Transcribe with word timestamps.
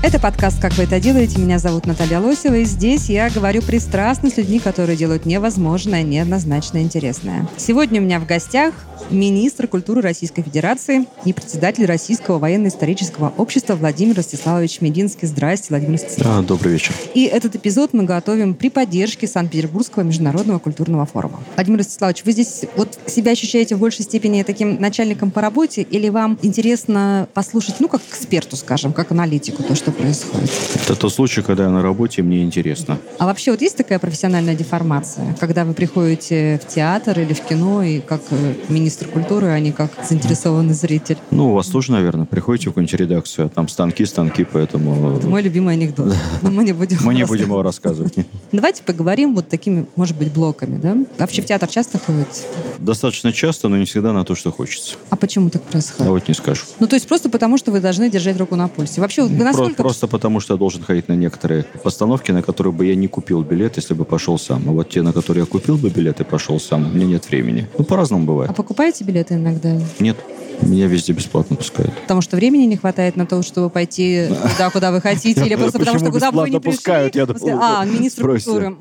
Это 0.00 0.20
подкаст 0.20 0.60
«Как 0.60 0.74
вы 0.74 0.84
это 0.84 1.00
делаете?». 1.00 1.40
Меня 1.40 1.58
зовут 1.58 1.86
Наталья 1.86 2.20
Лосева, 2.20 2.54
и 2.54 2.64
здесь 2.64 3.08
я 3.08 3.30
говорю 3.30 3.62
пристрастно 3.62 4.30
с 4.30 4.36
людьми, 4.36 4.60
которые 4.60 4.96
делают 4.96 5.26
невозможное, 5.26 6.04
неоднозначно 6.04 6.78
интересное. 6.78 7.48
Сегодня 7.56 8.00
у 8.00 8.04
меня 8.04 8.20
в 8.20 8.26
гостях 8.26 8.74
министр 9.10 9.66
культуры 9.66 10.00
Российской 10.00 10.42
Федерации 10.42 11.06
и 11.24 11.32
председатель 11.32 11.84
Российского 11.84 12.38
военно-исторического 12.38 13.32
общества 13.36 13.74
Владимир 13.74 14.16
Ростиславович 14.16 14.80
Мединский. 14.80 15.26
Здрасте, 15.26 15.66
Владимир 15.70 15.94
Ростиславович. 15.94 16.44
А, 16.44 16.46
добрый 16.46 16.72
вечер. 16.72 16.94
И 17.14 17.24
этот 17.24 17.56
эпизод 17.56 17.92
мы 17.92 18.04
готовим 18.04 18.54
при 18.54 18.70
поддержке 18.70 19.26
Санкт-Петербургского 19.26 20.04
международного 20.04 20.58
культурного 20.60 21.06
форума. 21.06 21.40
Владимир 21.56 21.80
Ростиславович, 21.80 22.24
вы 22.24 22.32
здесь 22.32 22.64
вот 22.76 22.98
себя 23.06 23.32
ощущаете 23.32 23.74
в 23.74 23.80
большей 23.80 24.04
степени 24.04 24.42
таким 24.44 24.80
начальником 24.80 25.32
по 25.32 25.40
работе 25.40 25.82
или 25.82 26.08
вам 26.08 26.38
интересно 26.42 27.28
послушать, 27.34 27.76
ну, 27.80 27.88
как 27.88 28.02
эксперту, 28.08 28.56
скажем, 28.56 28.92
как 28.92 29.10
аналитику, 29.10 29.62
то, 29.62 29.74
что 29.74 29.87
происходит? 29.90 30.50
Это 30.74 30.94
тот 30.96 31.12
случай, 31.12 31.42
когда 31.42 31.64
я 31.64 31.70
на 31.70 31.82
работе, 31.82 32.22
мне 32.22 32.42
интересно. 32.42 32.98
А 33.18 33.26
вообще 33.26 33.50
вот 33.50 33.60
есть 33.60 33.76
такая 33.76 33.98
профессиональная 33.98 34.54
деформация, 34.54 35.36
когда 35.40 35.64
вы 35.64 35.74
приходите 35.74 36.60
в 36.62 36.68
театр 36.68 37.18
или 37.18 37.32
в 37.32 37.40
кино 37.40 37.82
и 37.82 38.00
как 38.00 38.20
э, 38.30 38.54
министр 38.68 39.08
культуры, 39.08 39.48
а 39.48 39.58
не 39.58 39.72
как 39.72 39.90
заинтересованный 40.08 40.74
зритель? 40.74 41.16
Ну, 41.30 41.50
у 41.50 41.54
вас 41.54 41.68
тоже, 41.68 41.92
наверное, 41.92 42.26
приходите 42.26 42.66
в 42.66 42.72
какую-нибудь 42.72 43.00
редакцию, 43.00 43.46
а 43.46 43.48
там 43.48 43.68
станки, 43.68 44.04
станки, 44.04 44.44
поэтому 44.44 45.16
Это 45.16 45.26
мой 45.28 45.42
любимый 45.42 45.74
анекдот. 45.74 46.14
Но 46.42 46.50
мы 46.50 46.64
не 46.64 46.72
будем 46.72 46.98
мы 47.02 47.14
не 47.14 47.20
его 47.20 47.28
будем 47.28 47.46
его 47.46 47.62
рассказывать. 47.62 48.14
Давайте 48.52 48.82
поговорим 48.82 49.34
вот 49.34 49.48
такими, 49.48 49.86
может 49.96 50.16
быть, 50.16 50.32
блоками, 50.32 50.78
да? 50.78 50.96
Вообще 51.18 51.42
в 51.42 51.46
театр 51.46 51.68
часто 51.68 51.98
ходите? 51.98 52.42
Достаточно 52.78 53.32
часто, 53.32 53.68
но 53.68 53.76
не 53.76 53.84
всегда 53.84 54.12
на 54.12 54.24
то, 54.24 54.34
что 54.34 54.52
хочется. 54.52 54.96
А 55.10 55.16
почему 55.16 55.50
так 55.50 55.62
происходит? 55.62 56.10
вот 56.18 56.28
не 56.28 56.34
скажу. 56.34 56.64
Ну, 56.80 56.86
то 56.86 56.96
есть 56.96 57.06
просто 57.06 57.30
потому, 57.30 57.58
что 57.58 57.70
вы 57.70 57.80
должны 57.80 58.10
держать 58.10 58.38
руку 58.38 58.56
на 58.56 58.68
пульсе. 58.68 59.00
Вообще, 59.00 59.22
вы 59.22 59.44
насколько... 59.44 59.77
Просто 59.82 60.06
потому, 60.06 60.40
что 60.40 60.54
я 60.54 60.58
должен 60.58 60.82
ходить 60.82 61.08
на 61.08 61.14
некоторые 61.14 61.64
постановки, 61.82 62.30
на 62.32 62.42
которые 62.42 62.72
бы 62.72 62.86
я 62.86 62.94
не 62.94 63.08
купил 63.08 63.42
билет, 63.42 63.76
если 63.76 63.94
бы 63.94 64.04
пошел 64.04 64.38
сам. 64.38 64.68
А 64.68 64.72
вот 64.72 64.88
те, 64.88 65.02
на 65.02 65.12
которые 65.12 65.42
я 65.42 65.46
купил 65.46 65.76
бы 65.76 65.90
билет 65.90 66.20
и 66.20 66.24
пошел 66.24 66.60
сам, 66.60 66.86
у 66.90 66.94
меня 66.94 67.06
нет 67.06 67.28
времени. 67.28 67.68
Ну, 67.78 67.84
по-разному 67.84 68.24
А 68.24 68.26
бывает. 68.26 68.56
покупаете 68.56 69.04
билеты 69.04 69.34
иногда? 69.34 69.78
Нет, 70.00 70.16
меня 70.62 70.86
везде 70.86 71.12
бесплатно 71.12 71.56
пускают. 71.56 71.92
Потому 72.02 72.20
что 72.20 72.36
времени 72.36 72.64
не 72.64 72.76
хватает 72.76 73.16
на 73.16 73.26
то, 73.26 73.42
чтобы 73.42 73.70
пойти 73.70 74.28
туда, 74.28 74.70
куда 74.70 74.90
вы 74.90 75.00
хотите, 75.00 75.44
или 75.44 75.54
просто 75.54 75.78
потому, 75.78 75.98
что 75.98 76.10
куда 76.10 76.32
бы 76.32 76.40
вы 76.42 76.50
не 76.50 76.60
пускают? 76.60 77.12
пришли. 77.12 77.50
А, 77.60 77.84
министр 77.84 78.26
культуры. 78.26 78.76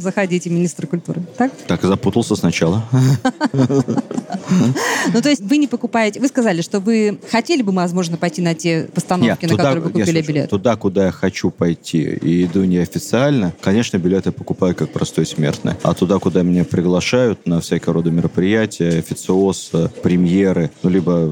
Заходите, 0.00 0.50
министр 0.50 0.86
культуры. 0.86 1.22
Так? 1.36 1.52
Так, 1.66 1.82
запутался 1.82 2.36
сначала. 2.36 2.84
Ну, 5.12 5.22
то 5.22 5.28
есть 5.28 5.42
вы 5.42 5.56
не 5.56 5.66
покупаете... 5.66 6.20
Вы 6.20 6.28
сказали, 6.28 6.62
что 6.62 6.80
вы 6.80 7.18
хотели 7.30 7.62
бы, 7.62 7.72
возможно, 7.72 8.16
пойти 8.16 8.42
на 8.42 8.54
те 8.54 8.88
постановки, 8.94 9.46
на 9.46 9.56
которые 9.56 9.80
вы 9.80 9.90
купили 9.90 10.20
билет. 10.26 10.50
Туда, 10.50 10.76
куда 10.76 11.06
я 11.06 11.12
хочу 11.12 11.50
пойти 11.50 12.02
и 12.02 12.44
иду 12.44 12.64
неофициально, 12.64 13.52
конечно, 13.60 13.98
билеты 13.98 14.32
покупаю 14.32 14.74
как 14.74 14.90
простой 14.90 15.26
смертный. 15.26 15.74
А 15.82 15.94
туда, 15.94 16.18
куда 16.18 16.42
меня 16.42 16.64
приглашают 16.64 17.46
на 17.46 17.60
всякого 17.60 17.94
рода 17.94 18.10
мероприятия, 18.10 18.88
официоз, 18.98 19.70
э, 19.72 19.88
премьеры, 20.02 20.70
ну, 20.82 20.90
либо, 20.90 21.30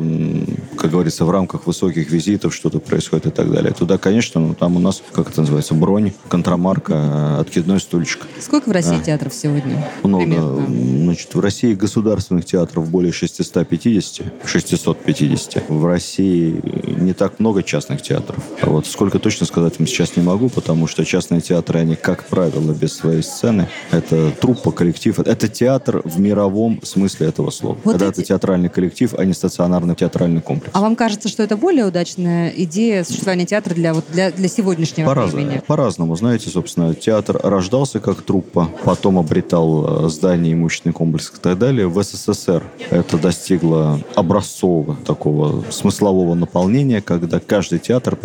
как 0.76 0.90
говорится, 0.90 1.24
в 1.24 1.30
рамках 1.30 1.66
высоких 1.66 2.10
визитов 2.10 2.54
что-то 2.54 2.78
происходит 2.80 3.26
и 3.26 3.30
так 3.30 3.50
далее. 3.50 3.72
Туда, 3.72 3.98
конечно, 3.98 4.40
ну, 4.40 4.54
там 4.54 4.76
у 4.76 4.78
нас, 4.78 5.02
как 5.12 5.30
это 5.30 5.40
называется, 5.40 5.74
бронь, 5.74 6.12
контрамарка, 6.28 6.92
э, 6.94 7.40
откидной 7.40 7.80
стульчик. 7.80 8.26
Сколько 8.40 8.68
в 8.68 8.72
России 8.72 8.98
А. 9.00 9.04
театров 9.04 9.34
сегодня? 9.34 9.88
Много. 10.02 10.24
Примерно. 10.24 10.66
Значит, 11.04 11.34
в 11.34 11.40
России 11.40 11.74
государственных 11.74 12.44
театров 12.44 12.88
более 12.88 13.12
650, 13.12 14.22
650. 14.44 15.68
В 15.68 15.86
России 15.86 16.60
не 17.00 17.12
так 17.12 17.40
много 17.40 17.62
частных 17.62 18.02
театров. 18.02 18.42
А 18.60 18.70
вот 18.82 18.90
сколько 18.90 19.18
точно 19.20 19.46
сказать 19.46 19.78
вам 19.78 19.86
сейчас 19.86 20.16
не 20.16 20.22
могу, 20.22 20.48
потому 20.48 20.86
что 20.88 21.04
частные 21.04 21.40
театры, 21.40 21.78
они, 21.80 21.94
как 21.94 22.24
правило, 22.24 22.72
без 22.72 22.94
своей 22.94 23.22
сцены. 23.22 23.68
Это 23.92 24.32
труппа, 24.32 24.72
коллектив. 24.72 25.18
Это 25.20 25.48
театр 25.48 26.02
в 26.04 26.18
мировом 26.18 26.80
смысле 26.82 27.28
этого 27.28 27.50
слова. 27.50 27.78
Вот 27.84 27.92
Когда 27.92 28.06
эти- 28.06 28.12
это 28.14 28.22
театральный 28.24 28.68
коллектив, 28.68 29.14
а 29.16 29.24
не 29.24 29.34
стационарный 29.34 29.94
театральный 29.94 30.40
комплекс. 30.40 30.72
А 30.74 30.80
вам 30.80 30.96
кажется, 30.96 31.28
что 31.28 31.42
это 31.44 31.56
более 31.56 31.84
удачная 31.86 32.48
идея 32.56 33.04
существования 33.04 33.46
театра 33.46 33.74
для, 33.74 33.94
вот, 33.94 34.04
для, 34.10 34.32
для 34.32 34.48
сегодняшнего 34.48 35.06
По-разному. 35.06 35.44
времени? 35.46 35.62
По-разному. 35.66 36.16
Знаете, 36.16 36.50
собственно, 36.50 36.94
театр 36.94 37.38
рождался 37.42 38.00
как 38.00 38.22
труппа, 38.22 38.68
потом 38.84 39.18
обретал 39.18 40.06
э, 40.06 40.08
здание, 40.08 40.54
имущественный 40.54 40.92
комплекс 40.92 41.32
и 41.36 41.40
так 41.40 41.56
далее. 41.58 41.86
В 41.86 42.02
СССР 42.02 42.64
это 42.90 43.16
достигло 43.16 44.00
образцового 44.16 44.96
такого 45.06 45.64
смыслового 45.70 46.34
наполнения, 46.34 47.00
когда 47.00 47.38
каждый 47.38 47.78
театр 47.78 48.16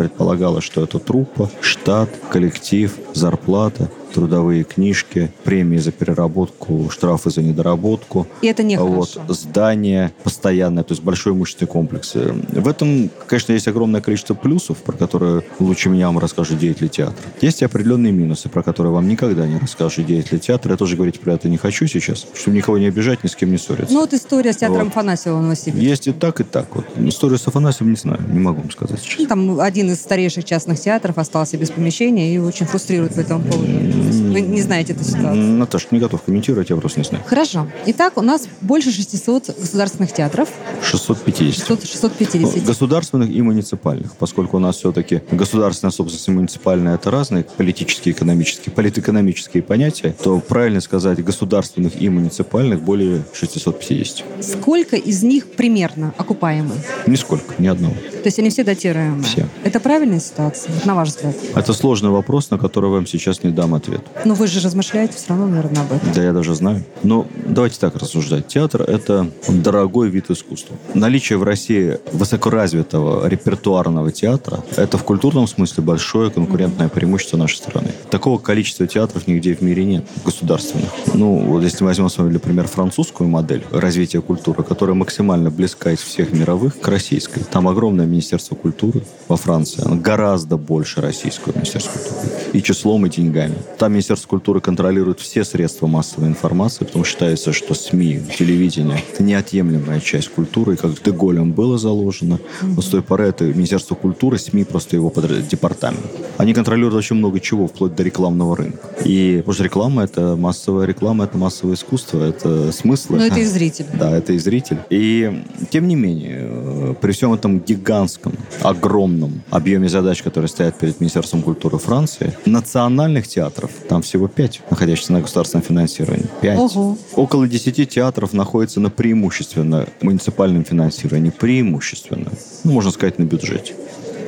предполагало, 0.48 0.60
что 0.60 0.82
это 0.82 0.98
труппа, 0.98 1.50
штат, 1.60 2.08
коллектив, 2.30 2.92
зарплата, 3.14 3.90
трудовые 4.12 4.64
книжки, 4.64 5.30
премии 5.44 5.78
за 5.78 5.92
переработку, 5.92 6.88
штрафы 6.90 7.30
за 7.30 7.42
недоработку. 7.42 8.26
И 8.42 8.46
это 8.46 8.62
нехорошо. 8.62 9.20
Вот, 9.26 9.36
здание 9.36 10.12
постоянное, 10.22 10.82
то 10.82 10.92
есть 10.92 11.02
большой 11.02 11.32
имущественный 11.32 11.68
комплекс. 11.68 12.14
В 12.14 12.68
этом, 12.68 13.10
конечно, 13.26 13.52
есть 13.52 13.68
огромное 13.68 14.00
количество 14.00 14.34
плюсов, 14.34 14.78
про 14.78 14.92
которые 14.96 15.42
лучше 15.58 15.88
меня 15.88 16.06
вам 16.06 16.18
расскажут 16.18 16.58
деятели 16.58 16.88
театра. 16.88 17.16
Есть 17.40 17.62
и 17.62 17.64
определенные 17.64 18.12
минусы, 18.12 18.48
про 18.48 18.62
которые 18.62 18.92
вам 18.92 19.08
никогда 19.08 19.46
не 19.46 19.58
расскажут 19.58 20.06
деятели 20.06 20.38
театра. 20.38 20.72
Я 20.72 20.76
тоже 20.76 20.96
говорить 20.96 21.20
про 21.20 21.34
это 21.34 21.48
не 21.48 21.56
хочу 21.56 21.86
сейчас, 21.86 22.26
чтобы 22.34 22.56
никого 22.56 22.78
не 22.78 22.86
обижать, 22.86 23.24
ни 23.24 23.28
с 23.28 23.36
кем 23.36 23.50
не 23.50 23.58
ссориться. 23.58 23.92
Ну 23.92 24.00
вот 24.00 24.12
история 24.14 24.52
с 24.52 24.56
театром 24.56 24.84
Вот. 24.84 24.88
Афанасьева 24.88 25.38
в 25.38 25.42
Новосибирске. 25.42 25.86
есть 25.88 26.06
и 26.08 26.12
так, 26.12 26.40
и 26.40 26.44
так. 26.44 26.74
Вот. 26.74 26.86
Историю 26.98 27.38
с 27.38 27.46
Афанасьевым 27.46 27.92
не 27.92 27.98
знаю, 27.98 28.20
не 28.28 28.38
могу 28.38 28.60
вам 28.60 28.70
сказать 28.70 29.00
сейчас. 29.00 29.18
Ну, 29.18 29.26
Там 29.26 29.60
один 29.60 29.90
из 29.90 30.00
старейших 30.00 30.44
частных 30.44 30.80
театров 30.80 31.18
остался 31.18 31.56
без 31.56 31.70
помещения 31.70 32.34
и 32.34 32.38
очень 32.38 32.66
фрустрирует 32.66 33.14
по 33.14 33.20
этому 33.20 33.44
поводу. 33.44 33.68
Вы 33.98 34.40
не 34.40 34.62
знаете 34.62 34.92
эту 34.92 35.04
ситуацию. 35.04 35.36
Наташа, 35.36 35.88
не 35.90 35.98
готов 35.98 36.22
комментировать, 36.22 36.70
я 36.70 36.76
просто 36.76 37.00
не 37.00 37.04
знаю. 37.04 37.24
Хорошо. 37.26 37.68
Итак, 37.86 38.16
у 38.16 38.22
нас 38.22 38.48
больше 38.60 38.90
600 38.92 39.58
государственных 39.58 40.12
театров. 40.12 40.48
650. 40.82 41.54
600, 41.54 41.86
650. 41.86 42.64
Государственных 42.64 43.30
и 43.30 43.42
муниципальных, 43.42 44.16
поскольку 44.16 44.56
у 44.56 44.60
нас 44.60 44.76
все-таки 44.76 45.22
государственная 45.30 45.92
собственность 45.92 46.28
и 46.28 46.30
муниципальная 46.30 46.94
это 46.94 47.10
разные 47.10 47.44
политические, 47.44 48.14
экономические, 48.14 48.74
политэкономические 48.74 49.62
понятия, 49.62 50.14
то 50.22 50.38
правильно 50.40 50.80
сказать 50.80 51.22
государственных 51.22 52.00
и 52.00 52.08
муниципальных 52.08 52.82
более 52.82 53.24
650. 53.32 54.24
Сколько 54.40 54.96
из 54.96 55.22
них 55.22 55.46
примерно 55.52 56.14
окупаемы? 56.16 56.74
Нисколько, 57.06 57.54
ни 57.58 57.66
одного. 57.66 57.94
То 58.22 58.26
есть 58.26 58.38
они 58.38 58.50
все 58.50 58.64
датируемые? 58.64 59.22
Все. 59.22 59.46
Это 59.64 59.80
правильная 59.80 60.20
ситуация, 60.20 60.72
на 60.84 60.94
ваш 60.94 61.08
взгляд? 61.08 61.34
Это 61.54 61.72
сложный 61.72 62.10
вопрос, 62.10 62.50
на 62.50 62.58
который 62.58 62.90
вам 62.90 63.06
сейчас 63.06 63.42
не 63.42 63.50
дам 63.50 63.74
ответ. 63.74 64.00
Но 64.24 64.34
вы 64.34 64.46
же 64.46 64.60
размышляете 64.60 65.14
все 65.16 65.26
равно, 65.28 65.46
наверное, 65.46 65.82
об 65.82 65.92
этом. 65.92 66.12
Да, 66.12 66.22
я 66.22 66.32
даже 66.32 66.54
знаю. 66.54 66.84
Но 67.02 67.26
давайте 67.46 67.78
так 67.78 67.96
рассуждать. 67.96 68.48
Театр– 68.48 68.82
это 68.88 69.30
дорогой 69.48 70.08
вид 70.08 70.30
искусства. 70.30 70.76
Наличие 70.94 71.38
в 71.38 71.42
России 71.42 71.98
высокоразвитого 72.12 73.26
репертуарного 73.26 74.12
театра– 74.12 74.62
это 74.76 74.98
в 74.98 75.04
культурном 75.04 75.46
смысле 75.46 75.82
большое 75.82 76.30
конкурентное 76.30 76.88
преимущество 76.88 77.36
нашей 77.36 77.56
страны. 77.56 77.92
Такого 78.10 78.38
количества 78.38 78.86
театров 78.86 79.26
нигде 79.26 79.54
в 79.54 79.60
мире 79.60 79.84
нет, 79.84 80.04
государственных. 80.24 80.90
Ну, 81.14 81.38
вот 81.38 81.62
если 81.62 81.84
мы 81.84 81.88
возьмем 81.88 82.08
с 82.08 82.18
вами, 82.18 82.32
например, 82.32 82.66
французскую 82.66 83.28
модель 83.28 83.64
развития 83.70 84.20
культуры, 84.20 84.62
которая 84.62 84.94
максимально 84.94 85.50
близка 85.50 85.92
из 85.92 86.00
всех 86.00 86.32
мировых 86.32 86.78
к 86.80 86.88
российской. 86.88 87.40
Там 87.40 87.68
огромное 87.68 88.06
Министерство 88.08 88.54
культуры 88.54 89.02
во 89.28 89.36
Франции. 89.36 89.82
Оно 89.84 89.96
гораздо 89.96 90.56
больше 90.56 91.00
российского 91.00 91.54
Министерства 91.54 91.98
культуры. 91.98 92.28
И 92.52 92.62
числом, 92.62 93.06
и 93.06 93.10
деньгами. 93.10 93.54
Там 93.78 93.92
Министерство 93.92 94.28
культуры 94.28 94.60
контролирует 94.60 95.20
все 95.20 95.44
средства 95.44 95.86
массовой 95.86 96.28
информации, 96.28 96.84
потому 96.84 97.04
что 97.04 97.12
считается, 97.12 97.52
что 97.52 97.74
СМИ, 97.74 98.20
телевидение– 98.38 99.02
это 99.12 99.22
неотъемлемая 99.22 100.00
часть 100.00 100.28
культуры, 100.28 100.74
и 100.74 100.76
как 100.76 101.02
Деголем 101.02 101.52
было 101.52 101.78
заложено. 101.78 102.38
Но 102.62 102.80
с 102.80 102.86
той 102.86 103.02
поры 103.02 103.26
это 103.26 103.44
Министерство 103.44 103.94
культуры, 103.94 104.38
СМИ 104.38 104.64
просто 104.64 104.96
его 104.96 105.10
подра- 105.10 105.42
департамент. 105.46 106.00
Они 106.38 106.54
контролируют 106.54 106.94
очень 106.94 107.16
много 107.16 107.40
чего, 107.40 107.66
вплоть 107.66 107.94
до 107.94 108.02
рекламного 108.02 108.56
рынка. 108.56 108.78
И 109.04 109.38
потому 109.38 109.54
что 109.54 109.64
реклама– 109.64 110.04
это 110.04 110.36
массовая 110.36 110.86
реклама, 110.86 111.24
это 111.24 111.36
массовое 111.36 111.74
искусство, 111.74 112.22
это 112.22 112.72
смыслы. 112.72 113.18
Но 113.18 113.26
это 113.26 113.40
и 113.40 113.44
зритель. 113.44 113.86
Да, 113.94 114.16
это 114.16 114.32
и 114.32 114.38
зритель. 114.38 114.78
И 114.90 115.42
тем 115.70 115.88
не 115.88 115.96
менее, 115.96 116.38
э, 116.40 116.94
при 117.00 117.12
всем 117.12 117.32
этом 117.32 117.60
гигантском, 117.98 118.32
огромном 118.62 119.42
объеме 119.50 119.88
задач, 119.88 120.22
которые 120.22 120.48
стоят 120.48 120.78
перед 120.78 121.00
Министерством 121.00 121.42
культуры 121.42 121.78
Франции, 121.78 122.36
национальных 122.46 123.26
театров 123.26 123.70
там 123.88 124.02
всего 124.02 124.28
пять, 124.28 124.60
находящихся 124.70 125.12
на 125.12 125.20
государственном 125.20 125.64
финансировании. 125.64 126.26
Пять. 126.40 126.58
Ого. 126.58 126.96
Около 127.14 127.48
десяти 127.48 127.86
театров 127.86 128.32
находится 128.32 128.80
на 128.80 128.90
преимущественно 128.90 129.86
муниципальном 130.00 130.64
финансировании. 130.64 131.30
Преимущественно. 131.30 132.30
Ну, 132.64 132.72
можно 132.72 132.90
сказать, 132.90 133.18
на 133.18 133.24
бюджете. 133.24 133.74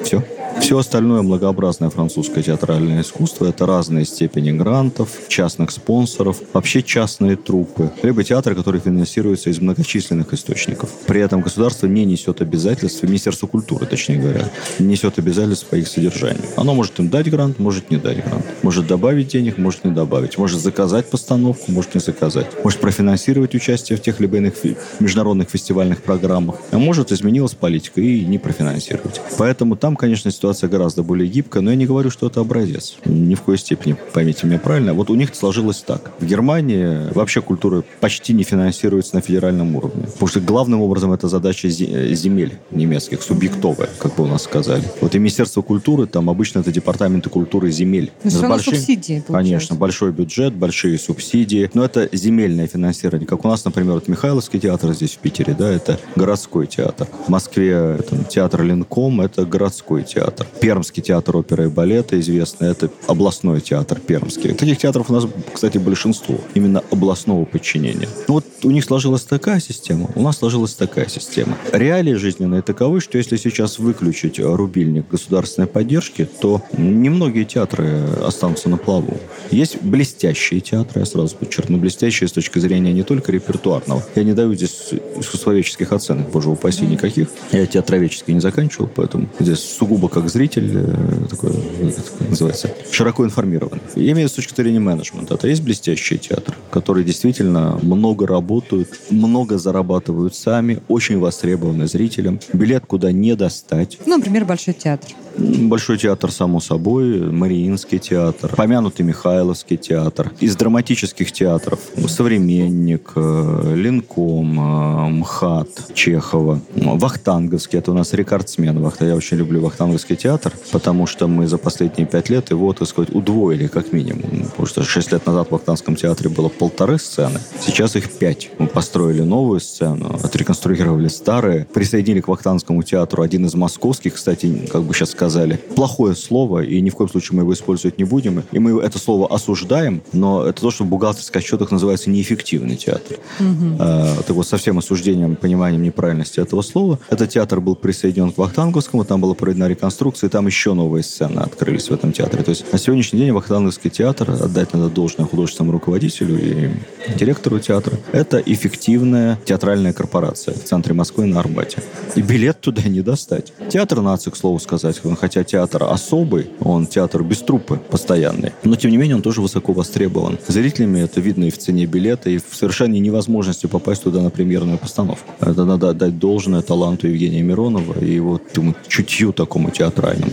Все. 0.04 0.24
Все 0.60 0.78
остальное 0.78 1.22
многообразное 1.22 1.90
французское 1.90 2.44
театральное 2.44 3.00
искусство– 3.00 3.46
это 3.48 3.66
разные 3.66 4.04
степени 4.04 4.52
грантов, 4.52 5.08
частных 5.26 5.70
спонсоров, 5.72 6.40
вообще 6.52 6.82
частные 6.82 7.36
труппы, 7.36 7.90
либо 8.02 8.22
театры, 8.22 8.54
которые 8.54 8.80
финансируются 8.80 9.50
из 9.50 9.60
многочисленных 9.60 10.32
источников. 10.32 10.90
При 11.06 11.22
этом 11.22 11.40
государство 11.40 11.86
не 11.86 12.04
несет 12.04 12.40
обязательств, 12.40 13.02
Министерство 13.02 13.46
культуры, 13.48 13.86
точнее 13.86 14.18
говоря, 14.18 14.48
не 14.78 14.86
несет 14.86 15.18
обязательств 15.18 15.66
по 15.66 15.74
их 15.74 15.88
содержанию. 15.88 16.44
Оно 16.56 16.74
может 16.74 17.00
им 17.00 17.08
дать 17.08 17.28
грант, 17.30 17.58
может 17.58 17.90
не 17.90 17.96
дать 17.96 18.24
грант. 18.24 18.44
Может 18.62 18.86
добавить 18.86 19.28
денег, 19.28 19.58
может 19.58 19.84
не 19.84 19.90
добавить. 19.90 20.38
Может 20.38 20.60
заказать 20.60 21.10
постановку, 21.10 21.72
может 21.72 21.94
не 21.94 22.00
заказать. 22.00 22.46
Может 22.62 22.80
профинансировать 22.80 23.54
участие 23.54 23.98
в 23.98 24.02
тех 24.02 24.20
либо 24.20 24.36
иных 24.36 24.54
международных 25.00 25.48
фестивальных 25.50 26.02
программах. 26.02 26.56
А 26.70 26.78
может 26.78 27.10
изменилась 27.10 27.54
политика 27.54 28.00
и 28.00 28.24
не 28.24 28.38
профинансировать. 28.38 29.20
Поэтому 29.38 29.76
там, 29.76 29.96
конечно, 29.96 30.30
ситуация 30.30 30.49
гораздо 30.68 31.02
более 31.02 31.28
гибкая, 31.28 31.62
но 31.62 31.70
я 31.70 31.76
не 31.76 31.86
говорю, 31.86 32.10
что 32.10 32.26
это 32.26 32.40
образец. 32.40 32.96
Ни 33.04 33.34
в 33.34 33.42
коей 33.42 33.58
степени, 33.58 33.96
поймите 34.12 34.46
меня 34.46 34.58
правильно. 34.58 34.94
Вот 34.94 35.10
у 35.10 35.14
них 35.14 35.34
сложилось 35.34 35.82
так. 35.86 36.10
В 36.18 36.26
Германии 36.26 37.12
вообще 37.14 37.40
культура 37.42 37.84
почти 38.00 38.32
не 38.32 38.42
финансируется 38.42 39.14
на 39.16 39.20
федеральном 39.20 39.76
уровне. 39.76 40.04
Потому 40.04 40.28
что 40.28 40.40
главным 40.40 40.80
образом 40.82 41.12
это 41.12 41.28
задача 41.28 41.68
э, 41.68 41.70
земель 42.14 42.54
немецких, 42.70 43.22
субъектовая, 43.22 43.88
как 43.98 44.14
бы 44.16 44.24
у 44.24 44.26
нас 44.26 44.42
сказали. 44.42 44.84
Вот 45.00 45.14
и 45.14 45.18
Министерство 45.18 45.62
культуры, 45.62 46.06
там 46.06 46.28
обычно 46.30 46.60
это 46.60 46.72
департаменты 46.72 47.30
культуры 47.30 47.70
земель. 47.70 48.10
Но 48.24 48.30
все 48.30 48.48
большим- 48.48 48.74
субсидии, 48.74 49.22
получается. 49.26 49.32
Конечно, 49.32 49.76
большой 49.76 50.12
бюджет, 50.12 50.54
большие 50.54 50.98
субсидии. 50.98 51.70
Но 51.74 51.84
это 51.84 52.08
земельное 52.12 52.66
финансирование. 52.66 53.26
Как 53.26 53.44
у 53.44 53.48
нас, 53.48 53.64
например, 53.64 53.94
вот 53.94 54.08
Михайловский 54.08 54.58
театр 54.60 54.92
здесь 54.92 55.12
в 55.14 55.18
Питере, 55.18 55.54
да, 55.58 55.68
это 55.70 55.98
городской 56.16 56.66
театр. 56.66 57.06
В 57.26 57.28
Москве 57.28 57.70
это 57.70 58.24
театр 58.24 58.62
Ленком, 58.62 59.20
это 59.20 59.44
городской 59.44 60.02
театр. 60.02 60.39
Пермский 60.60 61.02
театр 61.02 61.36
оперы 61.36 61.64
и 61.64 61.68
балета 61.68 62.18
известный, 62.20 62.68
это 62.68 62.90
областной 63.06 63.60
театр 63.60 64.00
Пермский. 64.00 64.54
Таких 64.54 64.78
театров 64.78 65.10
у 65.10 65.12
нас, 65.12 65.26
кстати, 65.52 65.78
большинство. 65.78 66.36
Именно 66.54 66.82
областного 66.90 67.44
подчинения. 67.44 68.08
Ну 68.28 68.34
вот 68.34 68.44
у 68.62 68.70
них 68.70 68.84
сложилась 68.84 69.22
такая 69.22 69.60
система, 69.60 70.10
у 70.14 70.22
нас 70.22 70.38
сложилась 70.38 70.74
такая 70.74 71.08
система. 71.08 71.56
Реалии 71.72 72.14
жизненные 72.14 72.62
таковы, 72.62 73.00
что 73.00 73.18
если 73.18 73.36
сейчас 73.36 73.78
выключить 73.78 74.38
рубильник 74.38 75.08
государственной 75.08 75.66
поддержки, 75.66 76.28
то 76.40 76.62
немногие 76.76 77.44
театры 77.44 78.04
останутся 78.24 78.68
на 78.68 78.76
плаву. 78.76 79.18
Есть 79.50 79.82
блестящие 79.82 80.60
театры, 80.60 81.00
я 81.00 81.06
сразу 81.06 81.36
подчеркну, 81.36 81.78
блестящие 81.78 82.28
с 82.28 82.32
точки 82.32 82.58
зрения 82.58 82.92
не 82.92 83.02
только 83.02 83.32
репертуарного. 83.32 84.02
Я 84.14 84.24
не 84.24 84.32
даю 84.32 84.54
здесь 84.54 84.90
искусствоведческих 85.16 85.92
оценок, 85.92 86.30
боже 86.30 86.50
упаси, 86.50 86.86
никаких. 86.86 87.28
Я 87.52 87.66
театроведческий 87.66 88.34
не 88.34 88.40
заканчивал, 88.40 88.88
поэтому 88.94 89.28
здесь 89.38 89.60
сугубо 89.60 90.08
как 90.08 90.29
зритель, 90.30 90.70
э, 90.74 91.26
такой, 91.28 91.50
э, 91.50 91.92
как 92.18 92.28
называется, 92.30 92.70
широко 92.90 93.24
информирован. 93.24 93.80
Я 93.96 94.12
имею 94.12 94.28
с 94.28 94.32
точки 94.32 94.54
зрения 94.54 94.80
менеджмента. 94.80 95.34
Это 95.34 95.48
есть 95.48 95.62
блестящие 95.62 96.18
театры, 96.18 96.54
которые 96.70 97.04
действительно 97.04 97.78
много 97.82 98.26
работают, 98.26 98.88
много 99.10 99.58
зарабатывают 99.58 100.34
сами, 100.34 100.80
очень 100.88 101.18
востребованы 101.18 101.86
зрителям. 101.86 102.40
Билет 102.52 102.84
куда 102.86 103.12
не 103.12 103.34
достать. 103.34 103.98
Ну, 104.06 104.16
например, 104.16 104.44
Большой 104.44 104.74
театр. 104.74 105.10
Большой 105.40 105.96
театр, 105.96 106.30
само 106.30 106.60
собой, 106.60 107.18
Мариинский 107.18 107.98
театр, 107.98 108.54
помянутый 108.54 109.06
Михайловский 109.06 109.78
театр. 109.78 110.32
Из 110.38 110.54
драматических 110.54 111.32
театров 111.32 111.80
«Современник», 112.08 113.12
э, 113.14 113.74
«Ленком», 113.74 114.60
э, 114.60 115.08
МХАТ, 115.08 115.94
Чехова, 115.94 116.60
Вахтанговский, 116.74 117.78
это 117.78 117.92
у 117.92 117.94
нас 117.94 118.12
рекордсмен. 118.12 118.90
Я 119.00 119.16
очень 119.16 119.38
люблю 119.38 119.62
Вахтанговский 119.62 120.16
театр, 120.16 120.52
потому 120.72 121.06
что 121.06 121.26
мы 121.26 121.46
за 121.46 121.56
последние 121.56 122.06
пять 122.06 122.28
лет 122.28 122.50
его, 122.50 122.72
так 122.74 122.86
сказать, 122.86 123.14
удвоили 123.14 123.66
как 123.66 123.92
минимум. 123.92 124.44
Потому 124.50 124.66
что 124.66 124.82
шесть 124.82 125.10
лет 125.12 125.24
назад 125.26 125.48
в 125.48 125.52
Вахтангском 125.52 125.96
театре 125.96 126.28
было 126.28 126.48
полторы 126.48 126.98
сцены, 126.98 127.40
сейчас 127.60 127.96
их 127.96 128.10
пять. 128.10 128.50
Мы 128.58 128.66
построили 128.66 129.22
новую 129.22 129.60
сцену, 129.60 130.18
отреконструировали 130.22 131.08
старые, 131.08 131.64
присоединили 131.64 132.20
к 132.20 132.28
Вахтангскому 132.28 132.82
театру 132.82 133.22
один 133.22 133.46
из 133.46 133.54
московских, 133.54 134.14
кстати, 134.14 134.68
как 134.70 134.82
бы 134.82 134.92
сейчас 134.92 135.14
сказали, 135.30 135.60
плохое 135.76 136.16
слово, 136.16 136.64
и 136.64 136.80
ни 136.80 136.90
в 136.90 136.96
коем 136.96 137.08
случае 137.08 137.36
мы 137.36 137.42
его 137.42 137.52
использовать 137.52 137.98
не 137.98 138.04
будем. 138.04 138.42
И 138.50 138.58
мы 138.58 138.82
это 138.82 138.98
слово 138.98 139.28
осуждаем, 139.28 140.02
но 140.12 140.44
это 140.44 140.60
то, 140.60 140.70
что 140.72 140.84
в 140.84 140.88
бухгалтерских 140.88 141.36
отчетах 141.36 141.70
называется 141.70 142.10
неэффективный 142.10 142.76
театр. 142.76 143.18
Э, 143.38 144.16
так 144.26 144.30
вот, 144.30 144.46
со 144.46 144.56
всем 144.56 144.78
осуждением, 144.78 145.36
пониманием 145.36 145.82
неправильности 145.82 146.40
этого 146.40 146.62
слова, 146.62 146.98
этот 147.10 147.30
театр 147.30 147.60
был 147.60 147.76
присоединен 147.76 148.32
к 148.32 148.38
Вахтанговскому, 148.38 149.04
там 149.04 149.20
была 149.20 149.34
проведена 149.34 149.68
реконструкция, 149.68 150.28
и 150.28 150.30
там 150.30 150.46
еще 150.46 150.74
новые 150.74 151.04
сцены 151.04 151.40
открылись 151.40 151.88
в 151.88 151.92
этом 151.92 152.12
театре. 152.12 152.42
То 152.42 152.50
есть 152.50 152.72
на 152.72 152.78
сегодняшний 152.78 153.20
день 153.20 153.30
Вахтанговский 153.30 153.90
театр, 153.90 154.30
отдать 154.30 154.72
надо 154.72 154.88
должное 154.88 155.26
художественному 155.26 155.72
руководителю 155.72 156.38
и 156.42 156.70
директору 157.16 157.60
театра, 157.60 157.96
это 158.10 158.38
эффективная 158.44 159.38
театральная 159.44 159.92
корпорация 159.92 160.54
в 160.54 160.64
центре 160.64 160.92
Москвы 160.92 161.26
на 161.26 161.38
Арбате. 161.38 161.82
И 162.16 162.22
билет 162.22 162.60
туда 162.60 162.82
не 162.82 163.00
достать. 163.00 163.52
Театр 163.68 164.00
нации, 164.00 164.30
к 164.30 164.36
слову 164.36 164.58
сказать, 164.58 164.98
он 165.10 165.16
хотя 165.16 165.44
театр 165.44 165.84
особый, 165.84 166.50
он 166.60 166.86
театр 166.86 167.22
без 167.22 167.38
труппы 167.38 167.80
постоянный, 167.90 168.52
но 168.64 168.76
тем 168.76 168.90
не 168.90 168.96
менее 168.96 169.16
он 169.16 169.22
тоже 169.22 169.40
высоко 169.40 169.72
востребован. 169.72 170.38
Зрителями 170.48 171.00
это 171.00 171.20
видно 171.20 171.44
и 171.44 171.50
в 171.50 171.58
цене 171.58 171.86
билета, 171.86 172.30
и 172.30 172.38
в 172.38 172.54
совершенно 172.54 172.94
невозможности 172.94 173.66
попасть 173.66 174.02
туда 174.02 174.22
на 174.22 174.30
премьерную 174.30 174.78
постановку. 174.78 175.30
Это 175.40 175.64
надо 175.64 175.90
отдать 175.90 176.18
должное 176.18 176.62
таланту 176.62 177.08
Евгения 177.08 177.42
Миронова 177.42 177.98
и 178.00 178.14
его 178.14 178.40
думаю, 178.54 178.76
чутью 178.88 179.32
такому 179.32 179.70
театральному, 179.70 180.32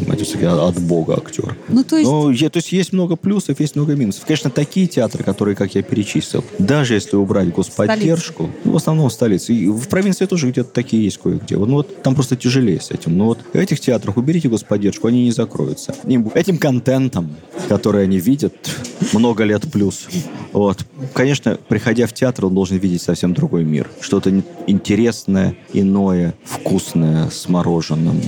от 0.67 0.79
бога 0.81 1.15
актер. 1.17 1.55
Ну, 1.69 1.83
то 1.83 1.97
есть... 1.97 2.09
Ну, 2.09 2.29
я- 2.29 2.49
то 2.49 2.57
есть 2.57 2.71
есть 2.71 2.93
много 2.93 3.15
плюсов, 3.15 3.59
есть 3.59 3.75
много 3.75 3.95
минусов. 3.95 4.25
Конечно, 4.25 4.49
такие 4.49 4.87
театры, 4.87 5.23
которые, 5.23 5.55
как 5.55 5.75
я 5.75 5.81
перечислил, 5.81 6.43
даже 6.59 6.93
если 6.93 7.15
убрать 7.15 7.53
господдержку, 7.53 8.49
ну, 8.63 8.71
в 8.71 8.75
основном 8.75 9.09
в 9.09 9.13
столице, 9.13 9.53
и 9.53 9.67
в 9.67 9.87
провинции 9.87 10.25
тоже 10.25 10.49
где-то 10.49 10.69
такие 10.71 11.03
есть 11.03 11.17
кое-где. 11.17 11.55
Вот, 11.57 11.67
ну, 11.67 11.75
вот 11.75 12.01
там 12.03 12.15
просто 12.15 12.35
тяжелее 12.35 12.79
с 12.81 12.91
этим. 12.91 13.17
Но 13.17 13.25
вот 13.25 13.39
в 13.53 13.55
этих 13.55 13.79
театрах 13.79 14.17
уберите 14.17 14.49
господдержку, 14.71 15.07
они 15.07 15.23
не 15.23 15.31
закроются. 15.31 15.95
Им- 16.05 16.29
этим 16.35 16.57
контентом, 16.57 17.35
который 17.69 18.03
они 18.03 18.19
видят, 18.19 18.53
много 19.13 19.43
лет 19.45 19.71
плюс. 19.71 20.07
Вот. 20.51 20.85
Конечно, 21.13 21.57
приходя 21.67 22.05
в 22.07 22.13
театр, 22.13 22.45
он 22.47 22.53
должен 22.55 22.77
видеть 22.77 23.01
совсем 23.01 23.33
другой 23.33 23.63
мир. 23.63 23.87
Что-то 24.01 24.29
ин- 24.29 24.43
интересное, 24.67 25.55
иное, 25.73 26.33
вкусное, 26.43 27.29
с 27.29 27.47
мороженым, 27.47 28.19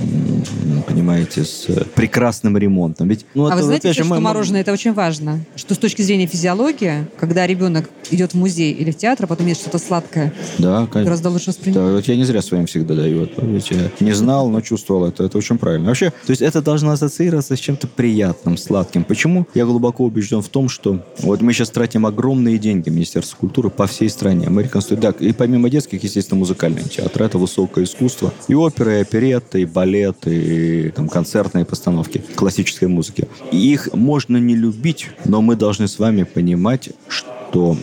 понимаете, 0.86 1.44
с 1.44 1.64
э, 1.68 1.84
прекрасным 1.94 2.56
ремонтом. 2.56 3.08
Ведь, 3.08 3.26
ну, 3.34 3.44
а 3.44 3.48
это, 3.48 3.56
вы 3.56 3.62
знаете, 3.64 3.88
опять 3.88 3.96
же, 3.98 4.04
что 4.04 4.14
мы- 4.14 4.20
мороженое 4.20 4.60
это 4.62 4.72
очень 4.72 4.92
важно? 4.94 5.40
Что 5.56 5.74
с 5.74 5.78
точки 5.78 6.02
зрения 6.02 6.26
физиологии, 6.26 7.06
когда 7.18 7.46
ребенок 7.46 7.90
идет 8.10 8.32
в 8.32 8.36
музей 8.36 8.72
или 8.72 8.90
в 8.90 8.96
театр, 8.96 9.24
а 9.24 9.28
потом 9.28 9.46
ест 9.46 9.62
что-то 9.62 9.78
сладкое, 9.78 10.32
Да, 10.58 10.86
конечно. 10.86 11.04
гораздо 11.04 11.30
лучше 11.30 11.50
воспринимать. 11.50 11.84
Да, 11.86 11.92
вот 11.92 12.04
я 12.06 12.16
не 12.16 12.24
зря 12.24 12.40
своим 12.42 12.66
всегда 12.66 12.94
даю. 12.94 13.28
Ведь 13.42 13.70
я 13.70 13.90
не 14.00 14.12
знал, 14.12 14.48
но 14.48 14.60
чувствовал 14.60 15.04
это. 15.06 15.24
Это 15.24 15.36
очень 15.38 15.58
правильно. 15.58 15.88
Вообще, 15.88 16.12
то 16.30 16.32
есть 16.32 16.42
это 16.42 16.62
должно 16.62 16.92
ассоциироваться 16.92 17.56
с 17.56 17.58
чем-то 17.58 17.88
приятным, 17.88 18.56
сладким. 18.56 19.02
Почему? 19.02 19.48
Я 19.52 19.64
глубоко 19.64 20.04
убежден 20.04 20.42
в 20.42 20.48
том, 20.48 20.68
что 20.68 21.04
вот 21.18 21.42
мы 21.42 21.52
сейчас 21.52 21.70
тратим 21.70 22.06
огромные 22.06 22.56
деньги 22.56 22.88
Министерство 22.88 23.36
культуры 23.36 23.68
по 23.68 23.88
всей 23.88 24.08
стране. 24.08 24.48
Мы 24.48 24.62
реконструируем. 24.62 25.12
Да, 25.18 25.26
и 25.26 25.32
помимо 25.32 25.68
детских, 25.68 26.04
естественно, 26.04 26.38
музыкальный 26.38 26.84
театр. 26.84 27.24
Это 27.24 27.36
высокое 27.36 27.82
искусство. 27.82 28.32
И 28.46 28.54
оперы, 28.54 28.98
и 28.98 29.00
оперетты, 29.00 29.62
и 29.62 29.64
балеты, 29.64 30.30
и 30.32 30.90
там, 30.90 31.08
концертные 31.08 31.64
постановки 31.64 32.22
классической 32.36 32.86
музыки. 32.86 33.26
Их 33.50 33.92
можно 33.92 34.36
не 34.36 34.54
любить, 34.54 35.08
но 35.24 35.42
мы 35.42 35.56
должны 35.56 35.88
с 35.88 35.98
вами 35.98 36.22
понимать, 36.22 36.90
что 37.08 37.76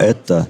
это 0.00 0.48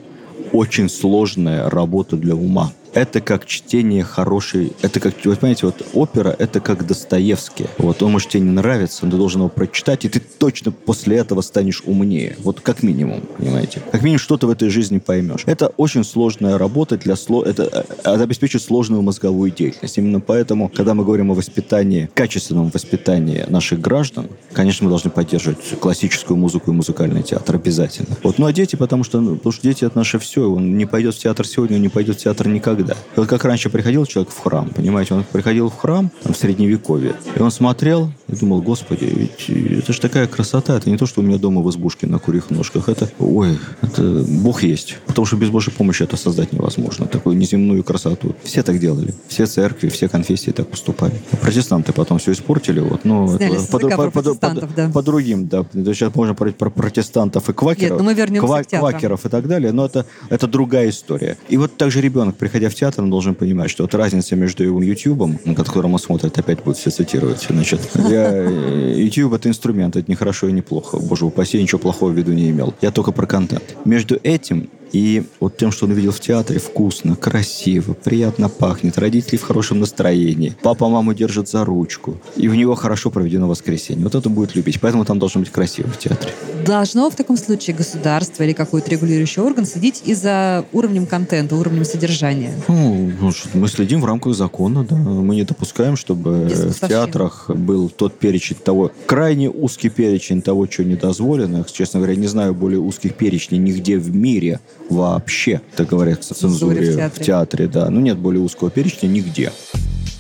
очень 0.51 0.89
сложная 0.89 1.69
работа 1.69 2.17
для 2.17 2.37
ума. 2.37 2.73
Это 2.95 3.21
как 3.21 3.45
чтение 3.47 4.05
хорошей... 4.05 4.73
Это 4.83 5.01
как, 5.01 5.15
вы 5.25 5.35
понимаете, 5.35 5.67
вот 5.67 5.85
опера, 5.95 6.35
это 6.39 6.61
как 6.61 6.87
Достоевский. 6.87 7.67
Вот 7.79 8.03
он, 8.03 8.13
может, 8.13 8.29
тебе 8.31 8.45
не 8.45 8.51
нравится, 8.51 9.05
но 9.05 9.11
ты 9.11 9.17
должен 9.17 9.41
его 9.41 9.49
прочитать, 9.49 10.05
и 10.05 10.09
ты 10.09 10.21
точно 10.21 10.71
после 10.71 11.17
этого 11.17 11.41
станешь 11.41 11.83
умнее. 11.85 12.37
Вот 12.39 12.61
как 12.61 12.83
минимум, 12.85 13.23
понимаете? 13.37 13.83
Как 13.91 14.03
минимум 14.03 14.21
что-то 14.21 14.47
в 14.47 14.51
этой 14.51 14.69
жизни 14.69 14.99
поймешь. 14.99 15.43
Это 15.47 15.69
очень 15.77 16.05
сложная 16.05 16.57
работа 16.57 16.97
для... 16.97 17.17
Сло... 17.17 17.43
Это, 17.43 17.65
э, 17.65 17.85
это 18.05 18.23
обеспечивает 18.23 18.63
сложную 18.63 19.03
мозговую 19.03 19.51
деятельность. 19.51 19.99
Именно 19.99 20.21
поэтому, 20.21 20.69
когда 20.69 20.95
мы 20.95 21.05
говорим 21.05 21.33
о 21.33 21.35
воспитании, 21.35 22.09
качественном 22.15 22.71
воспитании 22.71 23.45
наших 23.49 23.81
граждан, 23.81 24.29
конечно, 24.53 24.85
мы 24.85 24.91
должны 24.91 25.11
поддерживать 25.11 25.81
классическую 25.81 26.37
музыку 26.37 26.71
и 26.71 26.75
музыкальный 26.75 27.25
театр 27.25 27.57
обязательно. 27.57 28.17
Вот. 28.23 28.39
Ну, 28.39 28.47
а 28.47 28.53
дети, 28.53 28.77
потому 28.77 29.03
что, 29.03 29.21
ну, 29.21 29.37
потому 29.37 29.53
что 29.53 29.63
дети— 29.63 29.85
это 29.87 29.99
наше 29.99 30.19
все. 30.21 30.49
Он 30.49 30.77
не 30.77 30.87
пойдет 30.87 31.17
в 31.17 31.19
театр 31.19 31.47
сегодня, 31.47 31.77
он 31.77 31.83
не 31.83 31.89
пойдет 31.89 32.17
в 32.17 32.23
театр 32.23 32.47
никогда. 32.49 32.84
Всегда. 32.85 33.01
Вот 33.17 33.29
как 33.29 33.45
раньше 33.45 33.71
приходил 33.71 34.07
человек 34.07 34.33
в 34.33 34.39
храм, 34.39 34.69
понимаете, 34.71 35.15
он 35.15 35.25
приходил 35.25 35.71
в 35.71 35.77
храм 35.77 36.11
в 36.25 36.35
Средневековье, 36.35 37.15
и 37.35 37.41
он 37.41 37.51
смотрел 37.51 38.11
и 38.29 38.37
думал, 38.37 38.63
господи, 38.63 39.05
ведь 39.05 39.79
это 39.79 39.93
же 39.93 40.01
такая 40.01 40.27
красота, 40.27 40.77
это 40.77 40.91
не 40.91 40.97
то, 40.97 41.07
что 41.07 41.21
у 41.21 41.25
меня 41.25 41.39
дома 41.39 41.63
в 41.63 41.71
избушке 41.71 42.07
на 42.07 42.19
курьих 42.19 42.51
ножках, 42.51 42.89
это, 42.89 43.11
ой, 43.19 43.59
это 43.83 44.03
Бог 44.03 44.63
есть. 44.63 44.99
Потому 45.07 45.27
что 45.27 45.37
без 45.37 45.51
Божьей 45.51 45.73
помощи 45.73 46.03
это 46.03 46.17
создать 46.17 46.53
невозможно, 46.53 47.07
такую 47.07 47.37
неземную 47.37 47.83
красоту. 47.85 48.35
Все 48.43 48.63
так 48.63 48.79
делали, 48.79 49.15
все 49.29 49.47
церкви, 49.47 49.89
все 49.89 50.09
конфессии 50.09 50.51
так 50.51 50.69
поступали. 50.69 51.15
А 51.33 51.37
протестанты 51.37 51.93
потом 51.93 52.19
все 52.19 52.33
испортили, 52.33 52.81
вот, 52.81 53.05
ну, 53.05 53.29
Сняли 53.29 53.55
это 53.55 53.63
с 53.63 53.69
языка 53.69 53.97
про 53.97 54.11
протестантов, 54.11 54.75
да. 54.75 54.89
по 54.89 55.03
другим, 55.03 55.47
да. 55.47 55.65
Сейчас 55.73 56.15
можно 56.15 56.35
говорить 56.35 56.57
про 56.57 56.71
протестантов 56.71 57.49
и 57.49 57.53
квакеров. 57.53 58.01
Нет, 58.01 58.19
ну 58.19 58.25
мы 58.33 58.39
ква- 58.41 58.65
квакеров 58.65 59.27
и 59.27 59.29
так 59.29 59.47
далее, 59.47 59.73
но 59.73 59.87
это, 59.87 60.07
это 60.29 60.47
другая 60.47 60.89
история. 60.91 61.37
И 61.49 61.57
вот 61.57 61.77
также 61.77 62.01
ребенок, 62.01 62.37
приходя 62.37 62.69
в 62.69 62.74
театр, 62.75 63.05
он 63.05 63.11
должен 63.11 63.35
понимать, 63.35 63.71
что 63.71 63.85
вот 63.85 63.95
разница 63.95 64.37
между 64.37 64.65
его 64.65 64.83
YouTube, 64.83 65.45
на 65.45 65.55
котором 65.55 65.95
он 65.95 65.99
смотрит, 65.99 66.39
опять 66.39 66.63
будет 66.63 66.77
все 66.77 66.91
цитировать, 66.91 67.47
значит, 67.49 67.81
я, 67.95 68.31
э, 68.33 68.95
YouTube 68.97 69.35
это 69.35 69.49
инструмент, 69.49 69.97
это 69.97 70.11
не 70.11 70.17
хорошо 70.17 70.49
и 70.49 70.53
не 70.53 70.63
плохо. 70.63 70.99
Боже 70.99 71.25
упаси, 71.25 71.61
ничего 71.61 71.79
плохого 71.79 72.11
в 72.11 72.15
виду 72.17 72.33
не 72.33 72.51
имел. 72.51 72.75
Я 72.83 72.91
только 72.91 73.13
про 73.13 73.27
контент. 73.27 73.77
Между 73.85 74.19
этим 74.23 74.69
и 74.95 75.25
вот 75.41 75.57
тем, 75.57 75.73
что 75.73 75.87
он 75.87 75.93
видел 75.93 76.13
в 76.13 76.21
театре, 76.21 76.61
вкусно, 76.61 77.17
красиво, 77.17 77.95
приятно 77.95 78.49
пахнет, 78.49 78.97
родители 78.97 79.37
в 79.37 79.43
хорошем 79.43 79.81
настроении, 79.81 80.57
папа 80.63 80.89
маму 80.89 81.15
держит 81.15 81.49
за 81.49 81.65
ручку, 81.65 82.17
и 82.37 82.47
у 82.47 82.55
него 82.55 82.77
хорошо 82.77 83.11
проведено 83.11 83.49
воскресенье. 83.49 84.05
Вот 84.05 84.15
это 84.15 84.29
будет 84.29 84.55
любить. 84.55 84.81
Поэтому 84.81 85.05
там 85.05 85.19
должно 85.19 85.41
быть 85.41 85.51
красиво 85.51 85.89
в 85.89 85.99
театре. 85.99 86.33
Должно 86.65 87.11
в 87.11 87.17
таком 87.17 87.37
случае 87.37 87.75
государство 87.75 88.45
или 88.45 88.53
какой-то 88.53 88.89
регулирующий 88.93 89.43
орган 89.43 89.67
следить 89.67 90.03
и 90.07 90.15
за 90.15 90.65
уровнем 90.73 91.07
контента, 91.07 91.57
уровнем 91.57 91.85
содержания. 91.85 92.53
Ну, 92.69 93.11
ну, 93.21 93.33
мы 93.55 93.67
следим 93.67 94.01
в 94.01 94.05
рамках 94.05 94.35
закона, 94.35 94.85
да. 94.85 94.95
Мы 94.95 95.35
не 95.35 95.43
допускаем, 95.43 95.97
чтобы 95.97 96.47
в 96.49 96.89
театрах 96.89 97.51
был 97.51 97.89
тот 97.89 98.17
перечень 98.17 98.57
того, 98.57 98.93
крайне 99.07 99.51
узкий 99.51 99.89
перечень 99.89 100.41
того, 100.41 100.69
что 100.71 100.85
не 100.85 100.95
дозволено. 100.95 101.67
Честно 101.71 101.99
говоря, 101.99 102.15
не 102.15 102.29
знаю 102.29 102.55
более 102.55 102.79
узких 102.79 103.15
перечней 103.15 103.59
нигде 103.59 103.99
в 103.99 104.15
мире 104.15 104.61
вообще, 104.91 105.61
так 105.77 105.89
говорят, 105.89 106.21
о 106.21 106.35
Цензуре 106.35 106.91
в 106.91 106.95
в 106.95 106.97
театре. 106.97 107.25
театре. 107.25 107.67
да. 107.69 107.91
Ну, 107.91 108.01
нет 108.01 108.19
более 108.19 108.41
узкого 108.43 108.71
перечня 108.71 109.07
нигде. 109.09 109.53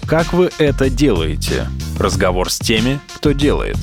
Как 0.06 0.32
вы 0.32 0.50
это 0.58 0.90
делаете? 0.90 1.66
Разговор 1.98 2.50
с 2.50 2.58
теми, 2.58 3.00
кто 3.16 3.32
делает. 3.32 3.76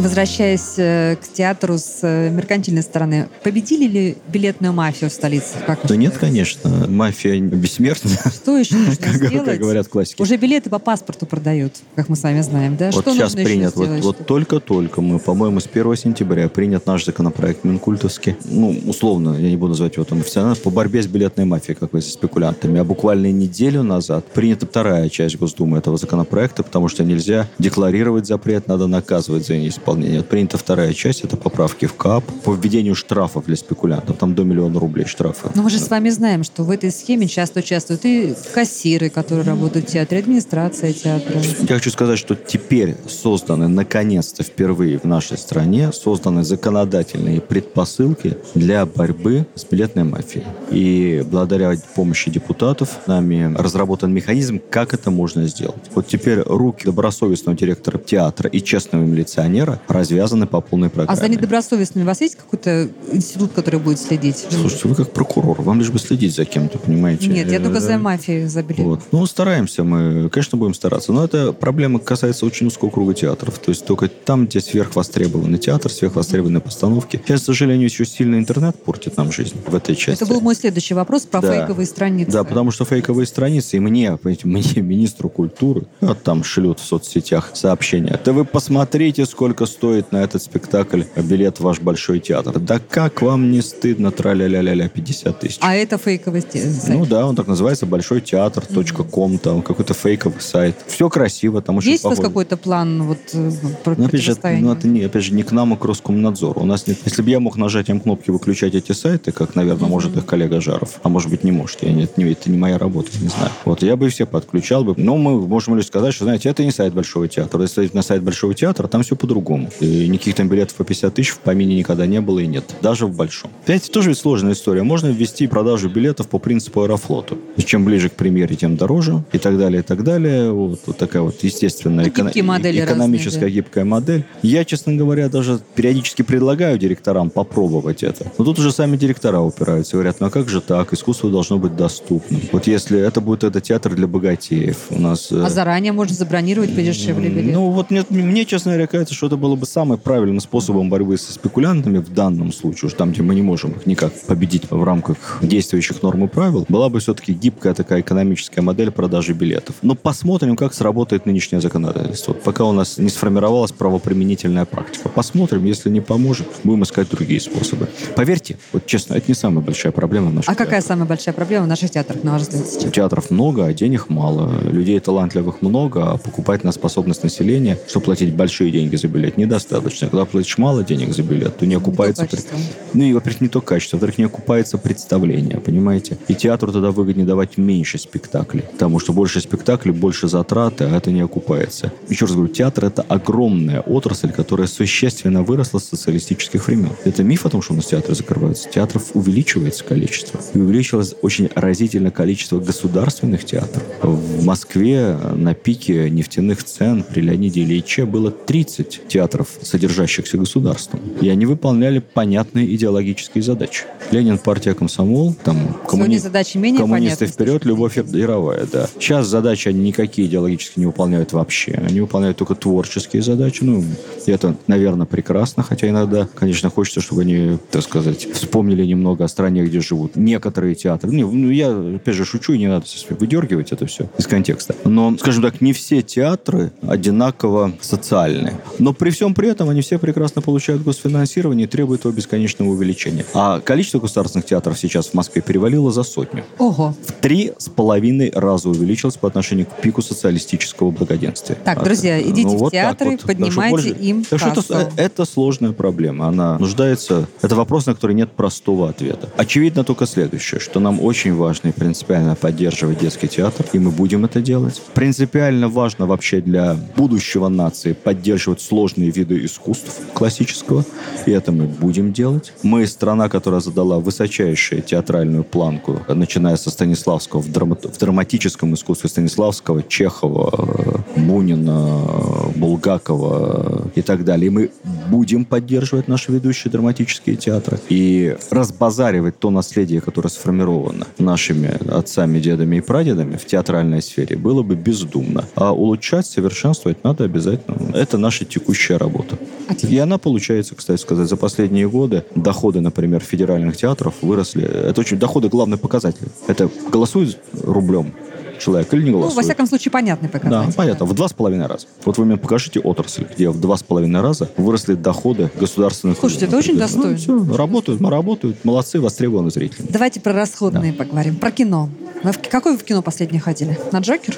Возвращаясь 0.00 0.78
э, 0.78 1.16
к 1.16 1.28
театру 1.32 1.76
с 1.76 1.98
э, 2.02 2.30
меркантильной 2.30 2.82
стороны, 2.82 3.28
победили 3.42 3.86
ли 3.86 4.16
билетную 4.28 4.72
мафию 4.72 5.10
в 5.10 5.12
столице? 5.12 5.56
Как 5.66 5.80
Да 5.86 5.94
нет, 5.94 6.16
конечно. 6.16 6.86
Мафия 6.88 7.38
бессмертна, 7.38 8.10
Что 8.32 8.56
еще 8.56 8.76
нужно 8.76 8.96
как 8.96 9.14
сделать? 9.14 9.44
как 9.44 9.58
говорят 9.58 9.88
классики. 9.88 10.22
Уже 10.22 10.36
билеты 10.36 10.70
по 10.70 10.78
паспорту 10.78 11.26
продают, 11.26 11.74
как 11.96 12.08
мы 12.08 12.16
с 12.16 12.22
вами 12.22 12.40
знаем, 12.40 12.76
да? 12.76 12.90
Вот 12.92 13.02
что 13.02 13.12
сейчас 13.12 13.34
нужно 13.34 13.40
еще 13.40 13.46
принят, 13.46 13.76
вот, 13.76 13.84
сделать, 13.84 14.04
вот 14.04 14.26
только-только 14.26 15.02
мы, 15.02 15.18
по-моему, 15.18 15.60
с 15.60 15.66
1 15.66 15.96
сентября 15.96 16.48
принят 16.48 16.86
наш 16.86 17.04
законопроект 17.04 17.64
Минкультовский. 17.64 18.36
Ну, 18.44 18.80
условно, 18.86 19.36
я 19.38 19.50
не 19.50 19.56
буду 19.56 19.70
называть 19.70 19.96
его 19.96 20.04
там 20.04 20.20
официально, 20.20 20.54
по 20.54 20.70
борьбе 20.70 21.02
с 21.02 21.06
билетной 21.06 21.44
мафией, 21.44 21.76
как 21.78 21.92
вы, 21.92 22.00
со 22.00 22.10
спекулянтами. 22.10 22.80
А 22.80 22.84
буквально 22.84 23.30
неделю 23.30 23.82
назад 23.82 24.24
принята 24.32 24.66
вторая 24.66 25.10
часть 25.10 25.36
Госдумы 25.36 25.76
этого 25.76 25.98
законопроекта, 25.98 26.62
потому 26.62 26.88
что 26.88 27.04
нельзя 27.04 27.48
декларировать 27.58 28.26
запрет, 28.26 28.66
надо 28.66 28.86
наказывать 28.86 29.46
за 29.46 29.58
неисполнение. 29.58 29.89
Вот 29.90 30.28
принята 30.28 30.56
вторая 30.56 30.92
часть, 30.92 31.24
это 31.24 31.36
поправки 31.36 31.86
в 31.86 31.94
КАП 31.94 32.24
по 32.44 32.54
введению 32.54 32.94
штрафов 32.94 33.46
для 33.46 33.56
спекулянтов. 33.56 34.18
Там 34.18 34.34
до 34.34 34.44
миллиона 34.44 34.78
рублей 34.78 35.06
штрафы. 35.06 35.48
Но 35.54 35.62
мы 35.62 35.70
же 35.70 35.78
с 35.78 35.90
вами 35.90 36.10
знаем, 36.10 36.44
что 36.44 36.62
в 36.62 36.70
этой 36.70 36.92
схеме 36.92 37.26
часто 37.26 37.60
участвуют 37.60 38.04
и 38.04 38.34
кассиры, 38.54 39.10
которые 39.10 39.44
работают 39.44 39.88
в 39.88 39.92
театре, 39.92 40.20
администрация 40.20 40.92
театра. 40.92 41.40
Я 41.68 41.74
хочу 41.74 41.90
сказать, 41.90 42.18
что 42.18 42.36
теперь 42.36 42.96
созданы, 43.08 43.66
наконец-то, 43.66 44.44
впервые 44.44 44.98
в 44.98 45.04
нашей 45.04 45.38
стране, 45.38 45.90
созданы 45.92 46.44
законодательные 46.44 47.40
предпосылки 47.40 48.36
для 48.54 48.86
борьбы 48.86 49.46
с 49.54 49.64
билетной 49.64 50.04
мафией. 50.04 50.44
И 50.70 51.24
благодаря 51.28 51.74
помощи 51.94 52.30
депутатов 52.30 53.00
нами 53.06 53.54
разработан 53.56 54.12
механизм, 54.12 54.60
как 54.70 54.94
это 54.94 55.10
можно 55.10 55.46
сделать. 55.46 55.90
Вот 55.94 56.06
теперь 56.06 56.40
руки 56.40 56.84
добросовестного 56.84 57.58
директора 57.58 57.98
театра 57.98 58.48
и 58.48 58.62
честного 58.62 59.02
милиционера 59.02 59.79
развязаны 59.88 60.46
по 60.46 60.60
полной 60.60 60.88
А 60.88 60.90
программе. 60.90 61.20
за 61.20 61.28
недобросовестными 61.28 62.04
у 62.04 62.06
вас 62.06 62.20
есть 62.20 62.36
какой-то 62.36 62.88
институт, 63.12 63.52
который 63.52 63.80
будет 63.80 63.98
следить? 63.98 64.46
Слушайте, 64.50 64.88
вы 64.88 64.94
как 64.94 65.12
прокурор, 65.12 65.60
вам 65.62 65.78
лишь 65.80 65.90
бы 65.90 65.98
следить 65.98 66.34
за 66.34 66.44
кем-то, 66.44 66.78
понимаете? 66.78 67.28
Нет, 67.28 67.50
я 67.50 67.60
только 67.60 67.80
за 67.80 67.98
мафией, 67.98 68.46
за 68.46 68.62
билет. 68.62 68.80
Вот. 68.86 69.00
Ну, 69.12 69.26
стараемся 69.26 69.84
мы, 69.84 70.28
конечно, 70.30 70.56
будем 70.58 70.74
стараться. 70.74 71.12
Но 71.12 71.24
эта 71.24 71.52
проблема 71.52 71.98
касается 71.98 72.46
очень 72.46 72.66
узкого 72.66 72.90
круга 72.90 73.14
театров. 73.14 73.58
То 73.58 73.70
есть 73.70 73.84
только 73.84 74.08
там, 74.08 74.46
где 74.46 74.60
сверхвостребованный 74.60 75.58
театр, 75.58 75.90
сверхвостребованные 75.90 76.60
постановки. 76.60 77.20
Сейчас, 77.24 77.42
к 77.42 77.44
сожалению, 77.46 77.84
еще 77.86 78.04
сильно 78.04 78.36
интернет 78.36 78.76
портит 78.82 79.16
нам 79.16 79.32
жизнь 79.32 79.56
в 79.66 79.74
этой 79.74 79.94
части. 79.96 80.22
Это 80.22 80.32
был 80.32 80.40
мой 80.40 80.54
следующий 80.54 80.94
вопрос 80.94 81.22
про 81.22 81.40
Да. 81.40 81.52
фейковые 81.52 81.86
страницы. 81.86 82.30
Да, 82.32 82.44
потому 82.44 82.70
что 82.70 82.84
фейковые 82.84 83.26
страницы, 83.26 83.76
и 83.76 83.80
мне, 83.80 84.18
мне, 84.44 84.64
министру 84.76 85.28
культуры, 85.28 85.82
а 86.00 86.14
там 86.14 86.44
шлют 86.44 86.80
в 86.80 86.84
соцсетях 86.84 87.50
сообщения. 87.54 88.18
Да 88.24 88.32
вы 88.32 88.44
посмотрите, 88.44 89.26
сколько 89.26 89.66
стоит 89.70 90.12
на 90.12 90.18
этот 90.18 90.42
спектакль 90.42 91.02
билет 91.16 91.58
в 91.58 91.62
ваш 91.62 91.80
большой 91.80 92.20
театр. 92.20 92.58
Да 92.58 92.78
как 92.78 93.22
вам 93.22 93.50
не 93.50 93.62
стыдно, 93.62 94.10
траля-ля-ля-ля, 94.10 94.88
50 94.88 95.40
тысяч. 95.40 95.58
А 95.60 95.74
это 95.74 95.96
фейковый 95.98 96.40
сте- 96.42 96.68
сайт. 96.70 96.96
Ну 96.98 97.06
да, 97.06 97.26
он 97.26 97.36
так 97.36 97.46
называется, 97.46 97.86
большой 97.86 98.20
театр.ком, 98.20 99.38
там 99.38 99.62
какой-то 99.62 99.94
фейковый 99.94 100.40
сайт. 100.40 100.76
Все 100.86 101.08
красиво, 101.08 101.62
там 101.62 101.76
очень 101.78 101.90
Есть 101.92 102.04
у 102.04 102.08
вас 102.08 102.18
какой-то 102.20 102.56
план 102.56 103.02
вот, 103.04 103.18
э, 103.32 103.50
про- 103.84 103.94
Ну, 103.96 104.06
опять 104.06 104.20
же, 104.22 104.36
ну, 104.60 104.72
это 104.72 104.86
не, 104.88 105.02
опять 105.02 105.24
же, 105.24 105.32
не 105.34 105.42
к 105.42 105.52
нам, 105.52 105.72
а 105.72 105.76
к 105.76 105.84
Роскомнадзору. 105.84 106.60
У 106.60 106.66
нас 106.66 106.86
нет... 106.86 106.98
Если 107.04 107.22
бы 107.22 107.30
я 107.30 107.40
мог 107.40 107.56
нажатием 107.56 108.00
кнопки 108.00 108.30
выключать 108.30 108.74
эти 108.74 108.92
сайты, 108.92 109.32
как, 109.32 109.54
наверное, 109.54 109.88
может 109.88 110.16
их 110.16 110.26
коллега 110.26 110.60
Жаров, 110.60 111.00
а 111.02 111.08
может 111.08 111.30
быть, 111.30 111.44
не 111.44 111.52
может, 111.52 111.82
я, 111.82 111.92
нет, 111.92 112.16
не, 112.18 112.24
это 112.30 112.50
не 112.50 112.58
моя 112.58 112.78
работа, 112.78 113.10
не 113.20 113.28
знаю. 113.28 113.50
Вот, 113.64 113.82
я 113.82 113.96
бы 113.96 114.08
все 114.08 114.26
подключал 114.26 114.84
бы. 114.84 114.94
Но 114.96 115.16
мы 115.16 115.40
можем 115.46 115.76
лишь 115.76 115.86
сказать, 115.86 116.14
что, 116.14 116.24
знаете, 116.24 116.48
это 116.48 116.64
не 116.64 116.70
сайт 116.70 116.94
Большого 116.94 117.28
театра. 117.28 117.60
Если 117.62 117.90
на 117.92 118.02
сайт 118.02 118.22
Большого 118.22 118.54
театра, 118.54 118.86
там 118.88 119.02
все 119.02 119.16
по-другому. 119.16 119.40
И 119.80 120.08
никаких 120.08 120.34
там 120.34 120.48
билетов 120.48 120.76
по 120.76 120.84
50 120.84 121.14
тысяч 121.14 121.30
в 121.30 121.38
помине 121.38 121.76
никогда 121.76 122.06
не 122.06 122.20
было 122.20 122.38
и 122.40 122.46
нет. 122.46 122.64
Даже 122.82 123.06
в 123.06 123.16
Большом. 123.16 123.50
Понимаете, 123.66 123.90
тоже 123.90 124.10
ведь 124.10 124.18
сложная 124.18 124.52
история. 124.52 124.82
Можно 124.82 125.08
ввести 125.08 125.46
продажу 125.46 125.88
билетов 125.88 126.28
по 126.28 126.38
принципу 126.38 126.82
Аэрофлота. 126.82 127.36
И 127.56 127.62
чем 127.62 127.84
ближе 127.84 128.08
к 128.08 128.12
премьере, 128.12 128.56
тем 128.56 128.76
дороже. 128.76 129.22
И 129.32 129.38
так 129.38 129.58
далее, 129.58 129.80
и 129.80 129.82
так 129.82 130.04
далее. 130.04 130.52
Вот, 130.52 130.80
вот 130.86 130.96
такая 130.98 131.22
вот 131.22 131.42
естественная 131.42 132.06
гибкие 132.06 132.44
модели 132.44 132.84
экономическая 132.84 133.46
разные, 133.46 133.50
да. 133.50 133.54
гибкая 133.54 133.84
модель. 133.84 134.24
Я, 134.42 134.64
честно 134.64 134.94
говоря, 134.94 135.28
даже 135.28 135.60
периодически 135.74 136.22
предлагаю 136.22 136.78
директорам 136.78 137.30
попробовать 137.30 138.02
это. 138.02 138.30
Но 138.38 138.44
тут 138.44 138.58
уже 138.58 138.72
сами 138.72 138.96
директора 138.96 139.40
упираются. 139.40 139.92
Говорят, 139.96 140.20
ну 140.20 140.26
а 140.26 140.30
как 140.30 140.48
же 140.48 140.60
так? 140.60 140.92
Искусство 140.92 141.30
должно 141.30 141.58
быть 141.58 141.76
доступным. 141.76 142.40
Вот 142.52 142.66
если 142.66 142.98
это 143.00 143.20
будет 143.20 143.44
это 143.44 143.60
театр 143.60 143.94
для 143.94 144.06
богатеев. 144.06 144.76
У 144.90 145.00
нас... 145.00 145.30
э, 145.32 145.42
А 145.42 145.50
заранее 145.50 145.92
можно 145.92 146.14
забронировать 146.14 146.74
подешевле 146.74 147.28
билет. 147.28 147.54
ну, 147.54 147.70
вот 147.70 147.90
мне, 147.90 148.04
мне, 148.10 148.44
честно 148.44 148.72
говоря, 148.72 148.86
кажется, 148.86 149.14
что 149.14 149.26
это 149.26 149.36
было 149.40 149.56
бы 149.56 149.66
самым 149.66 149.98
правильным 149.98 150.40
способом 150.40 150.88
борьбы 150.88 151.18
со 151.18 151.32
спекулянтами 151.32 151.98
в 151.98 152.12
данном 152.12 152.52
случае, 152.52 152.88
уж 152.88 152.94
там, 152.94 153.12
где 153.12 153.22
мы 153.22 153.34
не 153.34 153.42
можем 153.42 153.72
их 153.72 153.86
никак 153.86 154.12
победить 154.26 154.70
в 154.70 154.84
рамках 154.84 155.16
действующих 155.42 156.02
норм 156.02 156.24
и 156.24 156.28
правил, 156.28 156.66
была 156.68 156.88
бы 156.88 157.00
все-таки 157.00 157.32
гибкая 157.32 157.74
такая 157.74 158.02
экономическая 158.02 158.60
модель 158.60 158.90
продажи 158.90 159.32
билетов. 159.32 159.76
Но 159.82 159.94
посмотрим, 159.94 160.56
как 160.56 160.74
сработает 160.74 161.26
нынешнее 161.26 161.60
законодательство. 161.60 162.32
Пока 162.32 162.64
у 162.64 162.72
нас 162.72 162.98
не 162.98 163.08
сформировалась 163.08 163.72
правоприменительная 163.72 164.66
практика. 164.66 165.08
Посмотрим, 165.08 165.64
если 165.64 165.90
не 165.90 166.00
поможет, 166.00 166.46
будем 166.62 166.84
искать 166.84 167.08
другие 167.10 167.40
способы. 167.40 167.88
Поверьте, 168.14 168.58
вот 168.72 168.86
честно, 168.86 169.14
это 169.14 169.24
не 169.28 169.34
самая 169.34 169.64
большая 169.64 169.92
проблема 169.92 170.30
в 170.30 170.34
нашем 170.34 170.52
а 170.52 170.54
какая 170.54 170.80
самая 170.80 171.06
большая 171.06 171.34
проблема 171.34 171.64
в 171.64 171.68
наших 171.68 171.90
театрах, 171.90 172.22
на 172.24 172.32
ваш 172.32 172.42
взгляд, 172.42 172.66
сейчас? 172.66 172.92
Театров 172.92 173.30
много, 173.30 173.66
а 173.66 173.72
денег 173.72 174.08
мало. 174.08 174.50
Людей 174.62 174.98
талантливых 175.00 175.62
много, 175.62 176.12
а 176.12 176.16
покупательная 176.18 176.72
способность 176.72 177.22
населения, 177.22 177.78
чтобы 177.88 178.06
платить 178.06 178.34
большие 178.34 178.70
деньги 178.70 178.96
за 178.96 179.08
билет, 179.08 179.29
недостаточно. 179.36 180.08
Когда 180.08 180.24
платишь 180.24 180.58
мало 180.58 180.82
денег 180.82 181.14
за 181.14 181.22
билет, 181.22 181.58
то 181.58 181.66
не 181.66 181.74
окупается... 181.74 182.24
то 182.24 182.30
качество. 182.30 182.58
Ну 182.94 183.04
и, 183.04 183.12
во-первых, 183.12 183.40
не 183.40 183.48
то 183.48 183.60
качество, 183.60 183.96
во-вторых, 183.96 184.18
не 184.18 184.24
окупается 184.24 184.78
представление, 184.78 185.58
понимаете? 185.58 186.18
И 186.28 186.34
театру 186.34 186.72
тогда 186.72 186.90
выгоднее 186.90 187.26
давать 187.26 187.56
меньше 187.56 187.98
спектаклей, 187.98 188.62
потому 188.72 188.98
что 188.98 189.12
больше 189.12 189.40
спектаклей, 189.40 189.92
больше 189.92 190.28
затраты, 190.28 190.84
а 190.84 190.96
это 190.96 191.10
не 191.10 191.20
окупается. 191.20 191.92
Еще 192.08 192.24
раз 192.24 192.34
говорю, 192.34 192.52
театр— 192.52 192.84
это 192.86 193.02
огромная 193.02 193.80
отрасль, 193.80 194.32
которая 194.32 194.66
существенно 194.66 195.42
выросла 195.42 195.78
с 195.78 195.84
социалистических 195.84 196.66
времен. 196.66 196.90
Это 197.04 197.22
миф 197.22 197.46
о 197.46 197.50
том, 197.50 197.62
что 197.62 197.72
у 197.72 197.76
нас 197.76 197.86
театры 197.86 198.14
закрываются. 198.14 198.68
Театров 198.68 199.10
увеличивается 199.14 199.84
количество. 199.84 200.40
И 200.54 200.58
увеличилось 200.58 201.14
очень 201.22 201.48
разительное 201.54 202.10
количество 202.10 202.58
государственных 202.58 203.44
театров. 203.44 203.82
В 204.02 204.44
Москве 204.44 205.16
на 205.34 205.54
пике 205.54 206.10
нефтяных 206.10 206.64
цен 206.64 207.04
при 207.04 207.20
Леониде 207.20 207.62
Ильиче 207.62 208.04
было 208.04 208.30
30 208.30 209.02
театров 209.08 209.19
театров, 209.20 209.48
содержащихся 209.62 210.38
государством. 210.38 211.00
И 211.20 211.28
они 211.28 211.44
выполняли 211.44 211.98
понятные 211.98 212.74
идеологические 212.74 213.42
задачи. 213.42 213.84
Ленин, 214.10 214.38
партия, 214.38 214.72
комсомол, 214.72 215.34
там 215.44 215.76
коммуни... 215.86 216.16
задачи 216.16 216.56
менее 216.56 216.80
коммунисты 216.80 217.26
понятны, 217.26 217.34
вперед, 217.34 217.64
любовь 217.66 217.98
яровая, 217.98 218.66
да. 218.72 218.88
Сейчас 218.98 219.26
задачи 219.26 219.68
они 219.68 219.80
никакие 219.80 220.26
идеологически 220.26 220.80
не 220.80 220.86
выполняют 220.86 221.34
вообще. 221.34 221.72
Они 221.86 222.00
выполняют 222.00 222.38
только 222.38 222.54
творческие 222.54 223.20
задачи. 223.22 223.62
Ну, 223.62 223.84
и 224.26 224.30
это, 224.30 224.56
наверное, 224.66 225.06
прекрасно, 225.06 225.62
хотя 225.62 225.88
иногда, 225.90 226.26
конечно, 226.34 226.70
хочется, 226.70 227.02
чтобы 227.02 227.22
они, 227.22 227.58
так 227.70 227.82
сказать, 227.82 228.26
вспомнили 228.32 228.86
немного 228.86 229.24
о 229.24 229.28
стране, 229.28 229.64
где 229.64 229.80
живут 229.80 230.16
некоторые 230.16 230.74
театры. 230.74 231.12
Ну 231.12 231.50
я, 231.50 231.70
опять 231.96 232.14
же, 232.14 232.24
шучу, 232.24 232.54
и 232.54 232.58
не 232.58 232.68
надо 232.68 232.86
выдергивать 233.10 233.72
это 233.72 233.84
все 233.84 234.08
из 234.16 234.26
контекста. 234.26 234.74
Но, 234.84 235.14
скажем 235.18 235.42
так, 235.42 235.60
не 235.60 235.74
все 235.74 236.00
театры 236.00 236.72
одинаково 236.80 237.72
социальны. 237.82 238.54
Но 238.78 238.94
при 238.94 239.09
всем 239.10 239.34
при 239.34 239.48
этом 239.48 239.68
они 239.68 239.82
все 239.82 239.98
прекрасно 239.98 240.42
получают 240.42 240.82
госфинансирование 240.82 241.66
и 241.66 241.68
требуют 241.68 242.04
его 242.04 242.12
бесконечного 242.12 242.70
увеличения. 242.70 243.24
А 243.34 243.60
количество 243.60 243.98
государственных 243.98 244.46
театров 244.46 244.78
сейчас 244.78 245.08
в 245.08 245.14
Москве 245.14 245.42
перевалило 245.42 245.90
за 245.90 246.02
сотню. 246.02 246.44
Ого. 246.58 246.94
В 247.06 247.12
три 247.12 247.52
с 247.58 247.68
половиной 247.68 248.32
раза 248.34 248.68
увеличилось 248.68 249.16
по 249.16 249.28
отношению 249.28 249.66
к 249.66 249.80
пику 249.80 250.02
социалистического 250.02 250.90
благоденствия. 250.90 251.56
Так, 251.64 251.78
а, 251.78 251.84
друзья, 251.84 252.20
идите 252.20 252.48
ну, 252.48 252.56
в 252.56 252.58
вот 252.58 252.72
театры, 252.72 253.10
вот. 253.10 253.22
поднимайте 253.22 253.90
им 253.90 254.24
так 254.24 254.38
что 254.38 254.60
это, 254.60 254.92
это 254.96 255.24
сложная 255.24 255.72
проблема. 255.72 256.28
Она 256.28 256.58
нуждается... 256.58 257.26
Это 257.42 257.54
вопрос, 257.54 257.86
на 257.86 257.94
который 257.94 258.14
нет 258.14 258.32
простого 258.32 258.88
ответа. 258.88 259.28
Очевидно 259.36 259.84
только 259.84 260.06
следующее, 260.06 260.60
что 260.60 260.80
нам 260.80 261.00
очень 261.00 261.34
важно 261.34 261.68
и 261.68 261.72
принципиально 261.72 262.34
поддерживать 262.34 262.98
детский 262.98 263.28
театр, 263.28 263.66
и 263.72 263.78
мы 263.78 263.90
будем 263.90 264.24
это 264.24 264.40
делать. 264.40 264.80
Принципиально 264.94 265.68
важно 265.68 266.06
вообще 266.06 266.40
для 266.40 266.76
будущего 266.96 267.48
нации 267.48 267.92
поддерживать 267.92 268.60
сложные 268.60 268.99
виды 269.08 269.44
искусств 269.44 270.00
классического, 270.12 270.84
и 271.26 271.30
это 271.30 271.52
мы 271.52 271.64
будем 271.64 272.12
делать. 272.12 272.52
Мы 272.62 272.86
страна, 272.86 273.28
которая 273.28 273.60
задала 273.60 273.98
высочайшую 273.98 274.82
театральную 274.82 275.44
планку, 275.44 276.00
начиная 276.08 276.56
со 276.56 276.70
Станиславского 276.70 277.40
в, 277.40 277.50
драма 277.50 277.76
в 277.76 277.98
драматическом 277.98 278.74
искусстве 278.74 279.08
Станиславского, 279.08 279.82
Чехова, 279.82 281.04
Бунина, 281.16 282.50
Булгакова 282.56 283.90
и 283.94 284.02
так 284.02 284.24
далее. 284.24 284.48
И 284.48 284.50
мы 284.50 284.70
будем 285.08 285.44
поддерживать 285.44 286.08
наши 286.08 286.32
ведущие 286.32 286.70
драматические 286.70 287.36
театры 287.36 287.78
и 287.88 288.36
разбазаривать 288.50 289.38
то 289.38 289.50
наследие, 289.50 290.00
которое 290.00 290.28
сформировано 290.28 291.06
нашими 291.18 291.70
отцами, 291.90 292.40
дедами 292.40 292.76
и 292.76 292.80
прадедами 292.80 293.36
в 293.36 293.44
театральной 293.46 294.02
сфере, 294.02 294.36
было 294.36 294.62
бы 294.62 294.74
бездумно. 294.74 295.46
А 295.54 295.72
улучшать, 295.72 296.26
совершенствовать 296.26 297.04
надо 297.04 297.24
обязательно. 297.24 297.94
Это 297.94 298.18
наша 298.18 298.44
текущая 298.90 298.96
работа. 298.96 299.38
И 299.82 299.98
она 299.98 300.18
получается, 300.18 300.74
кстати 300.74 301.00
сказать, 301.00 301.28
за 301.28 301.36
последние 301.36 301.88
годы 301.88 302.24
доходы, 302.34 302.80
например, 302.80 303.20
федеральных 303.20 303.76
театров 303.76 304.14
выросли. 304.22 304.64
Это 304.64 305.00
очень 305.00 305.18
доходы 305.18 305.48
главный 305.48 305.78
показатель. 305.78 306.28
Это 306.48 306.68
голосуют 306.92 307.38
рублем 307.62 308.12
человек 308.60 308.92
или 308.94 309.02
не 309.02 309.10
голосует. 309.10 309.34
Ну, 309.34 309.36
во 309.36 309.42
всяком 309.42 309.66
случае, 309.66 309.90
понятный 309.90 310.28
показатель. 310.28 310.66
Да, 310.68 310.72
понятно. 310.76 311.06
В 311.06 311.14
два 311.14 311.28
с 311.28 311.32
половиной 311.32 311.66
раза. 311.66 311.86
Вот 312.04 312.18
вы 312.18 312.24
мне 312.24 312.36
покажите 312.36 312.80
отрасль, 312.80 313.26
где 313.34 313.50
в 313.50 313.60
два 313.60 313.76
с 313.76 313.82
половиной 313.82 314.20
раза 314.20 314.48
выросли 314.56 314.94
доходы 314.94 315.50
государственных... 315.58 316.18
Слушайте, 316.18 316.46
это 316.46 316.56
очень 316.56 316.76
достойно. 316.76 317.10
Ну, 317.10 317.16
все, 317.44 317.56
работают, 317.56 318.00
работают, 318.00 318.64
молодцы, 318.64 319.00
востребованы 319.00 319.50
зрители. 319.50 319.86
Давайте 319.88 320.20
про 320.20 320.32
расходные 320.32 320.92
да. 320.92 321.04
поговорим. 321.04 321.36
Про 321.36 321.50
кино. 321.50 321.88
Вы 322.22 322.32
в, 322.32 322.38
какое 322.50 322.74
вы 322.74 322.78
в 322.78 322.84
кино 322.84 323.02
последнее 323.02 323.40
ходили? 323.40 323.78
На 323.92 324.00
Джокер? 324.00 324.36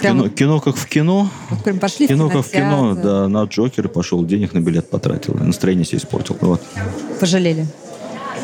Прямо... 0.00 0.24
Кино, 0.24 0.28
кино 0.28 0.60
как 0.60 0.76
в 0.76 0.86
кино. 0.86 1.30
Вот 1.50 1.64
прям 1.64 1.78
пошли 1.78 2.06
кино 2.06 2.28
в 2.28 2.32
как 2.32 2.44
в 2.44 2.50
кино, 2.50 2.94
да, 2.94 3.28
на 3.28 3.44
Джокер 3.44 3.88
пошел, 3.88 4.24
денег 4.24 4.52
на 4.52 4.60
билет 4.60 4.90
потратил, 4.90 5.34
настроение 5.34 5.86
себе 5.86 5.98
испортил. 5.98 6.36
Вот. 6.40 6.60
Пожалели? 7.20 7.66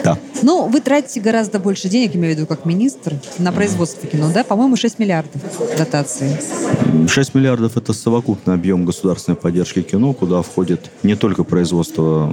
Да. 0.05 0.19
Ну, 0.43 0.69
вы 0.69 0.81
тратите 0.81 1.21
гораздо 1.21 1.59
больше 1.59 1.89
денег, 1.89 2.17
имею 2.17 2.35
в 2.35 2.39
виду, 2.39 2.47
как 2.47 2.65
министр, 2.65 3.15
на 3.39 3.53
производство 3.53 4.09
кино, 4.09 4.31
да? 4.33 4.45
По-моему, 4.45 4.77
6 4.77 4.99
миллиардов 4.99 5.43
дотации. 5.77 6.39
6 7.07 7.35
миллиардов– 7.35 7.77
это 7.77 7.93
совокупный 7.93 8.55
объем 8.55 8.85
государственной 8.85 9.37
поддержки 9.37 9.83
кино, 9.83 10.13
куда 10.13 10.43
входит 10.43 10.91
не 11.03 11.15
только 11.15 11.45
производство 11.45 12.33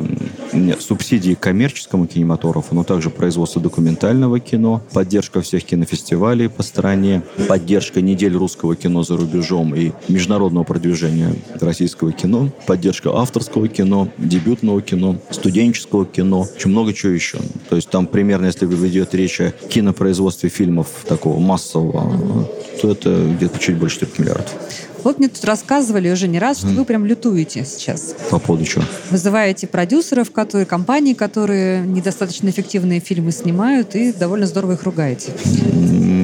нет, 0.53 0.81
субсидии 0.81 1.33
коммерческому 1.33 2.07
кинематографу, 2.07 2.75
но 2.75 2.83
также 2.83 3.09
производство 3.09 3.61
документального 3.61 4.39
кино, 4.39 4.81
поддержка 4.93 5.41
всех 5.41 5.63
кинофестивалей 5.65 6.49
по 6.49 6.63
стране, 6.63 7.23
поддержка 7.47 8.01
недель 8.01 8.35
русского 8.35 8.75
кино 8.75 9.03
за 9.03 9.17
рубежом 9.17 9.75
и 9.75 9.91
международного 10.07 10.63
продвижения 10.63 11.35
российского 11.59 12.11
кино, 12.11 12.49
поддержка 12.65 13.11
авторского 13.13 13.67
кино, 13.67 14.09
дебютного 14.17 14.81
кино, 14.81 15.17
студенческого 15.29 16.05
кино, 16.05 16.47
очень 16.55 16.71
много 16.71 16.93
чего 16.93 17.11
еще. 17.11 17.39
То 17.69 17.75
есть 17.75 17.89
там 17.89 18.07
примерно, 18.07 18.45
если 18.45 18.65
идет 18.87 19.13
речь 19.13 19.39
о 19.41 19.51
кинопроизводстве 19.51 20.49
фильмов 20.49 20.87
такого 21.07 21.39
массового, 21.39 22.47
то 22.81 22.91
это 22.91 23.33
где-то 23.37 23.59
чуть 23.59 23.77
больше 23.77 24.05
3 24.05 24.23
миллиардов. 24.23 24.53
Вот 25.07 25.19
мне 25.19 25.29
тут 25.29 25.45
рассказывали 25.45 26.11
уже 26.11 26.27
не 26.27 26.37
раз, 26.37 26.57
что 26.57 26.67
вы 26.67 26.83
прям 26.83 27.05
лютуете 27.05 27.63
сейчас. 27.63 28.13
По 28.29 28.39
поводу 28.39 28.65
чего? 28.65 28.83
Вызываете 29.09 29.65
продюсеров, 29.65 30.31
которые, 30.31 30.65
компании, 30.65 31.13
которые 31.13 31.79
недостаточно 31.79 32.49
эффективные 32.49 32.99
фильмы 32.99 33.31
снимают, 33.31 33.95
и 33.95 34.11
довольно 34.11 34.47
здорово 34.47 34.73
их 34.73 34.83
ругаете. 34.83 35.31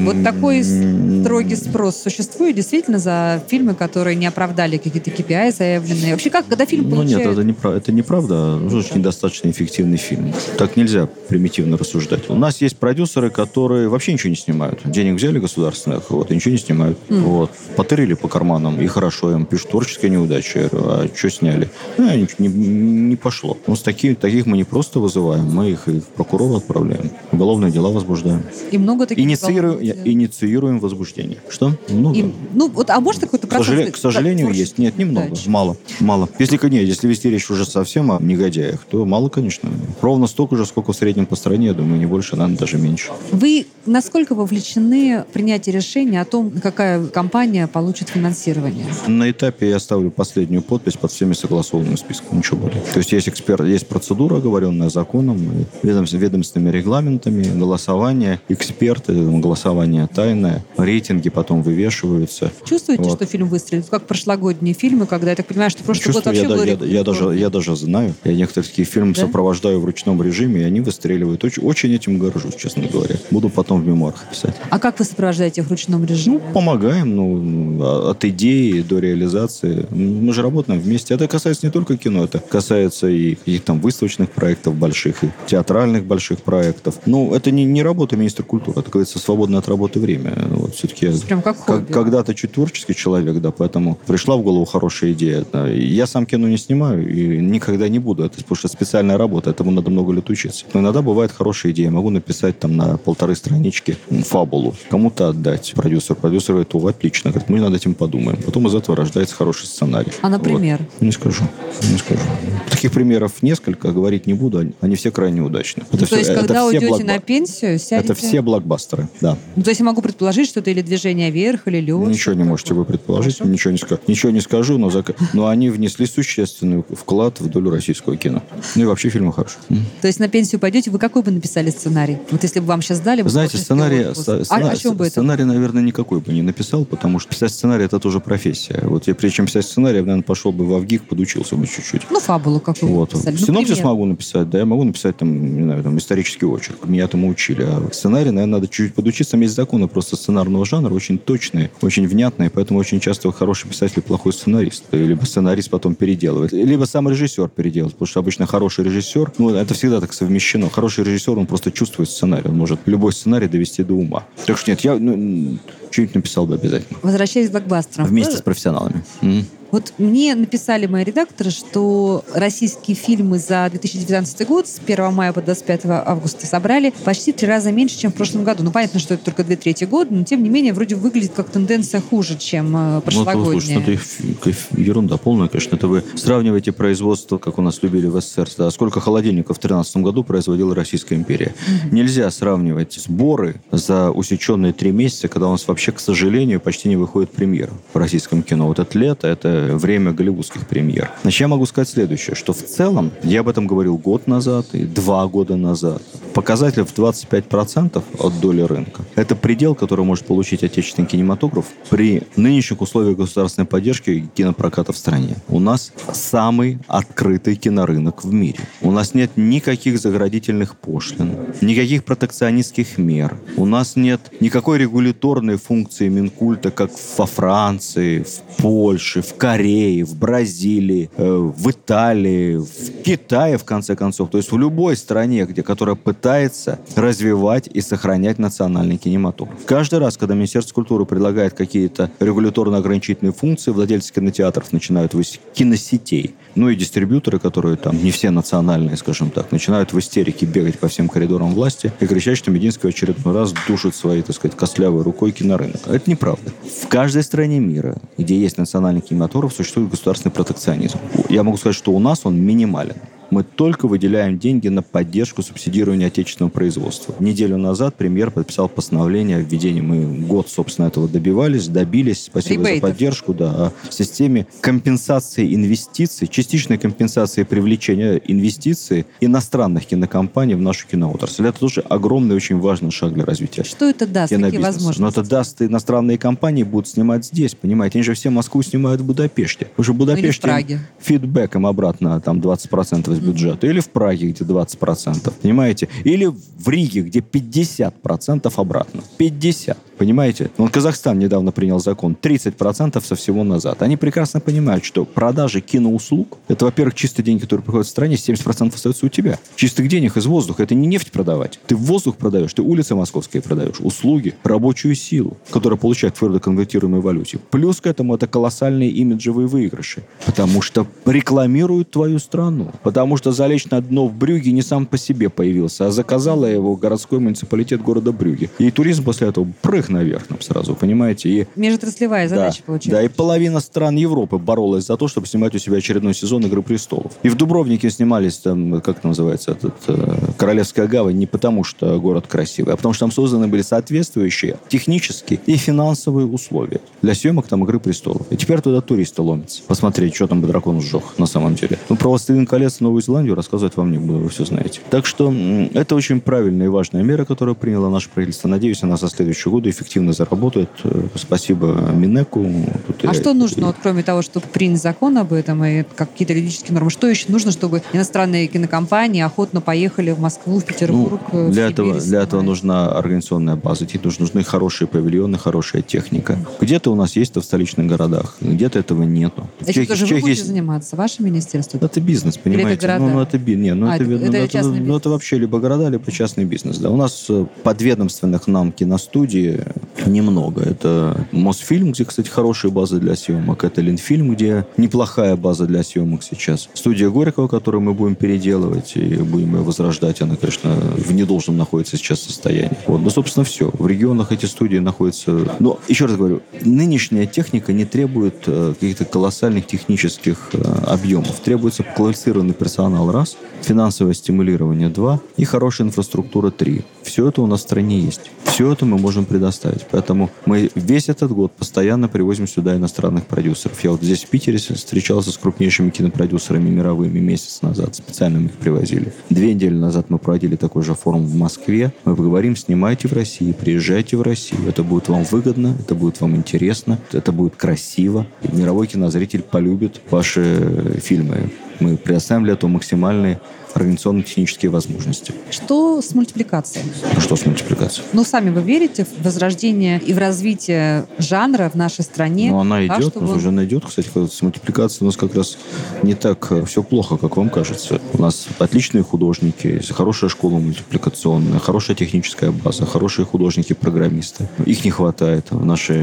Вот 0.04 0.22
такой 0.22 0.64
строгий 0.64 1.56
спрос 1.56 1.96
существует 1.96 2.58
действительно 2.58 3.00
за 3.00 3.42
фильмы, 3.48 3.74
которые 3.74 4.18
не 4.18 4.26
оправдали 4.26 4.76
какие-то 4.76 5.12
KPI 5.12 5.56
заявленные. 5.56 6.12
Вообще, 6.12 6.30
как, 6.30 6.48
когда 6.48 6.66
фильм 6.66 6.90
получает... 6.90 7.26
Ну 7.26 7.32
нет, 7.32 7.56
это, 7.56 7.70
не, 7.70 7.78
это 7.78 7.92
неправда. 7.94 8.60
Это 8.68 9.00
недостаточно 9.00 9.50
эффективный 9.50 9.98
фильм. 9.98 10.34
Так 10.58 10.76
нельзя 10.76 11.08
примитивно 11.30 11.78
рассуждать. 11.78 12.30
У 12.30 12.36
нас 12.36 12.60
есть 12.60 12.76
продюсеры, 12.76 13.30
которые 13.30 13.88
вообще 13.88 14.12
ничего 14.12 14.30
не 14.30 14.36
снимают. 14.36 14.82
Денег 14.84 15.16
взяли 15.16 15.40
государственных, 15.40 16.12
вот, 16.12 16.32
и 16.32 16.36
ничего 16.36 16.52
не 16.52 16.58
снимают. 16.58 16.98
Mm. 17.08 17.22
Вот. 17.22 17.52
Потырили 17.78 18.14
по 18.14 18.28
карманам, 18.28 18.73
и 18.80 18.88
хорошо 18.88 19.32
им 19.32 19.46
пишут 19.46 19.72
творческие 19.72 20.12
неудачи. 20.12 20.70
А 20.72 21.08
что 21.14 21.30
сняли? 21.30 21.70
Ну, 21.98 22.06
не, 22.16 22.28
не, 22.38 22.48
не 22.48 23.16
пошло. 23.16 23.58
Ну, 23.68 23.76
с 23.76 23.82
таких, 23.82 24.20
таких 24.20 24.46
мы 24.46 24.58
не 24.58 24.64
просто 24.64 25.00
вызываем, 25.00 25.46
мы 25.46 25.72
их 25.72 25.88
и 25.88 26.00
в 26.00 26.06
прокурора 26.06 26.58
отправляем. 26.58 27.12
Уголовные 27.32 27.72
дела 27.72 27.90
возбуждаем. 27.90 28.44
И 28.72 28.78
много 28.78 29.06
таких 29.06 29.24
Инициируем, 29.24 29.80
инициируем 30.06 30.80
возбуждение. 30.80 31.38
Что? 31.50 31.74
Много. 31.90 32.18
И, 32.18 32.34
ну, 32.54 32.70
вот, 32.70 32.90
а 32.90 33.00
может 33.00 33.22
какой-то 33.22 33.48
процесс? 33.48 33.92
К, 33.92 33.98
сожалению, 33.98 34.48
да, 34.48 34.54
есть. 34.54 34.78
Нет, 34.78 34.98
немного. 34.98 35.30
Да, 35.30 35.42
мало. 35.48 35.78
Мало. 36.00 36.30
Если, 36.40 36.60
нет, 36.70 36.84
если 36.84 37.08
вести 37.08 37.30
речь 37.30 37.50
уже 37.50 37.66
совсем 37.66 38.12
о 38.12 38.20
негодяях, 38.22 38.84
то 38.90 39.06
мало, 39.06 39.30
конечно. 39.30 39.70
Ровно 40.02 40.28
столько 40.28 40.56
же, 40.56 40.66
сколько 40.66 40.94
в 40.94 40.96
среднем 40.96 41.26
по 41.26 41.36
стране, 41.36 41.68
я 41.68 41.74
думаю, 41.74 42.00
не 42.00 42.06
больше, 42.06 42.36
наверное, 42.36 42.58
даже 42.58 42.78
меньше. 42.78 43.12
Вы 43.32 43.68
насколько 43.86 44.36
вовлечены 44.36 45.24
в 45.28 45.34
принятие 45.34 45.76
решения 45.76 46.22
о 46.22 46.26
том, 46.26 46.52
какая 46.52 47.06
компания 47.06 47.68
получит 47.68 48.10
финансирование? 48.10 48.63
На 49.08 49.30
этапе 49.30 49.70
я 49.70 49.80
ставлю 49.80 50.12
последнюю 50.12 50.62
подпись 50.62 50.94
под 50.94 51.12
всеми 51.12 51.34
согласованными 51.34 51.96
списками, 51.96 52.38
ничего 52.38 52.58
более. 52.58 52.82
То 52.82 53.00
есть 53.00 53.12
есть 53.12 53.30
эксперт, 53.30 53.66
есть 53.66 53.88
процедура, 53.88 54.38
оговоренная 54.38 54.90
законом, 54.90 55.40
ведомственными 55.82 56.70
регламентами, 56.70 57.44
голосование, 57.44 58.40
эксперты, 58.50 59.14
голосование 59.14 60.08
тайное, 60.08 60.64
рейтинги 60.78 61.30
потом 61.30 61.62
вывешиваются. 61.62 62.52
Чувствуете, 62.66 63.04
вот. 63.04 63.16
что 63.16 63.26
фильм 63.26 63.48
выстрелит? 63.48 63.88
Как 63.90 64.08
прошлогодние 64.08 64.74
фильмы, 64.74 65.06
когда, 65.06 65.32
я 65.32 65.36
так 65.36 65.48
понимаю, 65.48 65.70
что 65.70 65.84
прошлый 65.84 66.14
Чувствую, 66.14 66.24
год 66.24 66.26
вообще 66.26 66.70
я, 66.70 66.76
был... 66.76 66.86
Я, 66.86 66.98
я, 67.00 67.04
даже, 67.04 67.26
я 67.36 67.50
даже 67.50 67.76
знаю. 67.76 68.14
Я 68.24 68.34
некоторые 68.34 68.70
такие 68.70 68.86
фильмы 68.86 69.14
да? 69.14 69.22
сопровождаю 69.22 69.80
в 69.80 69.86
ручном 69.86 70.22
режиме, 70.22 70.62
и 70.62 70.64
они 70.64 70.82
выстреливают. 70.82 71.44
Очень, 71.44 71.64
очень 71.64 71.94
этим 71.94 72.20
горжусь, 72.20 72.56
честно 72.56 72.84
говоря. 72.88 73.16
Буду 73.32 73.50
потом 73.50 73.82
в 73.82 73.88
мемуарах 73.88 74.24
писать. 74.30 74.56
А 74.70 74.80
как 74.80 75.00
вы 75.00 75.06
сопровождаете 75.06 75.62
их 75.62 75.68
в 75.68 75.72
ручном 75.72 76.06
режиме? 76.06 76.40
Ну, 76.44 76.54
помогаем. 76.54 77.16
Ну, 77.16 78.10
от 78.10 78.26
идеи 78.26 78.43
до 78.88 79.00
реализации. 79.00 79.86
Мы 79.90 80.34
же 80.34 80.42
работаем 80.42 80.80
вместе. 80.80 81.14
Это 81.14 81.28
касается 81.28 81.66
не 81.66 81.72
только 81.72 81.98
кино, 81.98 82.26
это 82.26 82.40
касается 82.40 83.08
и 83.08 83.36
каких 83.36 83.64
там 83.64 83.80
выставочных 83.80 84.30
проектов 84.32 84.76
больших, 84.76 85.24
и 85.24 85.30
театральных 85.48 86.06
больших 86.06 86.42
проектов. 86.42 87.00
Ну, 87.06 87.34
это 87.34 87.52
не, 87.52 87.66
не 87.66 87.84
работа 87.84 88.16
министра 88.18 88.44
культуры, 88.44 88.80
это, 88.80 88.90
говорится, 88.90 89.20
свободное 89.20 89.60
от 89.60 89.68
работы 89.68 90.00
время. 90.00 90.34
Вот 90.50 90.76
все-таки 90.76 91.10
Прям 91.26 91.42
как 91.42 91.58
хобби. 91.58 91.92
Когда-то 91.92 92.34
чуть 92.34 92.54
творческий 92.54 92.96
человек, 92.96 93.42
да, 93.42 93.52
поэтому 93.52 93.98
пришла 94.08 94.36
в 94.36 94.42
голову 94.42 94.66
хорошая 94.66 95.14
идея. 95.14 95.46
Да. 95.52 95.68
Я 95.68 96.08
сам 96.08 96.26
кино 96.26 96.48
не 96.48 96.58
снимаю 96.58 97.08
и 97.10 97.40
никогда 97.40 97.90
не 97.90 98.00
буду. 98.00 98.24
Это 98.24 98.38
потому 98.38 98.56
что 98.56 98.68
специальная 98.68 99.18
работа, 99.18 99.50
этому 99.50 99.72
надо 99.72 99.90
много 99.90 100.14
лет 100.14 100.30
учиться. 100.30 100.66
Но 100.74 100.82
иногда 100.82 101.02
бывает 101.02 101.32
хорошая 101.32 101.72
идея. 101.72 101.92
Могу 101.92 102.10
написать 102.10 102.60
там 102.60 102.76
на 102.76 102.98
полторы 102.98 103.36
странички 103.36 103.98
фабулу, 104.26 104.76
кому-то 104.90 105.30
отдать. 105.30 105.74
Продюсер. 105.76 106.16
Продюсер 106.16 106.54
говорит, 106.54 106.76
о, 106.76 106.88
отлично. 106.88 107.32
Говорит, 107.32 107.50
мы 107.50 107.60
над 107.60 107.74
этим 107.74 107.94
подумаем. 107.94 108.33
Потом 108.38 108.68
из 108.68 108.76
этого 108.76 108.96
рождается 108.96 109.36
хороший 109.36 109.66
сценарий. 109.66 110.12
А, 110.22 110.30
например? 110.30 110.80
Вот. 110.80 111.02
Не 111.02 111.12
скажу. 111.12 111.44
Не 111.92 111.98
скажу. 111.98 112.22
Таких 112.70 112.92
примеров 112.92 113.42
несколько, 113.42 113.92
говорить 113.92 114.28
не 114.28 114.34
буду. 114.34 114.72
Они 114.82 114.96
все 114.96 115.12
крайне 115.12 115.42
удачны. 115.42 115.84
Ну, 115.92 115.98
это 115.98 116.00
то 116.00 116.06
все, 116.06 116.18
есть, 116.18 116.34
когда 116.34 116.66
уйдете 116.66 116.88
блокба... 116.88 117.06
на 117.08 117.20
пенсию, 117.20 117.80
сядете... 117.80 118.14
Это 118.14 118.16
все 118.16 118.42
блокбастеры, 118.42 119.08
да. 119.22 119.38
Ну, 119.56 119.64
то 119.64 119.70
есть 119.70 119.80
я 119.80 119.86
могу 119.86 120.02
предположить, 120.02 120.48
что 120.48 120.60
это 120.60 120.72
или 120.72 120.82
движение 120.82 121.32
вверх, 121.32 121.68
или 121.68 121.78
лед. 121.80 122.08
Ничего 122.08 122.36
не 122.36 122.44
можете 122.44 122.74
вы 122.74 122.86
предположить 122.86 123.24
положительно, 123.24 123.52
ничего 123.52 123.72
не, 123.72 123.78
скажу, 123.78 124.02
ничего 124.08 124.32
не 124.32 124.42
скажу, 124.42 124.78
но, 124.78 124.90
зак... 124.90 125.12
но 125.34 125.48
они 125.48 125.70
внесли 125.70 126.06
существенный 126.06 126.84
вклад 126.90 127.40
в 127.40 127.50
долю 127.50 127.72
российского 127.72 128.18
кино. 128.18 128.44
Ну 128.76 128.84
и 128.84 128.86
вообще 128.86 129.10
фильмы 129.10 129.34
хорошие. 129.34 129.60
То 130.02 130.08
есть 130.08 130.20
на 130.20 130.28
пенсию 130.28 130.60
пойдете, 130.60 130.92
вы 130.92 131.00
какой 131.00 131.22
бы 131.22 131.32
написали 131.32 131.70
сценарий? 131.70 132.18
Вот 132.32 132.44
если 132.44 132.60
бы 132.60 132.68
вам 132.68 132.82
сейчас 132.82 133.00
дали... 133.00 133.28
Знаете, 133.28 133.58
сценарий, 133.58 134.14
сценарий, 134.14 134.80
а, 134.84 134.94
бы 134.94 135.06
это? 135.06 135.12
сценарий, 135.12 135.44
наверное, 135.44 135.82
никакой 135.82 136.20
бы 136.20 136.34
не 136.34 136.42
написал, 136.42 136.86
потому 136.86 137.20
что 137.20 137.30
писать 137.30 137.52
сценарий 137.52 137.86
это 137.86 138.00
тоже 138.00 138.20
профессия. 138.24 138.80
Вот 138.84 139.08
я 139.08 139.16
прежде 139.16 139.38
чем 139.38 139.46
писать 139.46 139.66
сценарий, 139.66 139.98
я, 139.98 140.02
наверное, 140.02 140.24
пошел 140.24 140.52
бы 140.52 140.66
в 140.66 140.74
Авгик, 140.74 141.04
подучился 141.04 141.56
бы 141.56 141.68
чуть-чуть. 141.68 142.04
Ну, 142.10 142.20
фабулу 142.20 142.60
какую 142.60 142.92
вот. 142.92 143.12
писали. 143.12 143.36
Ну, 143.40 143.46
Синопсис 143.46 143.84
могу 143.84 144.06
написать, 144.06 144.50
да, 144.50 144.60
я 144.60 144.66
могу 144.66 144.84
написать 144.84 145.18
там, 145.18 145.58
не 145.58 145.64
знаю, 145.64 145.84
там, 145.84 145.98
исторический 145.98 146.46
очерк. 146.46 146.86
Меня 146.86 147.04
этому 147.04 147.30
учили. 147.30 147.64
А 147.64 147.88
сценарий, 147.92 148.32
наверное, 148.32 148.58
надо 148.58 148.68
чуть-чуть 148.68 148.96
подучиться. 148.96 149.32
Там 149.32 149.42
есть 149.42 149.56
законы 149.56 149.88
просто 149.88 150.16
сценарного 150.16 150.66
жанра, 150.66 150.94
очень 150.94 151.18
точные, 151.18 151.72
очень 151.82 152.08
внятные, 152.08 152.50
поэтому 152.50 152.80
очень 152.80 153.00
часто 153.00 153.32
хороший 153.32 153.70
писатель 153.70 154.02
плохой 154.02 154.34
сценарист. 154.34 154.86
Либо 154.92 155.26
сценарист 155.26 155.70
потом 155.70 155.96
переделывает, 155.96 156.52
либо 156.52 156.86
сам 156.86 157.10
режиссер 157.10 157.50
переделывает, 157.50 157.94
потому 157.96 158.08
что 158.08 158.20
обычно 158.20 158.46
хороший 158.46 158.86
режиссер, 158.86 159.34
ну, 159.38 159.50
это 159.50 159.74
всегда 159.74 160.02
так 160.02 160.14
совмещено. 160.14 160.70
Хороший 160.70 161.04
режиссер, 161.04 161.38
он 161.38 161.48
просто 161.48 161.72
чувствует 161.72 162.10
сценарий, 162.10 162.50
он 162.50 162.58
может 162.58 162.80
любой 162.86 163.14
сценарий 163.14 163.48
довести 163.48 163.84
до 163.84 163.94
ума. 163.94 164.26
Так 164.46 164.58
что 164.58 164.72
нет, 164.72 164.82
я 164.82 164.96
ну, 164.96 165.58
что-нибудь 165.94 166.16
написал 166.16 166.46
бы 166.48 166.56
обязательно. 166.56 167.00
Возвращаясь 167.02 167.50
к 167.50 167.52
блокбастерам. 167.52 168.08
Вместе 168.08 168.38
с 168.38 168.42
профессионалами. 168.42 169.04
Mm. 169.22 169.46
Вот 169.74 169.94
мне 169.98 170.36
написали 170.36 170.86
мои 170.86 171.04
редакторы, 171.04 171.50
что 171.50 172.24
российские 172.32 172.96
фильмы 172.96 173.40
за 173.40 173.68
2019 173.72 174.48
год 174.48 174.68
с 174.68 174.80
1 174.86 175.12
мая 175.12 175.34
по 175.34 175.42
25 175.42 175.86
августа 175.86 176.46
собрали 176.46 176.94
почти 177.04 177.32
три 177.32 177.48
раза 177.48 177.72
меньше, 177.72 177.98
чем 177.98 178.12
в 178.12 178.14
прошлом 178.14 178.44
году. 178.44 178.64
Ну, 178.64 178.70
понятно, 178.70 179.00
что 179.00 179.16
это 179.16 179.26
только 179.26 179.44
две 179.44 179.56
трети 179.56 179.86
года, 179.86 180.14
но 180.14 180.26
тем 180.26 180.44
не 180.44 180.50
менее 180.50 180.74
вроде 180.74 180.94
выглядит 180.94 181.32
как 181.36 181.50
тенденция 181.50 182.02
хуже, 182.02 182.38
чем 182.38 183.02
прошлогодняя. 183.04 183.46
Ну, 183.46 183.52
слушайте, 183.52 184.06
ну, 184.22 184.36
это 184.52 184.80
ерунда 184.80 185.18
полная, 185.18 185.48
конечно. 185.48 185.76
Это 185.76 185.88
вы 185.88 186.04
сравниваете 186.14 186.72
производство, 186.72 187.40
как 187.40 187.58
у 187.58 187.64
нас 187.64 187.82
любили 187.82 188.06
в 188.06 188.22
СССР, 188.22 188.50
да, 188.60 188.70
сколько 188.70 189.00
холодильников 189.00 189.58
в 189.58 189.60
2013 189.60 189.98
году 189.98 190.24
производила 190.24 190.76
Российская 190.76 191.16
империя. 191.16 191.56
Mm-hmm. 191.56 191.96
Нельзя 191.96 192.30
сравнивать 192.30 192.94
сборы 192.94 193.56
за 193.72 194.12
усеченные 194.12 194.72
три 194.72 194.92
месяца, 194.92 195.30
когда 195.30 195.48
у 195.48 195.52
нас 195.54 195.68
вообще, 195.68 195.92
к 195.94 196.00
сожалению, 196.00 196.62
почти 196.62 196.90
не 196.90 196.96
выходит 196.96 197.32
премьера 197.32 197.72
в 197.92 197.98
российском 197.98 198.44
кино. 198.44 198.68
Вот 198.68 198.78
это 198.78 199.00
лето, 199.00 199.28
это 199.28 199.63
время 199.72 200.12
голливудских 200.12 200.68
премьер. 200.68 201.12
Значит, 201.22 201.42
я 201.42 201.48
могу 201.48 201.66
сказать 201.66 201.90
следующее, 201.90 202.36
что 202.36 202.54
в 202.54 202.64
целом, 202.64 203.12
я 203.24 203.42
об 203.42 203.50
этом 203.50 203.68
говорил 203.68 203.98
год 203.98 204.28
назад 204.28 204.68
и 204.74 204.84
два 204.84 205.28
года 205.28 205.56
назад, 205.56 206.02
показатель 206.34 206.84
в 206.84 206.94
25% 206.94 208.04
от 208.20 208.40
доли 208.40 208.62
рынка. 208.62 209.04
Это 209.16 209.36
предел, 209.36 209.76
который 209.76 210.06
может 210.06 210.26
получить 210.26 210.64
отечественный 210.64 211.08
кинематограф 211.08 211.66
при 211.90 212.24
нынешних 212.36 212.82
условиях 212.82 213.18
государственной 213.18 213.66
поддержки 213.66 214.30
кинопроката 214.36 214.94
в 214.94 214.98
стране. 214.98 215.36
У 215.48 215.60
нас 215.60 215.92
самый 216.12 216.80
открытый 216.88 217.56
кинорынок 217.56 218.24
в 218.24 218.34
мире. 218.34 218.60
У 218.82 218.92
нас 218.92 219.14
нет 219.14 219.32
никаких 219.36 220.00
заградительных 220.00 220.76
пошлин, 220.76 221.38
никаких 221.62 222.04
протекционистских 222.04 222.98
мер. 222.98 223.38
У 223.58 223.66
нас 223.66 223.96
нет 223.96 224.22
никакой 224.40 224.80
регуляторной 224.80 225.58
функции 225.58 226.10
Минкульта, 226.10 226.72
как 226.72 226.92
во 227.18 227.26
Франции, 227.26 228.24
в 228.24 228.62
Польше, 228.62 229.22
в 229.22 229.36
Корее 229.36 229.53
Корее, 229.54 230.04
в 230.04 230.16
Бразилии, 230.16 231.12
э, 231.16 231.52
в 231.56 231.70
Италии, 231.70 232.58
в 232.58 233.04
Китае, 233.04 233.60
в 233.60 233.64
конце 233.64 233.96
концов. 233.96 234.32
То 234.32 234.38
есть 234.40 234.52
в 234.52 234.58
любой 234.58 234.98
стране, 234.98 235.46
где, 235.46 235.62
которая 235.62 235.96
пытается 235.96 236.80
развивать 236.96 237.70
и 237.72 237.80
сохранять 237.82 238.40
национальный 238.40 238.98
кинематограф. 238.98 239.64
Каждый 239.66 240.00
раз, 240.00 240.18
когда 240.18 240.34
Министерство 240.34 240.74
культуры 240.74 241.06
предлагает 241.06 241.54
какие-то 241.54 242.10
регуляторно-ограничительные 242.20 243.32
функции, 243.32 243.70
владельцы 243.70 244.12
кинотеатров 244.12 244.74
начинают 244.74 245.14
вести 245.14 245.40
киносетей. 245.54 246.34
Ну 246.56 246.70
и 246.70 246.76
дистрибьюторы, 246.76 247.38
которые 247.38 247.76
там 247.76 248.04
не 248.04 248.10
все 248.10 248.32
национальные, 248.32 248.98
скажем 248.98 249.30
так, 249.30 249.52
начинают 249.52 249.94
в 249.94 250.00
истерике 250.00 250.48
бегать 250.48 250.80
по 250.80 250.88
всем 250.88 251.10
коридорам 251.10 251.54
власти 251.54 251.94
и 252.00 252.08
кричать, 252.08 252.40
что 252.40 252.50
Мединский 252.50 252.90
в 252.90 252.92
очередной 252.92 253.36
раз 253.36 253.54
душит 253.68 253.96
своей, 253.96 254.24
так 254.24 254.36
сказать, 254.36 254.58
костлявой 254.58 255.04
рукой 255.04 255.32
кинорынок. 255.32 255.82
Это 255.86 256.10
неправда. 256.10 256.52
В 256.84 256.88
каждой 256.88 257.22
стране 257.22 257.60
мира, 257.60 257.98
где 258.18 258.40
есть 258.40 258.58
национальный 258.58 259.02
кинематограф, 259.02 259.33
существует 259.54 259.90
государственный 259.90 260.32
протекционизм. 260.32 261.00
Я 261.30 261.44
могу 261.44 261.58
сказать, 261.58 261.76
что 261.76 261.92
у 261.92 262.00
нас 262.00 262.22
он 262.26 262.40
минимален 262.40 262.98
мы 263.34 263.44
только 263.44 263.88
выделяем 263.88 264.38
деньги 264.38 264.68
на 264.68 264.84
поддержку 264.84 265.42
субсидирования 265.42 266.08
отечественного 266.08 266.52
производства. 266.52 267.16
Неделю 267.20 267.58
назад 267.58 267.96
премьер 267.96 268.30
подписал 268.30 268.70
постановление 268.70 269.38
о 269.38 269.40
введении. 269.40 269.82
Мы 269.82 270.26
год, 270.28 270.50
собственно, 270.50 270.86
этого 270.86 271.10
добивались, 271.10 271.68
добились. 271.68 272.26
Спасибо 272.26 272.66
Ребейтов. 272.66 272.76
за 272.76 272.94
поддержку. 272.94 273.34
Да, 273.34 273.74
о 273.88 273.92
системе 273.92 274.46
компенсации 274.62 275.56
инвестиций, 275.56 276.28
частичной 276.28 276.78
компенсации 276.78 277.44
привлечения 277.44 278.22
инвестиций 278.28 279.08
иностранных 279.20 279.88
кинокомпаний 279.88 280.54
в 280.54 280.62
нашу 280.62 280.88
киноотрасль. 280.88 281.48
Это 281.48 281.60
тоже 281.60 281.82
огромный, 281.82 282.36
очень 282.36 282.60
важный 282.60 282.92
шаг 282.92 283.14
для 283.14 283.26
развития. 283.26 283.64
Что 283.64 283.90
это 283.90 284.06
даст? 284.06 284.32
Какие 284.32 284.60
возможности? 284.60 285.02
Но 285.02 285.08
это 285.10 285.24
даст 285.24 285.62
иностранные 285.62 286.20
компании 286.20 286.64
будут 286.64 286.88
снимать 286.88 287.26
здесь, 287.26 287.56
понимаете? 287.56 287.98
Они 287.98 288.04
же 288.04 288.14
все 288.14 288.30
Москву 288.30 288.62
снимают 288.62 289.02
в 289.02 289.06
Будапеште. 289.06 289.68
Уже 289.78 289.94
в 289.94 289.96
Будапеште 289.96 290.28
ну, 290.28 290.50
в 290.50 290.52
Праге. 290.54 290.80
фидбэком 291.00 291.66
обратно 291.66 292.22
там 292.22 292.40
20% 292.40 293.12
из 293.12 293.23
бюджета, 293.24 293.68
или 293.68 293.80
в 293.80 293.90
Праге, 293.90 294.30
где 294.30 294.44
20%, 294.44 295.34
понимаете? 295.42 295.90
Или 296.04 296.26
в 296.26 296.70
Риге, 296.70 297.02
где 297.02 297.20
50% 297.20 298.54
обратно. 298.56 299.02
50%. 299.20 299.78
Понимаете? 299.98 300.50
Вот 300.58 300.72
Казахстан 300.72 301.20
недавно 301.20 301.52
принял 301.52 301.80
закон 301.80 302.18
30% 302.20 303.02
со 303.06 303.16
всего 303.16 303.44
назад. 303.44 303.82
Они 303.82 303.96
прекрасно 303.96 304.40
понимают, 304.40 304.84
что 304.84 305.06
продажи 305.06 305.62
киноуслуг, 305.62 306.40
это, 306.48 306.66
во-первых, 306.66 306.96
чистый 306.96 307.22
день, 307.24 307.40
который 307.40 307.62
приходит 307.62 307.88
в 307.88 307.90
стране, 307.90 308.16
70% 308.16 308.74
остается 308.74 309.06
у 309.06 309.10
тебя. 309.10 309.40
Чистых 309.56 309.88
денег 309.88 310.18
из 310.18 310.26
воздуха. 310.26 310.64
Это 310.64 310.76
не 310.76 310.88
нефть 310.88 311.12
продавать. 311.12 311.60
Ты 311.68 311.76
воздух 311.76 312.18
продаешь, 312.18 312.54
ты 312.54 312.62
улицы 312.62 312.96
московские 312.96 313.42
продаешь, 313.42 313.80
услуги, 313.80 314.34
рабочую 314.44 314.96
силу, 314.96 315.38
которая 315.52 315.78
получает 315.78 316.16
твердо 316.16 316.40
конвертируемой 316.40 317.02
валюте. 317.02 317.38
Плюс 317.52 317.80
к 317.80 317.88
этому 317.88 318.16
это 318.16 318.28
колоссальные 318.28 318.90
имиджевые 318.90 319.48
выигрыши. 319.48 320.04
Потому 320.26 320.62
что 320.62 320.88
рекламируют 321.06 321.92
твою 321.92 322.20
страну. 322.20 322.72
Потому 322.84 323.13
что 323.18 323.32
залечь 323.32 323.66
на 323.70 323.82
дно 323.82 324.08
в 324.08 324.14
Брюге 324.14 324.52
не 324.52 324.62
сам 324.62 324.86
по 324.86 324.98
себе 324.98 325.30
появился, 325.30 325.88
а 325.88 325.92
заказала 325.92 326.46
его 326.46 326.76
городской 326.76 327.20
муниципалитет 327.20 327.82
города 327.82 328.12
Брюге. 328.12 328.50
И 328.60 328.72
туризм 328.72 329.04
после 329.04 329.28
этого 329.28 329.48
прыг 329.62 329.90
наверх 329.90 330.30
нам 330.30 330.42
сразу, 330.42 330.76
понимаете? 330.76 331.30
И, 331.30 331.48
Межотраслевая 331.56 332.28
задача 332.28 332.60
да, 332.60 332.64
получается. 332.66 332.92
Да, 332.92 333.04
и 333.04 333.08
половина 333.08 333.60
стран 333.60 333.96
Европы 333.96 334.38
боролась 334.38 334.86
за 334.86 334.98
то, 334.98 335.08
чтобы 335.08 335.28
снимать 335.28 335.56
у 335.56 335.58
себя 335.58 335.78
очередной 335.78 336.14
сезон 336.14 336.46
«Игры 336.46 336.62
престолов». 336.62 337.12
И 337.24 337.30
в 337.30 337.36
Дубровнике 337.36 337.90
снимались 337.90 338.38
там, 338.38 338.82
как 338.82 339.00
это 339.00 339.08
называется, 339.08 339.52
этот, 339.52 339.76
э, 339.88 340.18
Королевская 340.38 340.88
гавань 340.88 341.18
не 341.18 341.26
потому, 341.26 341.64
что 341.64 342.00
город 342.00 342.26
красивый, 342.28 342.74
а 342.74 342.78
потому 342.78 342.94
что 342.94 343.02
там 343.02 343.12
созданы 343.12 343.48
были 343.48 343.62
соответствующие 343.62 344.58
технические 344.70 345.40
и 345.46 345.56
финансовые 345.56 346.28
условия 346.28 346.82
для 347.02 347.14
съемок 347.16 347.48
там 347.48 347.64
«Игры 347.64 347.80
престолов». 347.80 348.26
И 348.30 348.38
теперь 348.38 348.62
туда 348.62 348.82
туристы 348.82 349.22
ломятся. 349.22 349.62
Посмотреть, 349.68 350.16
что 350.16 350.28
там 350.28 350.42
дракон 350.42 350.82
сжег 350.82 351.04
на 351.18 351.26
самом 351.26 351.56
деле. 351.56 351.78
Ну, 351.90 351.96
про 351.96 352.10
«Властелин 352.10 352.46
колец» 352.46 352.80
Новую 352.94 353.02
Зеландию 353.02 353.34
рассказывать 353.34 353.76
вам 353.76 353.92
не 353.92 353.98
буду, 353.98 354.20
вы 354.20 354.30
все 354.30 354.46
знаете. 354.46 354.80
Так 354.92 355.08
что 355.08 355.34
это 355.74 355.96
очень 355.96 356.22
правильная 356.22 356.68
и 356.68 356.70
важная 356.70 357.02
мера, 357.02 357.26
которую 357.26 357.56
приняло 357.56 357.90
наше 357.90 358.08
правительство. 358.08 358.48
Надеюсь, 358.48 358.84
она 358.84 358.98
со 358.98 359.08
следующего 359.08 359.54
года 359.54 359.68
эффективно 359.68 360.14
заработает. 360.14 360.70
Э, 360.84 361.08
спасибо 361.16 361.90
Минеку. 361.92 362.46
Тут 362.86 362.98
а 363.02 363.08
я... 363.08 363.14
что 363.16 363.34
нужно, 363.34 363.66
вот, 363.66 363.78
кроме 363.82 364.04
того, 364.04 364.22
чтобы 364.22 364.46
принять 364.46 364.80
закон 364.80 365.18
об 365.18 365.34
этом 365.34 365.66
и 365.66 365.82
какие-то 365.96 366.34
юридические 366.34 366.76
нормы, 366.76 366.92
что 366.92 367.08
еще 367.08 367.26
нужно, 367.30 367.52
чтобы 367.52 367.82
иностранные 367.94 368.46
кинокомпании 368.46 369.24
охотно 369.24 369.60
поехали 369.60 370.12
в 370.12 370.20
Москву, 370.20 370.60
в 370.60 370.64
Петербург, 370.64 371.20
ну, 371.32 371.50
для, 371.50 371.70
этого, 371.70 372.00
для 372.00 372.22
этого 372.22 372.44
нужна 372.44 372.92
организационная 372.92 373.56
база, 373.56 373.88
нужны 374.20 374.44
хорошие 374.44 374.88
павильоны, 374.88 375.40
хорошая 375.40 375.82
техника. 375.82 376.38
Где-то 376.62 376.92
у 376.92 376.96
нас 376.96 377.16
есть 377.16 377.32
это 377.32 377.42
в 377.42 377.46
столичных 377.46 377.88
городах, 377.88 378.36
где-то 378.40 378.78
этого 378.78 379.02
нету. 379.02 379.50
Этим 379.66 379.88
тоже 379.88 380.06
вы 380.06 380.12
будете 380.12 380.30
есть... 380.30 380.46
заниматься, 380.46 380.96
ваше 380.96 381.24
министерство? 381.24 381.80
Это 381.82 382.00
бизнес, 382.00 382.38
понимаете? 382.38 382.83
Это 382.84 383.00
Ну, 383.00 383.10
ну, 383.10 383.22
это, 383.22 383.38
не, 383.38 383.74
ну, 383.74 383.90
а, 383.90 383.96
это, 383.96 384.04
это, 384.04 384.32
ну, 384.32 384.38
это, 384.38 384.64
ну, 384.64 384.98
это 384.98 385.10
вообще 385.10 385.38
либо 385.38 385.60
города, 385.60 385.90
либо 385.90 386.12
частный 386.12 386.46
бизнес. 386.46 386.78
Да. 386.78 386.90
У 386.90 386.98
нас 386.98 387.26
э, 387.30 387.46
подведомственных 387.64 388.48
нам 388.48 388.72
киностудии 388.72 389.62
немного. 390.06 390.62
Это 390.62 391.28
Мосфильм, 391.32 391.92
где, 391.92 392.06
кстати, 392.06 392.30
хорошая 392.30 392.72
база 392.72 393.00
для 393.00 393.16
съемок. 393.16 393.64
Это 393.64 393.82
Ленфильм, 393.82 394.34
где 394.34 394.66
неплохая 394.78 395.36
база 395.36 395.66
для 395.66 395.84
съемок 395.84 396.24
сейчас. 396.24 396.70
Студия 396.74 397.10
Горького, 397.10 397.48
которую 397.48 397.82
мы 397.82 397.94
будем 397.94 398.16
переделывать 398.16 398.96
и 398.96 399.16
будем 399.16 399.56
ее 399.56 399.62
возрождать, 399.62 400.22
она, 400.22 400.36
конечно, 400.36 400.76
в 400.76 401.14
недолжном 401.14 401.58
находится 401.58 401.98
сейчас 401.98 402.22
состоянии. 402.22 402.78
Вот. 402.88 403.02
Ну, 403.02 403.10
собственно, 403.10 403.44
все. 403.44 403.70
В 403.74 403.88
регионах 403.88 404.32
эти 404.32 404.46
студии 404.46 404.78
находятся... 404.78 405.56
Но, 405.60 405.80
еще 405.88 406.06
раз 406.06 406.16
говорю, 406.16 406.42
нынешняя 406.62 407.26
техника 407.26 407.74
не 407.74 407.86
требует 407.86 408.44
э, 408.48 408.74
каких-то 408.74 409.06
колоссальных 409.06 409.68
технических 409.68 410.50
э, 410.54 410.62
объемов. 410.88 411.40
Требуется 411.40 411.84
квалифицированный 411.84 412.54
персонал, 412.54 412.73
раз, 412.78 413.38
финансовое 413.62 414.14
стимулирование, 414.14 414.90
два, 414.90 415.20
и 415.38 415.46
хорошая 415.46 415.88
инфраструктура, 415.88 416.52
три. 416.52 416.84
Все 417.04 417.28
это 417.28 417.42
у 417.42 417.48
нас 417.48 417.62
в 417.62 417.64
стране 417.64 418.00
есть. 418.00 418.32
Все 418.46 418.72
это 418.72 418.86
мы 418.86 419.00
можем 419.00 419.26
предоставить. 419.26 419.88
Поэтому 419.90 420.30
мы 420.46 420.70
весь 420.76 421.10
этот 421.10 421.32
год 421.32 421.52
постоянно 421.54 422.08
привозим 422.08 422.48
сюда 422.48 422.76
иностранных 422.76 423.26
продюсеров. 423.26 423.84
Я 423.84 423.92
вот 423.92 424.04
здесь 424.04 424.24
в 424.24 424.30
Питере 424.30 424.60
встречался 424.60 425.32
с 425.32 425.38
крупнейшими 425.38 425.90
кинопродюсерами 425.90 426.70
мировыми 426.70 427.18
месяц 427.18 427.64
назад. 427.64 427.96
Специально 427.96 428.40
мы 428.40 428.46
их 428.48 428.54
привозили. 428.54 429.12
Две 429.32 429.56
недели 429.56 429.74
назад 429.74 430.10
мы 430.10 430.20
проводили 430.20 430.56
такой 430.56 430.84
же 430.84 430.94
форум 430.94 431.26
в 431.26 431.36
Москве. 431.36 431.94
Мы 432.06 432.16
поговорим, 432.16 432.56
снимайте 432.56 433.08
в 433.08 433.14
России, 433.14 433.54
приезжайте 433.54 434.18
в 434.18 434.22
Россию. 434.22 434.62
Это 434.68 434.84
будет 434.84 435.10
вам 435.10 435.24
выгодно, 435.24 435.76
это 435.80 435.96
будет 435.96 436.22
вам 436.22 436.36
интересно, 436.36 437.00
это 437.12 437.32
будет 437.32 437.56
красиво. 437.56 438.28
И 438.44 438.56
мировой 438.56 438.86
кинозритель 438.86 439.42
полюбит 439.42 440.00
ваши 440.12 441.00
фильмы. 441.02 441.50
Мы 441.80 441.98
предоставим 441.98 442.44
для 442.44 442.56
этого 442.64 442.70
максимальные 442.70 443.40
организационно-технические 443.74 444.72
возможности. 444.72 445.34
Что 445.50 446.02
с 446.02 446.14
мультипликацией? 446.14 446.86
Ну, 447.16 447.22
что 447.22 447.36
с 447.36 447.46
мультипликацией? 447.46 448.06
Ну, 448.14 448.24
сами 448.24 448.50
вы 448.50 448.62
верите 448.62 449.06
в 449.06 449.24
возрождение 449.24 450.00
и 450.00 450.14
в 450.14 450.18
развитие 450.18 451.06
жанра 451.18 451.70
в 451.70 451.76
нашей 451.76 452.04
стране? 452.04 452.52
Ну, 452.52 452.60
она 452.60 452.86
идет, 452.86 453.12
чтобы- 453.12 453.36
уже 453.36 453.50
она 453.50 453.66
идет. 453.66 453.86
Кстати, 453.86 454.10
с 454.14 454.42
мультипликацией 454.42 455.04
у 455.04 455.06
нас 455.06 455.18
как 455.18 455.36
раз 455.36 455.58
не 456.04 456.14
так 456.16 456.52
все 456.68 456.84
плохо, 456.84 457.18
как 457.18 457.38
вам 457.38 457.50
кажется. 457.50 458.00
У 458.14 458.22
нас 458.22 458.48
отличные 458.60 459.04
художники, 459.04 459.82
хорошая 459.92 460.30
школа 460.30 460.60
мультипликационная, 460.60 461.60
хорошая 461.60 461.96
техническая 461.96 462.52
база, 462.52 462.86
хорошие 462.86 463.26
художники-программисты. 463.26 464.48
Их 464.66 464.84
не 464.86 464.92
хватает. 464.92 465.52
Наши 465.52 465.94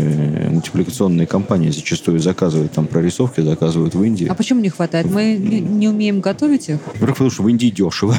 мультипликационные 0.50 1.26
компании 1.26 1.70
зачастую 1.70 2.18
заказывают 2.20 2.72
там 2.72 2.86
прорисовки, 2.86 3.40
заказывают 3.40 3.94
в 3.94 4.02
Индии. 4.02 4.26
А 4.26 4.34
почему 4.34 4.60
не 4.60 4.68
хватает? 4.68 5.06
Мы 5.10 5.36
не, 5.36 5.60
не 5.60 5.88
умеем 5.88 6.20
готовить 6.20 6.68
их? 6.68 6.78
Во-первых, 6.86 7.16
потому 7.16 7.30
что 7.30 7.42
в 7.42 7.48
Индии 7.48 7.59
дешево. 7.68 8.16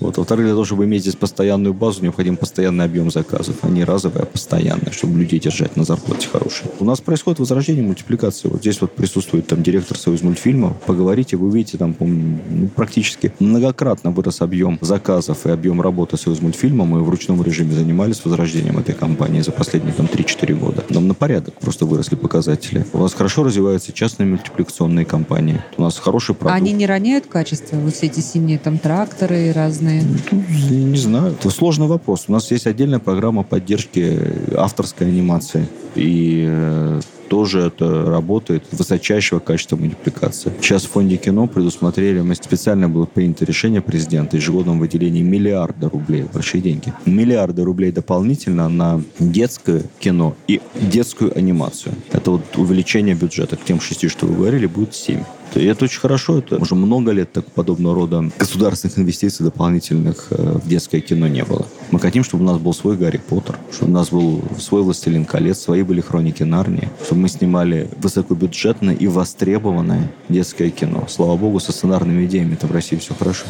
Вот. 0.00 0.16
Во-вторых, 0.16 0.46
для 0.46 0.54
того, 0.54 0.64
чтобы 0.64 0.84
иметь 0.84 1.02
здесь 1.02 1.16
постоянную 1.16 1.74
базу, 1.74 2.02
необходим 2.02 2.36
постоянный 2.36 2.84
объем 2.84 3.10
заказов, 3.10 3.56
а 3.62 3.68
не 3.68 3.84
разовый, 3.84 4.22
а 4.22 4.26
постоянный, 4.26 4.92
чтобы 4.92 5.18
людей 5.18 5.38
держать 5.38 5.76
на 5.76 5.84
зарплате 5.84 6.28
хорошей. 6.28 6.66
У 6.78 6.84
нас 6.84 7.00
происходит 7.00 7.38
возрождение 7.38 7.82
мультипликации. 7.82 8.48
Вот 8.48 8.60
здесь 8.60 8.80
вот 8.80 8.94
присутствует 8.94 9.46
там 9.46 9.62
директор 9.62 9.96
Союз 9.96 10.22
мультфильмов. 10.22 10.76
Поговорите, 10.86 11.36
вы 11.36 11.48
увидите 11.48 11.78
там 11.78 11.94
ну, 12.00 12.68
практически 12.74 13.32
многократно 13.38 14.10
вырос 14.10 14.40
объем 14.40 14.78
заказов 14.80 15.46
и 15.46 15.50
объем 15.50 15.80
работы 15.80 16.16
Союз 16.16 16.40
мультфильма. 16.40 16.84
Мы 16.84 17.02
в 17.02 17.08
ручном 17.08 17.42
режиме 17.42 17.74
занимались 17.74 18.24
возрождением 18.24 18.78
этой 18.78 18.94
компании 18.94 19.40
за 19.40 19.52
последние 19.52 19.92
там 19.92 20.06
3-4 20.06 20.54
года. 20.54 20.84
Нам 20.88 21.08
на 21.08 21.14
порядок 21.14 21.54
просто 21.54 21.84
выросли 21.84 22.14
показатели. 22.16 22.86
У 22.92 22.98
нас 22.98 23.14
хорошо 23.14 23.44
развиваются 23.44 23.92
частные 23.92 24.26
мультипликационные 24.26 25.04
компании. 25.04 25.62
У 25.76 25.82
нас 25.82 25.98
хороший 25.98 26.34
продукт. 26.34 26.56
они 26.56 26.72
не 26.72 26.86
роняют 26.86 27.26
качество? 27.26 27.76
Вот 27.76 27.94
все 27.94 28.06
эти 28.06 28.20
синие 28.20 28.58
там 28.58 28.78
тракторы 28.78 29.49
разные. 29.52 30.02
Ну, 30.30 30.42
Не 30.70 30.96
знаю. 30.96 31.32
Это 31.32 31.50
сложный 31.50 31.86
вопрос. 31.86 32.24
У 32.28 32.32
нас 32.32 32.50
есть 32.50 32.66
отдельная 32.66 32.98
программа 32.98 33.42
поддержки 33.42 34.18
авторской 34.56 35.08
анимации. 35.08 35.66
И 35.94 36.46
э, 36.48 37.00
тоже 37.30 37.60
это 37.60 38.06
работает 38.06 38.64
высочайшего 38.72 39.38
качества 39.38 39.76
мультипликации. 39.76 40.52
Сейчас 40.60 40.82
в 40.82 40.90
фонде 40.90 41.16
кино 41.16 41.46
предусмотрели, 41.46 42.20
мы 42.20 42.34
специально 42.34 42.88
было 42.88 43.06
принято 43.06 43.44
решение 43.44 43.80
президента 43.80 44.36
ежегодном 44.36 44.80
выделении 44.80 45.22
миллиарда 45.22 45.88
рублей, 45.88 46.26
большие 46.32 46.60
деньги, 46.60 46.92
миллиарда 47.06 47.64
рублей 47.64 47.92
дополнительно 47.92 48.68
на 48.68 49.00
детское 49.20 49.84
кино 50.00 50.34
и 50.48 50.60
детскую 50.74 51.36
анимацию. 51.38 51.94
Это 52.10 52.32
вот 52.32 52.42
увеличение 52.56 53.14
бюджета 53.14 53.56
к 53.56 53.64
тем 53.64 53.80
шести, 53.80 54.08
что 54.08 54.26
вы 54.26 54.34
говорили, 54.34 54.66
будет 54.66 54.94
7. 54.94 55.22
И 55.54 55.64
это 55.64 55.84
очень 55.84 56.00
хорошо. 56.00 56.38
Это 56.38 56.56
уже 56.56 56.74
много 56.74 57.12
лет 57.12 57.32
так 57.32 57.46
подобного 57.46 57.94
рода 57.94 58.30
государственных 58.38 58.98
инвестиций 58.98 59.44
дополнительных 59.44 60.28
э, 60.30 60.58
в 60.62 60.68
детское 60.68 61.00
кино 61.00 61.26
не 61.26 61.44
было. 61.44 61.66
Мы 61.90 61.98
хотим, 61.98 62.24
чтобы 62.24 62.44
у 62.44 62.46
нас 62.46 62.58
был 62.58 62.72
свой 62.72 62.96
Гарри 62.96 63.18
Поттер, 63.18 63.58
чтобы 63.72 63.90
у 63.90 63.94
нас 63.94 64.10
был 64.10 64.42
свой 64.58 64.82
Властелин 64.82 65.24
колец, 65.24 65.58
свои 65.58 65.82
были 65.82 66.00
хроники 66.00 66.42
Нарнии, 66.42 66.88
чтобы 67.04 67.22
мы 67.22 67.28
снимали 67.28 67.88
высокобюджетное 67.98 68.94
и 68.94 69.06
востребованное 69.06 70.10
детское 70.28 70.70
кино. 70.70 71.06
Слава 71.08 71.36
богу, 71.36 71.60
со 71.60 71.72
сценарными 71.72 72.24
идеями 72.26 72.54
это 72.54 72.66
в 72.66 72.72
России 72.72 72.96
все 72.96 73.14
хорошо. 73.14 73.46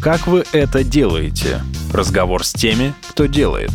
Как 0.00 0.26
вы 0.26 0.44
это 0.52 0.82
делаете? 0.82 1.60
Разговор 1.92 2.44
с 2.44 2.52
теми, 2.52 2.94
кто 3.10 3.26
делает. 3.26 3.70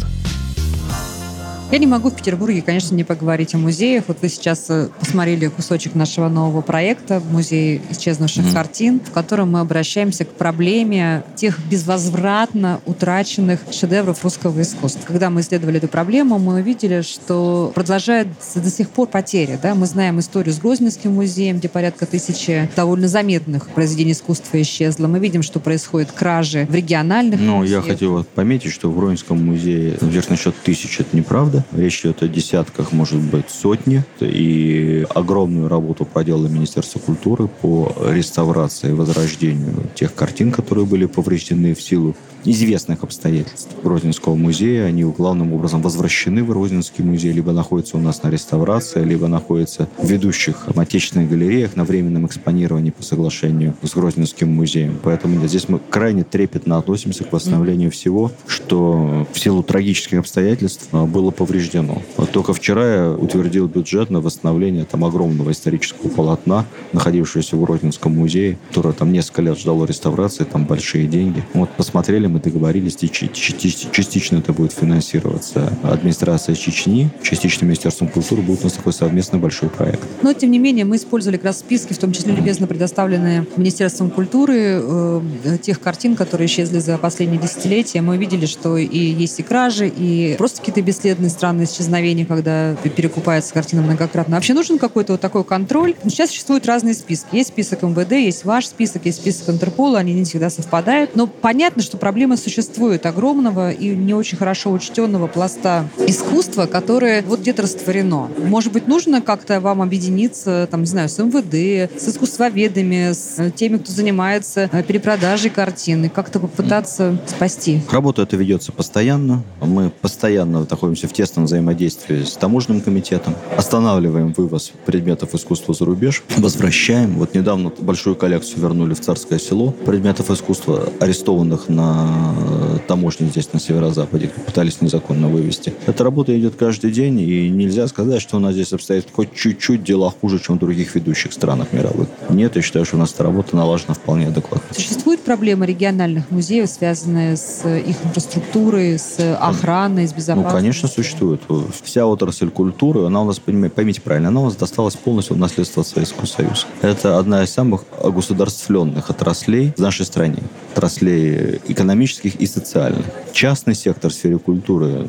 Я 1.76 1.80
не 1.80 1.88
могу 1.88 2.10
в 2.10 2.16
Петербурге, 2.16 2.62
конечно, 2.62 2.96
не 2.96 3.04
поговорить 3.04 3.54
о 3.54 3.58
музеях. 3.58 4.06
Вот 4.08 4.20
вы 4.22 4.30
сейчас 4.30 4.68
э, 4.70 4.88
посмотрели 4.98 5.48
кусочек 5.48 5.94
нашего 5.94 6.30
нового 6.30 6.62
проекта 6.62 7.22
«Музей 7.32 7.82
исчезнувших 7.90 8.46
Мгм. 8.46 8.54
картин», 8.54 9.02
в 9.02 9.12
котором 9.12 9.52
мы 9.52 9.60
обращаемся 9.60 10.24
к 10.24 10.30
проблеме 10.30 11.26
тех 11.36 11.60
безвозвратно 11.70 12.80
утраченных 12.86 13.60
шедевров 13.74 14.24
русского 14.24 14.62
искусства. 14.62 15.02
Когда 15.06 15.30
мы 15.30 15.42
исследовали 15.42 15.80
эту 15.80 15.90
проблему, 15.90 16.40
мы 16.40 16.62
увидели, 16.62 17.02
что 17.02 17.74
продолжается 17.76 18.62
до 18.62 18.70
сих 18.70 18.90
пор 18.90 19.10
потеря. 19.10 19.60
Да? 19.62 19.76
Мы 19.76 19.86
знаем 19.86 20.22
историю 20.22 20.54
с 20.54 20.60
Грозненским 20.60 21.12
музеем, 21.12 21.58
где 21.58 21.68
порядка 21.68 22.06
тысячи 22.06 22.70
довольно 22.78 23.10
заметных 23.10 23.68
произведений 23.68 24.14
искусства 24.14 24.62
исчезло. 24.62 25.08
Мы 25.08 25.20
видим, 25.20 25.44
что 25.44 25.60
происходят 25.60 26.14
кражи 26.14 26.68
в 26.70 26.74
региональных 26.74 27.42
Но 27.42 27.58
музеях. 27.58 27.86
я 27.86 27.92
хотел 27.92 28.12
вот 28.14 28.30
пометить, 28.30 28.72
что 28.72 28.90
в 28.90 28.94
Воинском 28.94 29.46
музее, 29.46 29.98
наверное, 30.00 30.30
насчет 30.30 30.56
тысяч 30.64 31.02
это 31.02 31.14
неправда. 31.18 31.65
Речь 31.72 32.02
идет 32.02 32.24
о 32.24 32.28
десятках, 32.28 32.92
может 32.92 33.20
быть, 33.20 33.50
сотни. 33.50 34.04
И 34.20 35.06
огромную 35.14 35.68
работу 35.68 36.06
проделало 36.06 36.48
Министерство 36.48 37.00
культуры 37.00 37.48
по 37.48 37.94
реставрации 38.10 38.90
и 38.90 38.94
возрождению 38.94 39.90
тех 39.96 40.14
картин, 40.14 40.52
которые 40.52 40.86
были 40.86 41.06
повреждены 41.06 41.74
в 41.74 41.82
силу 41.82 42.16
известных 42.46 43.04
обстоятельств 43.04 43.70
Грозненского 43.84 44.36
музея. 44.36 44.86
Они 44.86 45.04
главным 45.04 45.54
образом 45.54 45.82
возвращены 45.82 46.44
в 46.44 46.48
Грозненский 46.48 47.04
музей, 47.04 47.32
либо 47.32 47.52
находятся 47.52 47.98
у 47.98 48.00
нас 48.00 48.24
на 48.24 48.30
реставрации, 48.30 49.04
либо 49.04 49.28
находятся 49.28 49.88
в 49.98 50.08
ведущих 50.08 50.68
отечественных 50.76 51.30
галереях 51.30 51.76
на 51.76 51.84
временном 51.84 52.26
экспонировании 52.26 52.92
по 52.92 53.04
соглашению 53.04 53.74
с 53.82 53.94
Грозненским 53.94 54.50
музеем. 54.50 55.00
Поэтому 55.04 55.46
здесь 55.48 55.70
мы 55.70 55.80
крайне 55.80 56.24
трепетно 56.24 56.78
относимся 56.78 57.24
к 57.24 57.32
восстановлению 57.32 57.92
всего, 57.92 58.32
что 58.48 59.28
в 59.32 59.40
силу 59.40 59.64
трагических 59.64 60.20
обстоятельств 60.20 60.88
а, 60.92 61.06
было 61.06 61.32
повреждено. 61.32 62.02
Вот 62.18 62.32
только 62.32 62.54
вчера 62.54 62.96
я 62.96 63.12
утвердил 63.12 63.68
бюджет 63.68 64.10
на 64.10 64.22
восстановление 64.22 64.86
там 64.86 65.04
огромного 65.04 65.52
исторического 65.52 66.10
полотна, 66.10 66.66
находившегося 66.94 67.56
в 67.56 67.62
Грозненском 67.62 68.16
музее, 68.16 68.58
которое 68.70 68.94
там 68.94 69.12
несколько 69.12 69.42
лет 69.42 69.58
ждало 69.58 69.86
реставрации, 69.86 70.44
там 70.44 70.66
большие 70.66 71.08
деньги. 71.08 71.44
Вот 71.54 71.70
посмотрели, 71.72 72.28
мы 72.36 72.42
договорились, 72.42 72.98
частично 72.98 74.38
это 74.38 74.52
будет 74.52 74.74
финансироваться 74.74 75.72
администрация 75.84 76.54
Чечни, 76.56 77.10
частично 77.24 77.64
Министерством 77.66 78.10
культуры 78.10 78.42
будет 78.42 78.60
у 78.60 78.64
нас 78.66 78.74
такой 78.74 78.92
совместный 78.92 79.40
большой 79.40 79.70
проект. 79.70 80.02
Но, 80.22 80.34
тем 80.34 80.52
не 80.52 80.60
менее, 80.60 80.84
мы 80.84 80.98
использовали 80.98 81.38
как 81.38 81.46
раз 81.46 81.60
списки, 81.60 81.94
в 81.94 81.98
том 81.98 82.12
числе 82.12 82.34
любезно 82.34 82.68
предоставленные 82.68 83.48
Министерством 83.56 84.10
культуры, 84.10 84.82
э, 84.82 85.22
тех 85.62 85.80
картин, 85.80 86.18
которые 86.18 86.48
исчезли 86.48 86.80
за 86.80 86.98
последние 86.98 87.40
десятилетия. 87.40 88.02
Мы 88.02 88.16
увидели, 88.16 88.46
что 88.48 88.76
и 88.76 88.98
есть 88.98 89.40
и 89.40 89.44
кражи, 89.44 89.88
и 89.88 90.36
просто 90.38 90.60
какие-то 90.60 90.82
бесследные 90.82 91.30
странные 91.30 91.68
исчезновения, 91.68 92.26
когда 92.26 92.76
перекупается 92.76 93.54
картина 93.54 93.82
многократно. 93.82 94.36
Вообще 94.36 94.54
нужен 94.54 94.78
какой-то 94.78 95.14
вот 95.14 95.22
такой 95.22 95.46
контроль. 95.46 95.96
Сейчас 96.04 96.32
существуют 96.32 96.66
разные 96.66 96.96
списки. 96.96 97.28
Есть 97.32 97.50
список 97.50 97.84
МВД, 97.84 98.12
есть 98.12 98.44
ваш 98.44 98.68
список, 98.68 99.06
есть 99.06 99.20
список 99.20 99.52
Интерпола, 99.52 100.00
они 100.00 100.14
не 100.14 100.26
всегда 100.26 100.50
совпадают. 100.50 101.16
Но 101.16 101.28
понятно, 101.28 101.82
что 101.82 101.98
проблема 101.98 102.25
существует 102.34 103.06
огромного 103.06 103.72
и 103.72 103.96
не 103.96 104.14
очень 104.14 104.38
хорошо 104.38 104.72
учтенного 104.72 105.28
пласта 105.28 105.88
искусства, 106.08 106.66
которое 106.66 107.22
вот 107.24 107.42
где-то 107.42 107.62
растворено. 107.62 108.30
Может 108.38 108.74
быть, 108.74 108.88
нужно 108.88 109.22
как-то 109.22 109.60
вам 109.60 109.82
объединиться, 109.82 110.68
там, 110.70 110.82
не 110.82 110.88
знаю, 110.88 111.10
с 111.10 111.18
МВД, 111.20 111.92
с 112.00 112.10
искусствоведами, 112.10 113.14
с 113.14 113.36
э, 113.38 113.52
теми, 113.52 113.78
кто 113.78 113.92
занимается 113.92 114.70
э, 114.72 114.84
перепродажей 114.84 115.52
картин, 115.52 116.06
и 116.06 116.10
как-то 116.10 116.40
попытаться 116.40 117.18
спасти. 117.28 117.82
Работа 117.92 118.24
эта 118.24 118.36
ведется 118.36 118.72
постоянно. 118.72 119.44
Мы 119.62 119.90
постоянно 119.90 120.66
находимся 120.70 121.08
в 121.08 121.14
тесном 121.14 121.46
взаимодействии 121.46 122.24
с 122.24 122.34
таможенным 122.34 122.82
комитетом. 122.82 123.36
Останавливаем 123.58 124.34
вывоз 124.34 124.72
предметов 124.86 125.34
искусства 125.36 125.74
за 125.74 125.86
рубеж. 125.86 126.24
Возвращаем. 126.38 127.18
Вот 127.18 127.34
недавно 127.36 127.72
большую 127.80 128.16
коллекцию 128.16 128.62
вернули 128.62 128.94
в 128.94 129.02
Царское 129.02 129.40
село 129.40 129.72
предметов 129.72 130.32
искусства, 130.32 130.90
арестованных 131.00 131.70
на 131.70 132.05
э, 132.06 132.78
таможне 132.88 133.28
здесь, 133.28 133.52
на 133.54 133.60
северо-западе. 133.60 134.30
Пытались 134.46 134.82
незаконно 134.82 135.28
вывести. 135.28 135.74
Эта 135.86 136.04
работа 136.04 136.38
идет 136.38 136.56
каждый 136.56 136.92
день, 136.92 137.20
и 137.20 137.50
нельзя 137.50 137.88
сказать, 137.88 138.22
что 138.22 138.38
у 138.38 138.40
нас 138.40 138.54
здесь 138.54 138.74
обстоит 138.74 139.08
хоть 139.12 139.34
чуть-чуть 139.34 139.84
дела 139.84 140.12
хуже, 140.22 140.40
чем 140.40 140.58
в 140.58 140.60
других 140.60 140.96
ведущих 140.96 141.34
странах 141.34 141.74
мировых. 141.74 142.08
Нет, 142.30 142.56
я 142.56 142.62
считаю, 142.62 142.86
что 142.86 142.96
у 142.98 143.00
нас 143.00 143.14
эта 143.14 143.24
работа 143.24 143.56
налажена 143.56 143.94
вполне 143.94 144.28
адекватно. 144.28 144.74
Существует 144.74 145.22
проблема 145.22 145.66
региональных 145.66 146.30
музеев, 146.32 146.70
связанная 146.70 147.36
с 147.36 147.68
их 147.68 147.96
инфраструктурой, 148.04 148.98
с 149.00 149.18
охраной, 149.40 150.08
с 150.08 150.12
Ну, 150.12 150.18
безопасностью? 150.18 150.58
конечно, 150.58 150.88
существует. 150.88 151.42
Вся 151.84 152.06
отрасль 152.06 152.50
культуры, 152.50 153.06
она 153.06 153.22
у 153.22 153.26
нас, 153.26 153.40
поймите 153.40 154.02
правильно, 154.02 154.30
она 154.30 154.42
у 154.42 154.46
нас 154.46 154.56
досталась 154.56 154.96
полностью 154.96 155.36
в 155.36 155.40
наследство 155.40 155.82
от 155.82 155.88
Советского 155.88 156.26
Союза. 156.26 156.66
Это 156.82 157.18
одна 157.20 157.44
из 157.44 157.50
самых 157.52 157.84
государственных 158.04 159.10
отраслей 159.10 159.74
в 159.78 159.82
нашей 159.82 160.06
стране. 160.06 160.40
Отраслей 160.74 161.60
экономического 161.68 161.95
экономических 161.96 162.36
и 162.36 162.46
социальных. 162.46 163.06
Частный 163.32 163.74
сектор 163.74 164.12
в 164.12 164.14
сфере 164.14 164.38
культуры, 164.38 165.08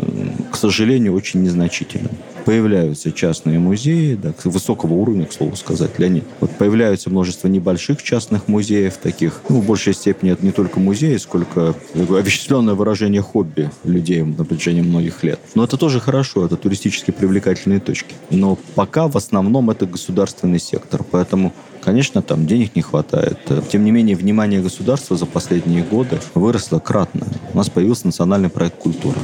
к 0.52 0.56
сожалению, 0.56 1.14
очень 1.14 1.42
незначительный 1.42 2.10
появляются 2.46 3.10
частные 3.10 3.58
музеи, 3.58 4.14
да, 4.14 4.32
высокого 4.44 4.94
уровня, 4.94 5.26
к 5.26 5.32
слову 5.32 5.56
сказать, 5.56 5.98
Леонид. 5.98 6.24
Вот 6.40 6.52
появляется 6.52 7.10
множество 7.10 7.48
небольших 7.48 8.04
частных 8.04 8.46
музеев 8.46 8.96
таких. 8.98 9.40
Ну, 9.48 9.60
в 9.60 9.66
большей 9.66 9.94
степени 9.94 10.30
это 10.30 10.46
не 10.46 10.52
только 10.52 10.78
музеи, 10.78 11.16
сколько 11.16 11.74
овеществленное 11.94 12.74
выражение 12.74 13.20
хобби 13.20 13.68
людей 13.82 14.22
на 14.22 14.44
протяжении 14.44 14.82
многих 14.82 15.24
лет. 15.24 15.40
Но 15.56 15.64
это 15.64 15.76
тоже 15.76 15.98
хорошо, 15.98 16.46
это 16.46 16.56
туристически 16.56 17.10
привлекательные 17.10 17.80
точки. 17.80 18.14
Но 18.30 18.56
пока 18.76 19.08
в 19.08 19.16
основном 19.16 19.68
это 19.70 19.86
государственный 19.86 20.60
сектор, 20.60 21.02
поэтому 21.02 21.52
Конечно, 21.82 22.20
там 22.20 22.48
денег 22.48 22.74
не 22.74 22.82
хватает. 22.82 23.38
Тем 23.70 23.84
не 23.84 23.92
менее, 23.92 24.16
внимание 24.16 24.60
государства 24.60 25.16
за 25.16 25.24
последние 25.24 25.84
годы 25.84 26.18
выросло 26.34 26.80
кратно. 26.80 27.28
У 27.54 27.56
нас 27.56 27.70
появился 27.70 28.06
национальный 28.06 28.48
проект 28.48 28.78
культуры. 28.78 29.16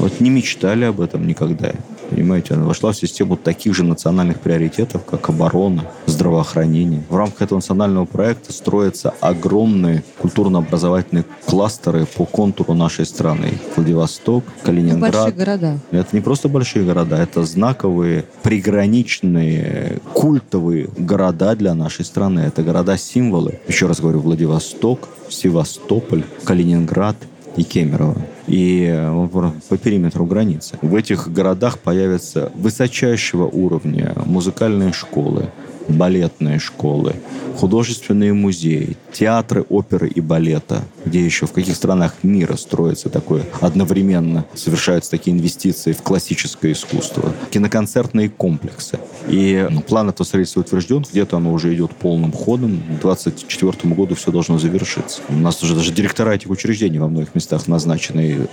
Вот 0.00 0.20
не 0.20 0.28
мечтали 0.28 0.84
об 0.84 1.00
этом 1.00 1.26
никогда. 1.26 1.72
Понимаете, 2.14 2.54
она 2.54 2.64
вошла 2.64 2.92
в 2.92 2.96
систему 2.96 3.36
таких 3.36 3.74
же 3.74 3.82
национальных 3.82 4.38
приоритетов, 4.38 5.04
как 5.04 5.28
оборона, 5.30 5.84
здравоохранение. 6.06 7.02
В 7.08 7.16
рамках 7.16 7.42
этого 7.42 7.58
национального 7.58 8.04
проекта 8.04 8.52
строятся 8.52 9.12
огромные 9.20 10.04
культурно-образовательные 10.20 11.24
кластеры 11.44 12.06
по 12.06 12.24
контуру 12.24 12.74
нашей 12.74 13.04
страны. 13.04 13.58
Владивосток, 13.74 14.44
Калининград. 14.62 15.08
Это 15.08 15.22
большие 15.24 15.44
города. 15.44 15.80
Это 15.90 16.08
не 16.12 16.20
просто 16.20 16.48
большие 16.48 16.84
города, 16.84 17.16
это 17.16 17.42
знаковые, 17.42 18.26
приграничные, 18.44 19.98
культовые 20.12 20.88
города 20.96 21.56
для 21.56 21.74
нашей 21.74 22.04
страны. 22.04 22.40
Это 22.40 22.62
города-символы. 22.62 23.58
Еще 23.66 23.88
раз 23.88 24.00
говорю, 24.00 24.20
Владивосток, 24.20 25.08
Севастополь, 25.28 26.24
Калининград 26.44 27.16
и 27.56 27.62
Кемерово 27.62 28.16
и 28.46 28.86
э, 28.86 29.28
по 29.68 29.78
периметру 29.78 30.26
границы. 30.26 30.78
В 30.82 30.94
этих 30.94 31.32
городах 31.32 31.78
появятся 31.78 32.52
высочайшего 32.54 33.46
уровня 33.46 34.14
музыкальные 34.26 34.92
школы, 34.92 35.48
балетные 35.88 36.58
школы, 36.58 37.14
художественные 37.56 38.32
музеи, 38.32 38.96
театры 39.12 39.64
оперы 39.68 40.08
и 40.08 40.20
балета, 40.20 40.82
где 41.04 41.24
еще 41.24 41.46
в 41.46 41.52
каких 41.52 41.76
странах 41.76 42.14
мира 42.22 42.56
строится 42.56 43.08
такое 43.08 43.44
одновременно, 43.60 44.44
совершаются 44.54 45.10
такие 45.10 45.36
инвестиции 45.36 45.92
в 45.92 46.02
классическое 46.02 46.72
искусство, 46.72 47.32
киноконцертные 47.50 48.28
комплексы. 48.28 48.98
И 49.28 49.66
ну, 49.70 49.80
план 49.80 50.08
этого 50.08 50.26
строительства 50.26 50.60
утвержден, 50.60 51.04
где-то 51.10 51.36
оно 51.36 51.52
уже 51.52 51.74
идет 51.74 51.92
полным 51.92 52.32
ходом, 52.32 52.82
к 52.98 53.00
2024 53.00 53.94
году 53.94 54.14
все 54.14 54.30
должно 54.30 54.58
завершиться. 54.58 55.22
У 55.28 55.34
нас 55.34 55.62
уже 55.62 55.74
даже 55.74 55.92
директора 55.92 56.32
этих 56.32 56.50
учреждений 56.50 56.98
во 56.98 57.08
многих 57.08 57.34
местах 57.34 57.66
назначены, 57.68 58.48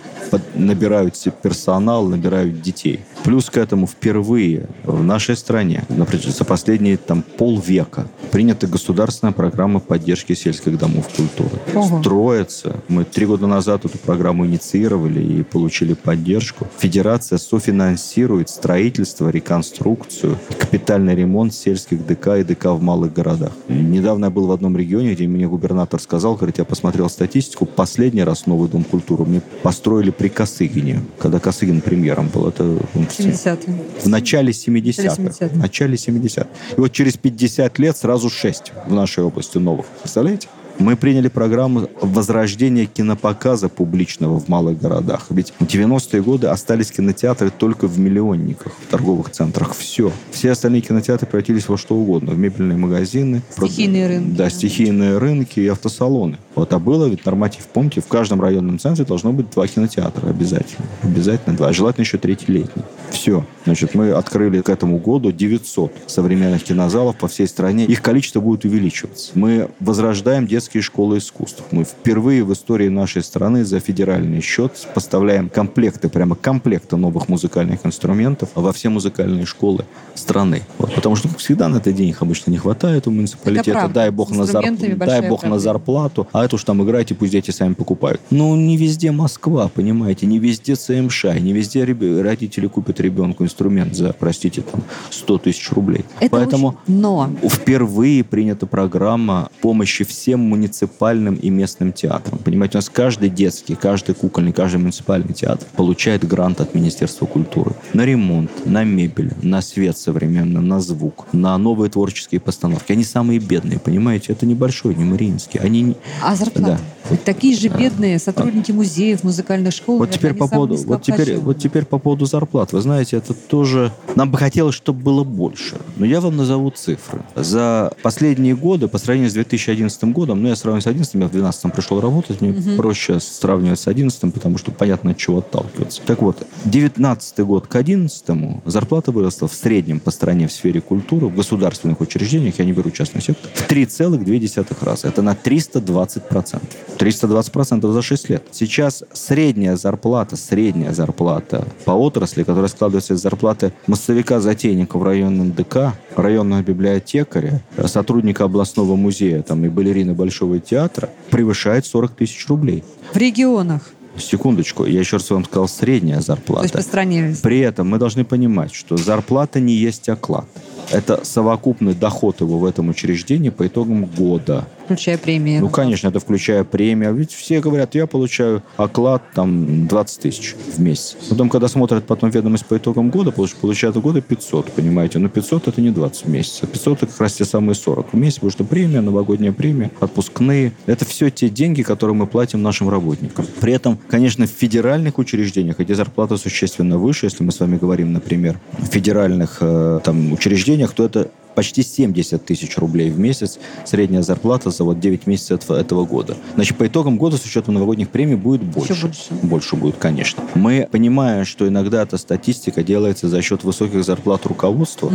набирают 0.56 1.16
персонал, 1.42 2.08
набирают 2.08 2.62
детей. 2.62 3.02
Плюс 3.24 3.50
к 3.50 3.58
этому 3.58 3.88
впервые 3.88 4.68
в 4.84 5.04
нашей 5.04 5.36
стране, 5.36 5.84
например, 5.90 6.28
за 6.28 6.46
последние 6.46 6.98
там 6.98 7.22
полвека 7.22 8.08
принята 8.32 8.68
государственная 8.68 9.34
программа 9.34 9.80
поддержки 9.80 10.34
сельских 10.34 10.78
домов 10.78 11.10
культуры. 11.16 11.60
Ого. 11.74 12.02
Строится. 12.50 12.82
Мы 12.88 13.04
три 13.04 13.26
года 13.26 13.48
назад 13.48 13.86
эту 13.86 13.98
программу 13.98 14.46
инициировали 14.46 15.22
и 15.22 15.44
получили 15.44 15.94
поддержку. 15.94 16.68
Федерация 16.78 17.38
софинансирует 17.38 18.50
строительство, 18.50 19.30
реконструкцию, 19.30 20.38
капитальный 20.60 21.16
ремонт 21.16 21.54
сельских 21.54 22.06
ДК 22.06 22.38
и 22.40 22.44
ДК 22.44 22.66
в 22.66 22.82
малых 22.82 23.14
городах. 23.14 23.52
Недавно 23.68 24.26
я 24.26 24.32
был 24.32 24.48
в 24.48 24.52
одном 24.52 24.78
регионе, 24.78 25.14
где 25.14 25.28
мне 25.28 25.48
губернатор 25.48 26.00
сказал, 26.00 26.36
говорит, 26.36 26.58
я 26.58 26.66
посмотрел 26.66 27.10
статистику, 27.10 27.66
последний 27.66 28.24
раз 28.24 28.46
новый 28.46 28.70
дом 28.70 28.84
культуры 28.84 29.26
мне 29.26 29.42
построили 29.64 30.12
при 30.12 30.30
Косыгине, 30.30 31.02
когда 31.20 31.40
Косыгин 31.40 31.82
премьером 31.82 32.30
был. 32.30 32.48
Это 32.48 32.78
70 32.94 33.60
в 34.04 34.08
начале 34.08 34.52
70-х. 34.52 35.16
70 35.16 35.52
в 35.52 35.58
начале 35.58 35.96
70-х. 35.96 36.48
И 36.78 36.80
вот 36.80 36.92
через 36.92 37.18
50 37.18 37.80
лет 37.80 37.98
сразу 37.98 38.30
6 38.30 38.74
в 38.88 38.94
нашей 38.94 39.24
области 39.24 39.58
новых. 39.58 39.86
Представляете? 40.02 40.48
Мы 40.82 40.96
приняли 40.96 41.28
программу 41.28 41.88
возрождения 42.02 42.88
кинопоказа 42.88 43.70
публичного 43.70 44.40
в 44.40 44.48
малых 44.48 44.80
городах. 44.80 45.28
Ведь 45.30 45.54
в 45.60 45.64
90-е 45.66 46.24
годы 46.24 46.48
остались 46.48 46.92
кинотеатры 46.92 47.52
только 47.52 47.88
в 47.88 48.00
миллионниках, 48.00 48.74
в 48.74 48.90
торговых 48.90 49.30
центрах. 49.30 49.76
Все. 49.76 50.12
Все 50.32 50.52
остальные 50.52 50.82
кинотеатры 50.82 51.28
превратились 51.28 51.70
во 51.70 51.78
что 51.78 51.96
угодно. 51.96 52.32
В 52.32 52.40
мебельные 52.40 52.80
магазины. 52.80 53.44
Стихийные 53.52 54.08
рынки. 54.08 54.36
Да, 54.36 54.50
стихийные 54.50 55.20
рынки 55.20 55.60
и 55.60 55.68
автосалоны. 55.68 56.40
Вот, 56.56 56.74
а 56.74 56.80
было 56.80 57.06
ведь 57.06 57.26
норматив, 57.26 57.68
помните, 57.68 58.02
в 58.02 58.08
каждом 58.08 58.42
районном 58.42 58.78
центре 58.80 59.06
должно 59.06 59.32
быть 59.32 59.50
два 59.52 59.68
кинотеатра 59.68 60.30
обязательно. 60.30 60.86
Обязательно 61.04 61.56
два. 61.56 61.72
Желательно 61.72 62.04
еще 62.04 62.18
третий 62.18 62.52
летний. 62.52 62.84
Все. 63.12 63.46
Значит, 63.66 63.94
мы 63.94 64.12
открыли 64.12 64.62
к 64.62 64.70
этому 64.70 64.98
году 64.98 65.32
900 65.32 65.94
современных 66.08 66.64
кинозалов 66.64 67.16
по 67.18 67.28
всей 67.28 67.48
стране. 67.48 67.86
Их 67.86 68.02
количество 68.02 68.40
будет 68.40 68.66
увеличиваться. 68.66 69.32
Мы 69.36 69.70
возрождаем 69.80 70.48
детские 70.48 70.82
школы 70.82 71.20
искусств. 71.20 71.64
Мы 71.72 71.84
впервые 71.84 72.44
в 72.44 72.52
истории 72.54 72.90
нашей 72.90 73.24
страны 73.24 73.64
за 73.64 73.80
федеральный 73.80 74.42
счет 74.42 74.74
поставляем 74.94 75.50
комплекты, 75.50 76.10
прямо 76.10 76.36
комплекты 76.36 76.98
новых 76.98 77.30
музыкальных 77.30 77.86
инструментов 77.86 78.50
во 78.56 78.74
все 78.74 78.90
музыкальные 78.90 79.46
школы 79.46 79.86
страны. 80.16 80.64
Вот. 80.78 80.94
Потому 80.96 81.16
что, 81.16 81.28
как 81.30 81.38
всегда, 81.38 81.70
на 81.70 81.78
это 81.78 81.92
денег 81.94 82.22
обычно 82.22 82.52
не 82.52 82.58
хватает 82.58 83.08
у 83.08 83.12
муниципалитета. 83.12 83.88
Дай 83.88 84.10
бог, 84.10 84.32
на, 84.32 84.46
зарп... 84.46 84.66
дай 84.98 85.28
бог 85.28 85.44
на 85.44 85.60
зарплату. 85.60 86.28
А 86.32 86.41
это 86.46 86.56
уж 86.56 86.64
там 86.64 86.84
играйте, 86.84 87.16
пусть 87.16 87.32
дети 87.32 87.52
сами 87.52 87.74
покупают. 87.74 88.22
Ну, 88.30 88.56
не 88.56 88.78
везде 88.78 89.12
Москва, 89.12 89.68
понимаете, 89.68 90.26
не 90.26 90.40
везде 90.40 90.76
ЦМШ, 90.76 91.26
не 91.40 91.54
везде 91.54 91.84
родители 92.22 92.68
купят 92.68 93.00
ребенку 93.00 93.44
инструмент 93.44 93.96
за, 93.96 94.14
простите, 94.14 94.62
там, 94.62 94.84
100 95.10 95.38
тысяч 95.40 95.72
рублей. 95.72 96.06
Это 96.20 96.32
Поэтому 96.32 96.68
очень... 96.86 97.00
Но... 97.00 97.30
впервые 97.44 98.24
принята 98.24 98.66
программа 98.66 99.50
помощи 99.62 100.04
всем 100.04 100.40
муниципальным 100.42 101.36
и 101.36 101.50
местным 101.50 101.92
театрам. 101.92 102.40
Понимаете, 102.40 102.78
у 102.78 102.80
нас 102.80 102.90
каждый 102.90 103.30
детский, 103.30 103.76
каждый 103.76 104.16
кукольный, 104.16 104.54
каждый 104.54 104.78
муниципальный 104.78 105.34
театр 105.34 105.68
получает 105.76 106.28
грант 106.28 106.62
от 106.62 106.74
Министерства 106.76 107.26
культуры 107.26 107.74
на 107.94 108.06
ремонт, 108.06 108.66
на 108.66 108.84
мебель, 108.84 109.34
на 109.42 109.62
свет 109.62 109.98
современный, 109.98 110.62
на 110.62 110.80
звук, 110.80 111.28
на 111.32 111.58
новые 111.58 111.90
творческие 111.90 112.42
постановки. 112.42 112.92
Они 112.92 113.04
самые 113.04 113.40
бедные, 113.40 113.80
понимаете? 113.80 114.34
Это 114.34 114.46
небольшой, 114.46 114.96
не 114.96 115.04
Мариинский. 115.04 115.60
Они... 115.60 115.96
А 116.22 116.31
а 116.32 116.36
зарплата? 116.36 116.80
Такие 117.18 117.56
же 117.56 117.68
бедные 117.70 118.20
сотрудники 118.20 118.72
музеев, 118.72 119.24
музыкальных 119.24 119.74
школ. 119.74 119.98
Вот 120.00 120.12
теперь 120.12 120.34
по 120.34 120.48
поводу, 120.48 120.76
вот 120.76 121.02
теперь, 121.02 121.38
вот 121.38 121.58
теперь 121.58 121.86
по 121.86 121.98
поводу 121.98 122.26
зарплат. 122.26 122.74
Вы 122.74 122.82
знаете, 122.82 123.18
это 123.18 123.34
тоже... 123.34 123.92
Нам 124.16 124.32
бы 124.32 124.38
хотелось, 124.38 124.76
чтобы 124.76 125.02
было 125.02 125.24
больше. 125.24 125.78
Но 125.98 126.06
я 126.06 126.22
вам 126.22 126.38
назову 126.38 126.70
цифры. 126.72 127.22
За 127.36 127.94
последние 128.02 128.56
годы, 128.56 128.88
по 128.88 128.98
сравнению 128.98 129.30
с 129.30 129.34
2011 129.34 130.04
годом, 130.06 130.42
ну, 130.42 130.50
я 130.50 130.56
сравниваю 130.56 130.82
с 130.82 130.86
2011, 130.86 131.14
я 131.16 131.20
в 131.20 131.32
2012 131.32 131.74
пришел 131.74 132.02
работать, 132.02 132.42
мне 132.42 132.52
угу. 132.52 132.76
проще 132.78 133.20
сравнивать 133.20 133.80
с 133.80 133.86
2011, 133.86 134.34
потому 134.34 134.58
что 134.58 134.72
понятно, 134.72 135.12
от 135.12 135.18
чего 135.18 135.40
отталкиваться. 135.40 136.02
Так 136.06 136.22
вот, 136.22 136.38
2019 136.66 137.40
год 137.40 137.68
к 137.68 137.72
2011 137.72 138.62
зарплата 138.66 139.12
выросла 139.12 139.48
в 139.48 139.54
среднем 139.54 140.00
по 140.00 140.12
стране 140.12 140.48
в 140.48 140.52
сфере 140.52 140.82
культуры, 140.82 141.28
в 141.28 141.36
государственных 141.36 142.02
учреждениях, 142.02 142.60
я 142.60 142.66
не 142.66 142.74
беру 142.74 142.92
частный 142.92 143.22
сектор, 143.22 143.50
в 143.54 143.70
3,2 143.70 144.86
раза. 144.86 145.08
Это 145.08 145.22
на 145.22 145.34
320%. 145.34 146.62
320% 147.02 147.92
за 147.92 148.02
6 148.02 148.30
лет. 148.30 148.44
Сейчас 148.52 149.04
средняя 149.12 149.76
зарплата, 149.76 150.36
средняя 150.36 150.94
зарплата 150.94 151.66
по 151.86 151.92
отрасли, 151.92 152.44
которая 152.44 152.68
складывается 152.70 153.16
из 153.16 153.22
зарплаты 153.22 153.74
массовика-затейника 153.88 154.98
в 154.98 155.04
районном 155.04 155.52
ДК, 155.52 155.94
районного 156.16 156.62
библиотекаря, 156.62 157.62
сотрудника 157.86 158.44
областного 158.44 158.96
музея 158.96 159.42
там, 159.42 159.66
и 159.66 159.70
балерины 159.70 160.14
Большого 160.14 160.60
театра, 160.60 161.10
превышает 161.30 161.86
40 161.86 162.12
тысяч 162.12 162.48
рублей. 162.48 162.84
В 163.14 163.18
регионах? 163.18 163.82
Секундочку, 164.18 164.86
я 164.86 165.00
еще 165.00 165.18
раз 165.18 165.30
вам 165.32 165.46
сказал 165.46 165.68
средняя 165.68 166.20
зарплата. 166.20 166.62
То 166.62 166.66
есть 166.66 166.76
по 166.76 166.82
стране. 166.82 167.36
При 167.42 167.60
этом 167.60 167.90
мы 167.90 167.98
должны 167.98 168.26
понимать, 168.26 168.74
что 168.74 168.98
зарплата 168.98 169.60
не 169.60 169.74
есть 169.74 170.10
оклад. 170.10 170.46
Это 170.92 171.24
совокупный 171.24 171.94
доход 171.94 172.42
его 172.42 172.58
в 172.58 172.66
этом 172.66 172.90
учреждении 172.90 173.50
по 173.50 173.68
итогам 173.68 174.06
года 174.06 174.66
включая 174.92 175.18
премии. 175.18 175.60
Ну, 175.60 175.70
конечно, 175.70 176.10
это 176.10 176.20
включая 176.20 176.64
премию. 176.64 177.14
Ведь 177.14 177.32
все 177.32 177.62
говорят, 177.62 177.96
я 177.96 178.08
получаю 178.08 178.62
оклад 178.76 179.24
там 179.34 179.88
20 179.88 180.20
тысяч 180.20 180.56
в 180.76 180.80
месяц. 180.82 181.16
Потом, 181.30 181.50
когда 181.50 181.68
смотрят 181.70 182.06
потом 182.06 182.30
ведомость 182.30 182.66
по 182.66 182.78
итогам 182.78 183.10
года, 183.10 183.32
получают 183.32 183.96
года 183.98 184.22
500, 184.22 184.72
понимаете? 184.72 185.20
Но 185.20 185.30
500 185.30 185.70
это 185.70 185.82
не 185.82 185.92
20 185.92 186.26
в 186.26 186.30
месяц. 186.30 186.60
500 186.60 187.04
это 187.04 187.08
как 187.08 187.22
раз 187.22 187.34
те 187.34 187.46
самые 187.46 187.76
40 187.76 188.14
в 188.14 188.18
месяц, 188.18 188.36
потому 188.36 188.52
что 188.52 188.64
премия, 188.66 189.02
новогодняя 189.02 189.54
премия, 189.54 189.92
отпускные. 190.00 190.74
Это 190.86 191.06
все 191.06 191.30
те 191.30 191.50
деньги, 191.50 191.84
которые 191.84 192.16
мы 192.16 192.28
платим 192.28 192.62
нашим 192.62 192.90
работникам. 192.90 193.46
При 193.62 193.74
этом, 193.74 193.98
конечно, 194.10 194.46
в 194.46 194.50
федеральных 194.50 195.18
учреждениях 195.20 195.80
эти 195.80 195.94
зарплаты 195.94 196.38
существенно 196.38 196.98
выше. 196.98 197.28
Если 197.28 197.44
мы 197.44 197.52
с 197.52 197.60
вами 197.60 197.78
говорим, 197.78 198.12
например, 198.12 198.60
в 198.78 198.88
федеральных 198.88 199.58
э, 199.62 200.00
там, 200.04 200.34
учреждениях, 200.82 200.94
то 200.94 201.06
это 201.06 201.32
почти 201.56 201.84
70 201.84 202.46
тысяч 202.46 202.78
рублей 202.78 203.10
в 203.10 203.20
месяц 203.20 203.60
средняя 203.86 204.22
зарплата 204.22 204.70
за 204.70 204.84
вот 204.84 205.00
9 205.00 205.28
месяцев 205.28 205.70
этого 205.72 206.06
года. 206.06 206.36
Значит, 206.56 206.78
по 206.78 206.88
итогам 206.88 207.18
года 207.18 207.38
с 207.38 207.46
учетом 207.46 207.74
новогодних 207.76 208.10
премий 208.10 208.36
будет 208.36 208.62
больше. 208.64 208.94
Еще 208.94 209.06
больше. 209.08 209.34
Больше 209.42 209.76
будет, 209.76 209.96
конечно. 209.98 210.44
Мы 210.56 210.88
понимаем, 210.92 211.46
что 211.46 211.68
иногда 211.68 212.02
эта 212.04 212.18
статистика 212.18 212.84
делается 212.84 213.30
за 213.30 213.42
счет 213.42 213.64
высоких 213.64 214.04
зарплат 214.04 214.46
руководства. 214.46 215.12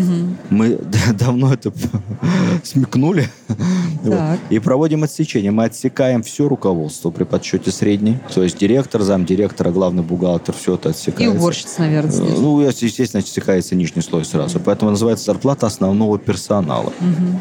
Мы 0.51 0.78
давно 1.18 1.53
это 1.53 1.72
смекнули 2.62 3.28
Вот. 4.03 4.39
И 4.51 4.59
проводим 4.59 5.03
отсечение. 5.05 5.51
Мы 5.51 5.64
отсекаем 5.64 6.22
все 6.22 6.49
руководство 6.49 7.11
при 7.11 7.24
подсчете 7.24 7.70
средней. 7.70 8.18
То 8.34 8.43
есть 8.43 8.59
директор, 8.59 9.03
замдиректора, 9.03 9.70
главный 9.70 10.03
бухгалтер, 10.03 10.55
все 10.55 10.74
это 10.74 10.89
И 10.89 10.93
отсекается. 10.93 11.37
уборщица, 11.39 11.80
наверное, 11.80 12.07
Э, 12.07 12.12
здесь. 12.12 12.39
Ну, 12.39 12.61
естественно, 12.61 13.22
отсекается 13.22 13.74
нижний 13.74 14.03
слой 14.03 14.24
сразу. 14.24 14.61
Поэтому 14.61 14.91
называется 14.91 15.26
зарплата 15.26 15.66
основного 15.66 16.18
персонала. 16.27 16.93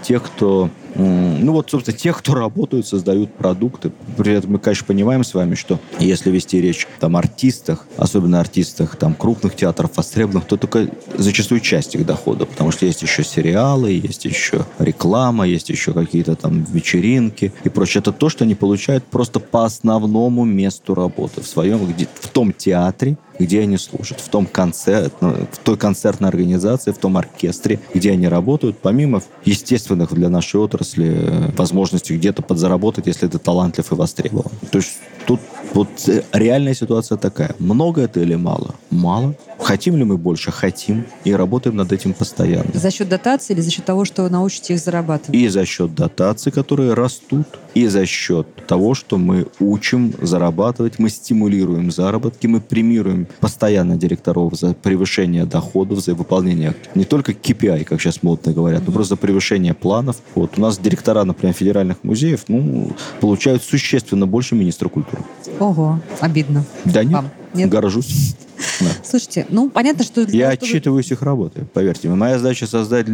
Тех, 0.03 0.23
кто... 0.23 0.69
Ну 0.95 1.51
вот, 1.51 1.69
собственно, 1.69 1.97
тех, 1.97 2.17
кто 2.17 2.33
работают, 2.33 2.87
создают 2.87 3.33
продукты. 3.33 3.91
При 4.17 4.33
этом 4.33 4.53
мы, 4.53 4.59
конечно, 4.59 4.85
понимаем 4.85 5.23
с 5.23 5.33
вами, 5.33 5.55
что 5.55 5.79
если 5.99 6.31
вести 6.31 6.61
речь 6.61 6.87
там, 6.99 7.17
артистах, 7.17 7.85
особенно 7.97 8.39
артистах 8.39 8.95
там, 8.95 9.13
крупных 9.13 9.55
театров, 9.55 9.91
востребованных, 9.97 10.45
то 10.45 10.55
только 10.55 10.87
зачастую 11.17 11.59
часть 11.59 11.95
их 11.95 12.05
дохода. 12.05 12.45
Потому 12.45 12.71
что 12.71 12.85
есть 12.85 13.01
еще 13.01 13.23
сериалы, 13.23 13.91
есть 13.91 14.23
еще 14.23 14.65
реклама, 14.79 15.45
есть 15.45 15.69
еще 15.69 15.93
какие-то 15.93 16.35
там 16.35 16.63
вечеринки 16.63 17.51
и 17.65 17.69
прочее. 17.69 17.99
Это 18.01 18.13
то, 18.13 18.29
что 18.29 18.45
они 18.45 18.55
получают 18.55 19.03
просто 19.03 19.39
по 19.41 19.65
основному 19.65 20.45
месту 20.45 20.95
работы 20.95 21.41
в 21.41 21.47
своем, 21.47 21.85
где, 21.85 22.07
в 22.21 22.27
том 22.29 22.53
театре, 22.53 23.17
где 23.37 23.61
они 23.61 23.77
служат, 23.77 24.21
в 24.21 24.29
том 24.29 24.45
концерт, 24.45 25.13
ну, 25.19 25.33
в 25.51 25.57
той 25.57 25.77
концертной 25.77 26.29
организации, 26.29 26.91
в 26.91 26.97
том 26.97 27.17
оркестре, 27.17 27.81
где 27.93 28.11
они 28.11 28.29
работают, 28.29 28.77
помимо 28.81 29.21
естественных 29.43 30.13
для 30.13 30.29
нашей 30.29 30.61
отрасли 30.61 30.84
э, 30.97 31.51
возможностей 31.57 32.17
где-то 32.17 32.41
подзаработать, 32.41 33.07
если 33.07 33.27
ты 33.27 33.39
талантлив 33.39 33.91
и 33.91 33.95
востребован. 33.95 34.51
То 34.71 34.77
есть 34.77 34.97
тут 35.25 35.39
вот 35.73 35.89
э, 36.07 36.23
реальная 36.33 36.73
ситуация 36.73 37.17
такая. 37.17 37.55
Много 37.59 38.01
это 38.01 38.19
или 38.19 38.35
мало? 38.35 38.75
Мало. 38.89 39.35
Хотим 39.65 39.97
ли 39.97 40.03
мы 40.03 40.17
больше? 40.17 40.51
Хотим. 40.51 41.05
И 41.23 41.33
работаем 41.33 41.75
над 41.75 41.91
этим 41.91 42.13
постоянно. 42.13 42.69
За 42.75 42.91
счет 42.91 43.09
дотации 43.09 43.53
или 43.53 43.61
за 43.61 43.71
счет 43.71 43.83
того, 43.83 44.05
что 44.05 44.29
научите 44.29 44.75
их 44.75 44.79
зарабатывать? 44.79 45.35
И 45.35 45.47
за 45.47 45.65
счет 45.65 45.95
дотаций, 45.95 46.51
которые 46.51 46.93
растут, 46.93 47.47
и 47.73 47.87
за 47.87 48.05
счет 48.05 48.47
того, 48.67 48.93
что 48.93 49.17
мы 49.17 49.47
учим 49.59 50.13
зарабатывать, 50.21 50.99
мы 50.99 51.09
стимулируем 51.09 51.89
заработки, 51.89 52.45
мы 52.45 52.61
премируем 52.61 53.25
постоянно 53.39 53.97
директоров 53.97 54.53
за 54.53 54.75
превышение 54.75 55.45
доходов, 55.45 55.99
за 55.99 56.13
выполнение 56.13 56.75
не 56.93 57.03
только 57.03 57.31
KPI, 57.31 57.85
как 57.85 57.99
сейчас 57.99 58.21
модно 58.21 58.53
говорят, 58.53 58.83
но 58.85 58.93
просто 58.93 59.15
за 59.15 59.17
превышение 59.17 59.73
планов. 59.73 60.17
Вот 60.35 60.59
у 60.59 60.61
нас 60.61 60.77
директора, 60.77 61.23
например, 61.23 61.55
федеральных 61.55 62.03
музеев, 62.03 62.43
ну, 62.49 62.91
получают 63.19 63.63
существенно 63.63 64.27
больше 64.27 64.53
министра 64.53 64.89
культуры. 64.89 65.23
Ого, 65.59 65.99
обидно. 66.19 66.65
Да 66.85 67.03
нет, 67.03 67.13
Вам? 67.13 67.31
Нет? 67.55 67.69
горжусь. 67.69 68.35
Да. 68.79 68.87
Слушайте, 69.03 69.45
ну, 69.49 69.69
понятно, 69.69 70.03
что... 70.03 70.25
для 70.25 70.37
Я 70.37 70.45
того, 70.45 70.55
чтобы- 70.55 70.69
отчитываюсь 70.71 71.11
их 71.11 71.21
работой, 71.21 71.63
поверьте 71.73 72.07
мне. 72.07 72.15
Моя 72.17 72.37
задача 72.39 72.67
создать 72.67 73.05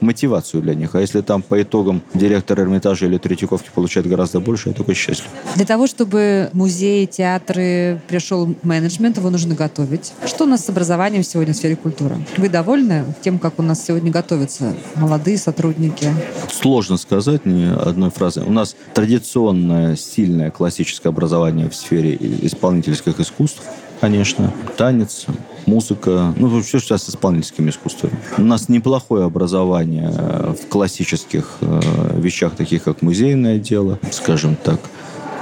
мотивацию 0.00 0.62
для 0.62 0.74
них. 0.74 0.94
А 0.94 1.00
если 1.00 1.20
там 1.20 1.42
по 1.42 1.60
итогам 1.60 2.02
директор 2.14 2.60
Эрмитажа 2.60 3.06
или 3.06 3.18
Третьяковки 3.18 3.70
получает 3.74 4.06
гораздо 4.06 4.40
больше, 4.40 4.68
я 4.70 4.74
только 4.74 4.94
счастлив. 4.94 5.28
Для 5.56 5.64
того, 5.66 5.86
чтобы 5.86 6.50
музеи, 6.52 7.06
театры 7.06 8.00
пришел 8.08 8.54
менеджмент, 8.62 9.16
его 9.18 9.30
нужно 9.30 9.54
готовить. 9.54 10.12
Что 10.26 10.44
у 10.44 10.46
нас 10.46 10.64
с 10.64 10.68
образованием 10.68 11.22
сегодня 11.22 11.54
в 11.54 11.56
сфере 11.56 11.76
культуры? 11.76 12.16
Вы 12.36 12.48
довольны 12.48 13.04
тем, 13.22 13.38
как 13.38 13.58
у 13.58 13.62
нас 13.62 13.84
сегодня 13.84 14.10
готовятся 14.10 14.74
молодые 14.96 15.38
сотрудники? 15.38 16.08
Сложно 16.52 16.96
сказать 16.98 17.44
ни 17.46 17.64
одной 17.64 18.10
фразы. 18.10 18.42
У 18.42 18.52
нас 18.52 18.76
традиционное, 18.94 19.96
сильное 19.96 20.50
классическое 20.50 21.10
образование 21.10 21.68
в 21.68 21.74
сфере 21.74 22.16
исполнительских 22.42 23.18
искусств, 23.20 23.62
конечно. 24.00 24.52
Танец, 24.76 25.26
музыка, 25.66 26.34
ну, 26.36 26.60
все 26.62 26.78
сейчас 26.78 27.04
с 27.04 27.10
исполнительскими 27.10 27.70
искусствами. 27.70 28.14
У 28.38 28.42
нас 28.42 28.68
неплохое 28.68 29.24
образование 29.24 30.12
э, 30.16 30.54
в 30.60 30.68
классических 30.68 31.58
э, 31.60 31.80
вещах, 32.16 32.54
таких 32.56 32.84
как 32.84 33.02
музейное 33.02 33.58
дело, 33.58 33.98
скажем 34.10 34.56
так. 34.56 34.80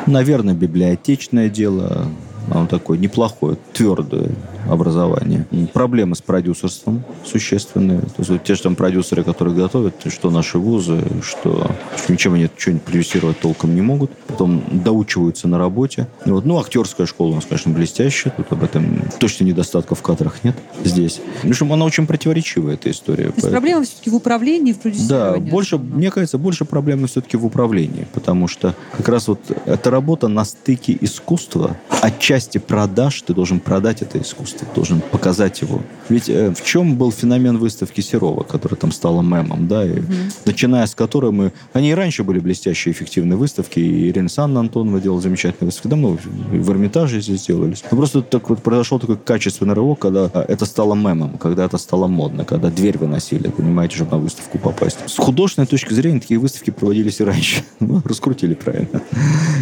Наверное, 0.06 0.54
библиотечное 0.54 1.48
дело, 1.48 2.06
оно 2.50 2.66
такое 2.66 2.98
неплохое, 2.98 3.56
твердое 3.72 4.30
образование. 4.68 5.46
Проблемы 5.72 6.14
с 6.14 6.20
продюсерством 6.20 7.04
существенные. 7.24 8.00
То 8.00 8.14
есть 8.18 8.30
вот 8.30 8.44
те 8.44 8.54
же 8.54 8.62
там 8.62 8.76
продюсеры, 8.76 9.22
которые 9.24 9.54
готовят, 9.54 9.94
что 10.08 10.30
наши 10.30 10.58
вузы, 10.58 11.02
что, 11.22 11.70
ничем 12.08 12.34
они 12.34 12.48
что-нибудь 12.56 12.82
продюсировать 12.82 13.40
толком 13.40 13.74
не 13.74 13.80
могут. 13.82 14.10
Потом 14.26 14.62
доучиваются 14.70 15.48
на 15.48 15.58
работе. 15.58 16.08
И 16.24 16.30
вот, 16.30 16.44
ну, 16.44 16.58
актерская 16.58 17.06
школа 17.06 17.32
у 17.32 17.34
нас, 17.36 17.44
конечно, 17.46 17.72
блестящая. 17.72 18.32
Тут 18.36 18.52
об 18.52 18.62
этом 18.62 19.02
точно 19.18 19.44
недостатков 19.44 19.98
в 20.00 20.02
кадрах 20.02 20.44
нет 20.44 20.56
здесь. 20.84 21.20
В 21.42 21.48
общем, 21.48 21.72
она 21.72 21.84
очень 21.84 22.06
противоречивая, 22.06 22.74
эта 22.74 22.90
история. 22.90 23.24
То 23.24 23.28
есть 23.28 23.34
Поэтому- 23.42 23.52
проблема 23.52 23.82
все-таки 23.84 24.10
в 24.10 24.14
управлении, 24.14 24.72
в 24.72 24.76
да, 24.76 24.82
продюсировании. 24.82 25.50
больше, 25.50 25.78
мне 25.78 26.10
кажется, 26.10 26.38
больше 26.38 26.64
проблемы 26.64 27.06
все-таки 27.08 27.36
в 27.36 27.44
управлении, 27.46 28.06
потому 28.12 28.48
что 28.48 28.74
как 28.96 29.08
раз 29.08 29.28
вот 29.28 29.40
эта 29.66 29.90
работа 29.90 30.28
на 30.28 30.44
стыке 30.44 30.96
искусства, 31.00 31.76
отчасти 32.00 32.37
продаж, 32.60 33.22
ты 33.22 33.34
должен 33.34 33.60
продать 33.60 34.02
это 34.02 34.20
искусство, 34.20 34.66
должен 34.74 35.00
показать 35.00 35.60
его. 35.60 35.80
Ведь 36.08 36.28
э, 36.28 36.52
в 36.54 36.64
чем 36.64 36.96
был 36.96 37.10
феномен 37.12 37.58
выставки 37.58 38.00
Серова, 38.00 38.42
которая 38.42 38.78
там 38.78 38.92
стала 38.92 39.22
мемом, 39.22 39.68
да, 39.68 39.84
и 39.84 40.02
начиная 40.44 40.86
с 40.86 40.94
которой 40.94 41.32
мы... 41.32 41.52
Они 41.72 41.90
и 41.90 41.94
раньше 41.94 42.24
были 42.24 42.38
блестящие, 42.38 42.92
эффективные 42.92 43.36
выставки, 43.36 43.80
и 43.80 44.08
Ирина 44.08 44.28
Санна 44.28 44.60
Антонова 44.60 45.00
делала 45.00 45.20
замечательные 45.20 45.66
выставки, 45.66 45.88
да, 45.88 45.96
много, 45.96 46.18
и 46.52 46.58
в 46.58 46.70
Эрмитаже 46.70 47.20
здесь 47.20 47.46
делались. 47.46 47.82
Но 47.90 47.96
просто 47.96 48.22
так 48.22 48.48
вот 48.48 48.62
произошел 48.62 48.98
такой 48.98 49.16
качественный 49.16 49.74
рывок, 49.74 49.98
когда 49.98 50.30
э, 50.32 50.44
это 50.48 50.64
стало 50.64 50.94
мемом, 50.94 51.38
когда 51.38 51.64
это 51.64 51.78
стало 51.78 52.06
модно, 52.06 52.44
когда 52.44 52.70
дверь 52.70 52.98
выносили, 52.98 53.48
понимаете, 53.48 53.96
чтобы 53.96 54.12
на 54.12 54.18
выставку 54.18 54.58
попасть. 54.58 54.98
С 55.06 55.16
художественной 55.16 55.66
точки 55.66 55.92
зрения 55.92 56.20
такие 56.20 56.38
выставки 56.38 56.70
проводились 56.70 57.20
и 57.20 57.24
раньше. 57.24 57.62
Ну, 57.80 58.02
раскрутили 58.04 58.54
правильно. 58.54 59.00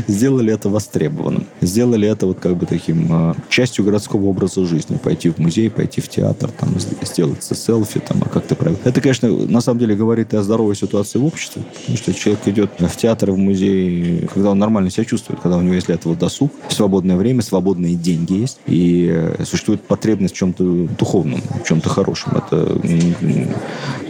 Сделали 0.08 0.52
это 0.52 0.68
востребованным. 0.68 1.46
Сделали 1.60 2.08
это 2.08 2.26
вот 2.26 2.40
как 2.40 2.56
бы 2.56 2.65
таким 2.66 3.30
э, 3.30 3.34
частью 3.48 3.84
городского 3.84 4.26
образа 4.26 4.64
жизни. 4.66 4.96
Пойти 4.96 5.30
в 5.30 5.38
музей, 5.38 5.70
пойти 5.70 6.00
в 6.00 6.08
театр, 6.08 6.50
там, 6.50 6.70
сделать 7.02 7.42
селфи, 7.42 8.00
там, 8.00 8.22
а 8.24 8.28
как 8.28 8.46
ты 8.46 8.54
правильно. 8.54 8.80
Это, 8.84 9.00
конечно, 9.00 9.28
на 9.28 9.60
самом 9.60 9.80
деле 9.80 9.96
говорит 9.96 10.34
и 10.34 10.36
о 10.36 10.42
здоровой 10.42 10.76
ситуации 10.76 11.18
в 11.18 11.24
обществе. 11.24 11.62
Потому 11.80 11.96
что 11.98 12.14
человек 12.14 12.46
идет 12.46 12.70
в 12.78 12.96
театр 12.96 13.30
в 13.30 13.38
музей, 13.38 14.28
когда 14.32 14.50
он 14.50 14.58
нормально 14.58 14.90
себя 14.90 15.04
чувствует, 15.04 15.40
когда 15.40 15.56
у 15.58 15.62
него 15.62 15.74
есть 15.74 15.86
для 15.86 15.96
этого 15.96 16.14
досуг, 16.14 16.52
свободное 16.68 17.16
время, 17.16 17.42
свободные 17.42 17.94
деньги 17.94 18.34
есть, 18.34 18.58
и 18.66 19.08
э, 19.10 19.44
существует 19.44 19.82
потребность 19.82 20.34
в 20.34 20.38
чем-то 20.38 20.88
духовном, 20.98 21.40
в 21.62 21.66
чем-то 21.66 21.88
хорошем. 21.88 22.32
Это, 22.36 22.78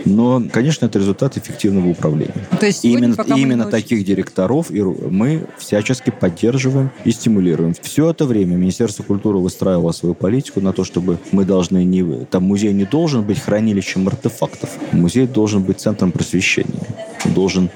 но, 0.06 0.42
конечно, 0.52 0.86
это 0.86 0.98
результат 0.98 1.36
эффективного 1.36 1.88
управления. 1.88 2.46
То 2.58 2.66
есть 2.66 2.80
сегодня, 2.80 3.08
Именно, 3.08 3.34
именно 3.34 3.64
таких 3.66 4.04
директоров 4.04 4.70
и 4.70 4.80
мы 4.80 5.46
всячески 5.58 6.10
поддерживаем 6.10 6.90
и 7.04 7.10
стимулируем. 7.10 7.74
Все 7.82 8.10
это 8.10 8.24
время 8.24 8.56
Министерство 8.56 9.02
культуры 9.02 9.38
выстраивало 9.38 9.92
свою 9.92 10.14
политику 10.14 10.60
на 10.60 10.72
то, 10.72 10.84
чтобы 10.84 11.18
мы 11.32 11.44
должны 11.44 11.84
не... 11.84 12.24
Там 12.26 12.44
музей 12.44 12.72
не 12.72 12.84
должен 12.84 13.22
быть 13.22 13.40
хранилищем 13.40 14.06
артефактов. 14.06 14.70
Музей 14.92 15.26
должен 15.26 15.62
быть 15.62 15.80
центром 15.80 16.12
просвещения. 16.12 16.86
Он 17.24 17.32
должен 17.32 17.70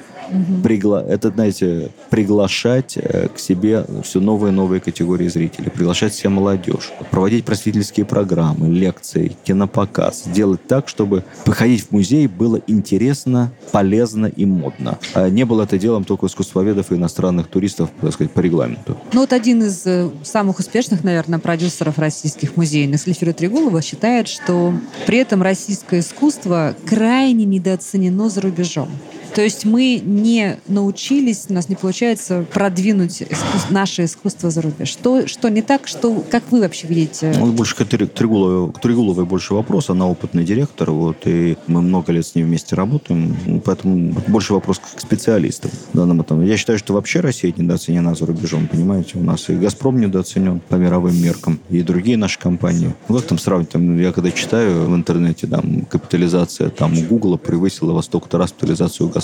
пригла... 0.62 1.04
это, 1.06 1.30
знаете, 1.30 1.90
приглашать 2.10 2.96
э, 2.96 3.28
к 3.28 3.38
себе 3.38 3.84
все 4.02 4.20
новые 4.20 4.52
и 4.52 4.54
новые 4.54 4.80
категории 4.80 5.28
зрителей, 5.28 5.70
приглашать 5.70 6.14
себе 6.14 6.30
молодежь, 6.30 6.92
проводить 7.10 7.44
просветительские 7.44 8.06
программы, 8.06 8.68
лекции, 8.68 9.36
кинопоказ, 9.44 10.24
делать 10.26 10.66
так, 10.66 10.88
чтобы 10.88 11.24
походить 11.44 11.86
в 11.86 11.92
музей 11.92 12.26
было 12.26 12.60
интересно, 12.66 13.52
полезно 13.72 14.26
и 14.26 14.44
модно. 14.44 14.98
А 15.14 15.28
не 15.28 15.44
было 15.44 15.62
это 15.62 15.78
делом 15.78 16.04
только 16.04 16.26
искусствоведов 16.26 16.92
и 16.92 16.94
иностранных 16.94 17.48
туристов, 17.48 17.90
так 18.00 18.12
сказать, 18.12 18.32
по 18.32 18.40
регламенту. 18.40 18.96
Ну 19.12 19.20
вот 19.20 19.32
один 19.32 19.62
из 19.62 19.86
э, 19.86 20.10
самых 20.22 20.58
успешных, 20.58 21.04
наверное, 21.04 21.38
продюсеров 21.38 21.98
российских 21.98 22.56
музейных, 22.56 23.00
Слифера 23.00 23.32
Трегулова, 23.32 23.82
считает, 23.82 24.28
что 24.28 24.74
при 25.06 25.18
этом 25.18 25.42
российское 25.42 26.00
искусство 26.00 26.74
крайне 26.86 27.44
недооценено 27.44 28.28
за 28.28 28.40
рубежом. 28.40 28.88
То 29.34 29.42
есть 29.42 29.64
мы 29.64 30.00
не 30.04 30.58
научились, 30.66 31.46
у 31.48 31.52
нас 31.52 31.68
не 31.68 31.76
получается 31.76 32.44
продвинуть 32.52 33.22
искус- 33.22 33.70
наше 33.70 34.04
искусство 34.04 34.50
за 34.50 34.62
рубеж. 34.62 34.88
Что, 34.88 35.26
что 35.26 35.48
не 35.48 35.62
так, 35.62 35.86
что, 35.86 36.24
как 36.30 36.42
вы 36.50 36.60
вообще 36.60 36.86
видите? 36.86 37.34
Ну, 37.38 37.52
больше 37.52 37.74
к 37.76 37.84
Три- 37.84 38.06
Трегуловой, 38.06 38.72
к 38.72 38.80
Трегуловой 38.80 39.24
больше 39.24 39.54
вопрос. 39.54 39.90
Она 39.90 40.08
опытный 40.08 40.44
директор, 40.44 40.90
вот, 40.90 41.26
и 41.26 41.56
мы 41.66 41.80
много 41.82 42.12
лет 42.12 42.26
с 42.26 42.34
ней 42.34 42.42
вместе 42.42 42.74
работаем, 42.76 43.60
поэтому 43.64 44.14
больше 44.28 44.52
вопрос 44.52 44.78
к 44.78 45.00
специалистам 45.00 45.70
в 45.92 45.96
данном 45.96 46.20
этом. 46.20 46.44
Я 46.44 46.56
считаю, 46.56 46.78
что 46.78 46.94
вообще 46.94 47.20
Россия 47.20 47.52
недооценена 47.56 48.14
за 48.14 48.26
рубежом, 48.26 48.66
понимаете? 48.66 49.18
У 49.18 49.22
нас 49.22 49.48
и 49.48 49.54
«Газпром» 49.54 50.00
недооценен 50.00 50.60
по 50.68 50.74
мировым 50.74 51.20
меркам, 51.20 51.60
и 51.70 51.82
другие 51.82 52.16
наши 52.16 52.38
компании. 52.38 52.94
Ну, 53.08 53.16
как 53.16 53.26
там 53.26 53.38
сравнить? 53.38 53.70
Там, 53.70 53.98
я 53.98 54.12
когда 54.12 54.30
читаю 54.30 54.84
в 54.88 54.94
интернете, 54.94 55.46
там, 55.46 55.82
капитализация 55.86 56.70
там, 56.70 56.94
Гугла 57.06 57.36
превысила 57.36 57.92
во 57.92 58.02
столько-то 58.02 58.38
раз 58.38 58.50
капитализацию 58.52 59.08
«Газпрома». 59.08 59.19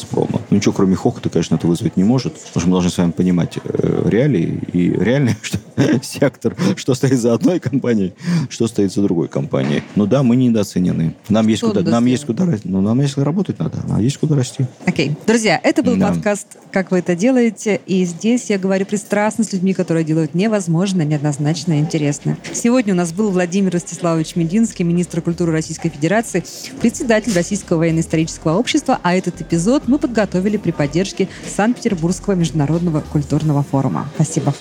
Ну, 0.51 0.57
ничего, 0.57 0.72
кроме 0.72 0.97
хохота, 0.97 1.28
конечно, 1.30 1.55
это 1.57 1.66
вызвать 1.66 1.97
не 1.97 2.05
может, 2.05 2.34
потому 2.34 2.61
что 2.61 2.68
мы 2.68 2.72
должны 2.72 2.90
с 2.90 2.99
вами 2.99 3.11
понимать 3.11 3.59
э, 3.62 4.03
реалии 4.09 4.61
и 4.72 4.90
реальный 4.90 5.36
что, 5.42 5.59
сектор, 6.03 6.55
что 6.76 6.94
стоит 6.94 7.18
за 7.18 7.34
одной 7.34 7.61
компанией, 7.61 8.14
что 8.49 8.66
стоит 8.66 8.92
за 8.92 9.03
другой 9.03 9.28
компанией. 9.28 9.82
Ну 9.94 10.07
да, 10.07 10.22
мы 10.22 10.36
недооценены. 10.36 11.14
Нам 11.28 11.49
есть 11.49 11.62
куда, 11.62 11.82
нам 11.82 12.07
есть 12.07 12.24
куда, 12.26 12.44
рас- 12.47 12.61
ну, 12.64 12.80
нам 12.80 13.01
есть 13.01 13.16
работать 13.18 13.59
надо, 13.59 13.78
а 13.90 14.01
есть 14.01 14.18
куда 14.18 14.36
расти. 14.36 14.66
Окей. 14.84 15.16
Друзья, 15.26 15.61
это 15.62 15.82
был 15.82 15.97
Да. 15.97 16.09
подкаст 16.09 16.47
«Как 16.72 16.90
вы 16.90 16.99
это 16.99 17.14
делаете?» 17.16 17.80
И 17.86 18.05
здесь 18.05 18.51
я 18.51 18.59
говорю 18.59 18.86
пристрастно 18.86 19.44
с 19.44 19.53
людьми, 19.53 19.74
которые 19.74 20.05
делают 20.05 20.34
невозможно, 20.34 21.03
неоднозначно 21.03 21.78
интересно. 21.78 22.36
Сегодня 22.53 22.92
у 22.94 22.97
нас 22.97 23.12
был 23.12 23.30
Владимир 23.30 23.72
Ростиславович 23.72 24.36
Мединский, 24.36 24.84
министр 24.84 25.20
культуры 25.22 25.53
Российской 25.53 25.88
Федерации, 25.88 26.44
председатель 26.80 27.32
Российского 27.34 27.78
военно-исторического 27.78 28.57
общества, 28.59 28.99
а 29.03 29.14
этот 29.14 29.40
эпизод 29.40 29.86
мы 29.87 29.99
подготовили 29.99 30.57
при 30.57 30.70
поддержке 30.70 31.28
Санкт-Петербургского 31.47 32.34
международного 32.34 33.01
культурного 33.01 33.62
форума. 33.62 34.09
Спасибо. 34.14 34.55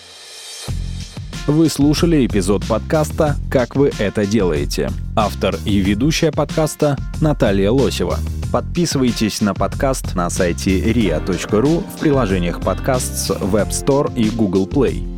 Вы 1.48 1.70
слушали 1.70 2.26
эпизод 2.26 2.66
подкаста 2.66 3.36
«Как 3.52 3.76
вы 3.76 3.92
это 4.00 4.26
делаете». 4.26 4.90
Автор 5.16 5.56
и 5.64 5.78
ведущая 5.78 6.32
подкаста 6.32 6.98
Наталья 7.22 7.70
Лосева. 7.70 8.18
Подписывайтесь 8.52 9.42
на 9.42 9.54
подкаст 9.54 10.16
на 10.16 10.30
сайте 10.32 10.80
ria.ru 10.80 11.84
в 11.88 12.00
приложениях 12.00 12.62
подкаст 12.62 13.16
с 13.16 13.30
Web 13.30 13.70
Store 13.70 14.12
и 14.16 14.30
Google 14.32 14.68
Play. 14.68 15.15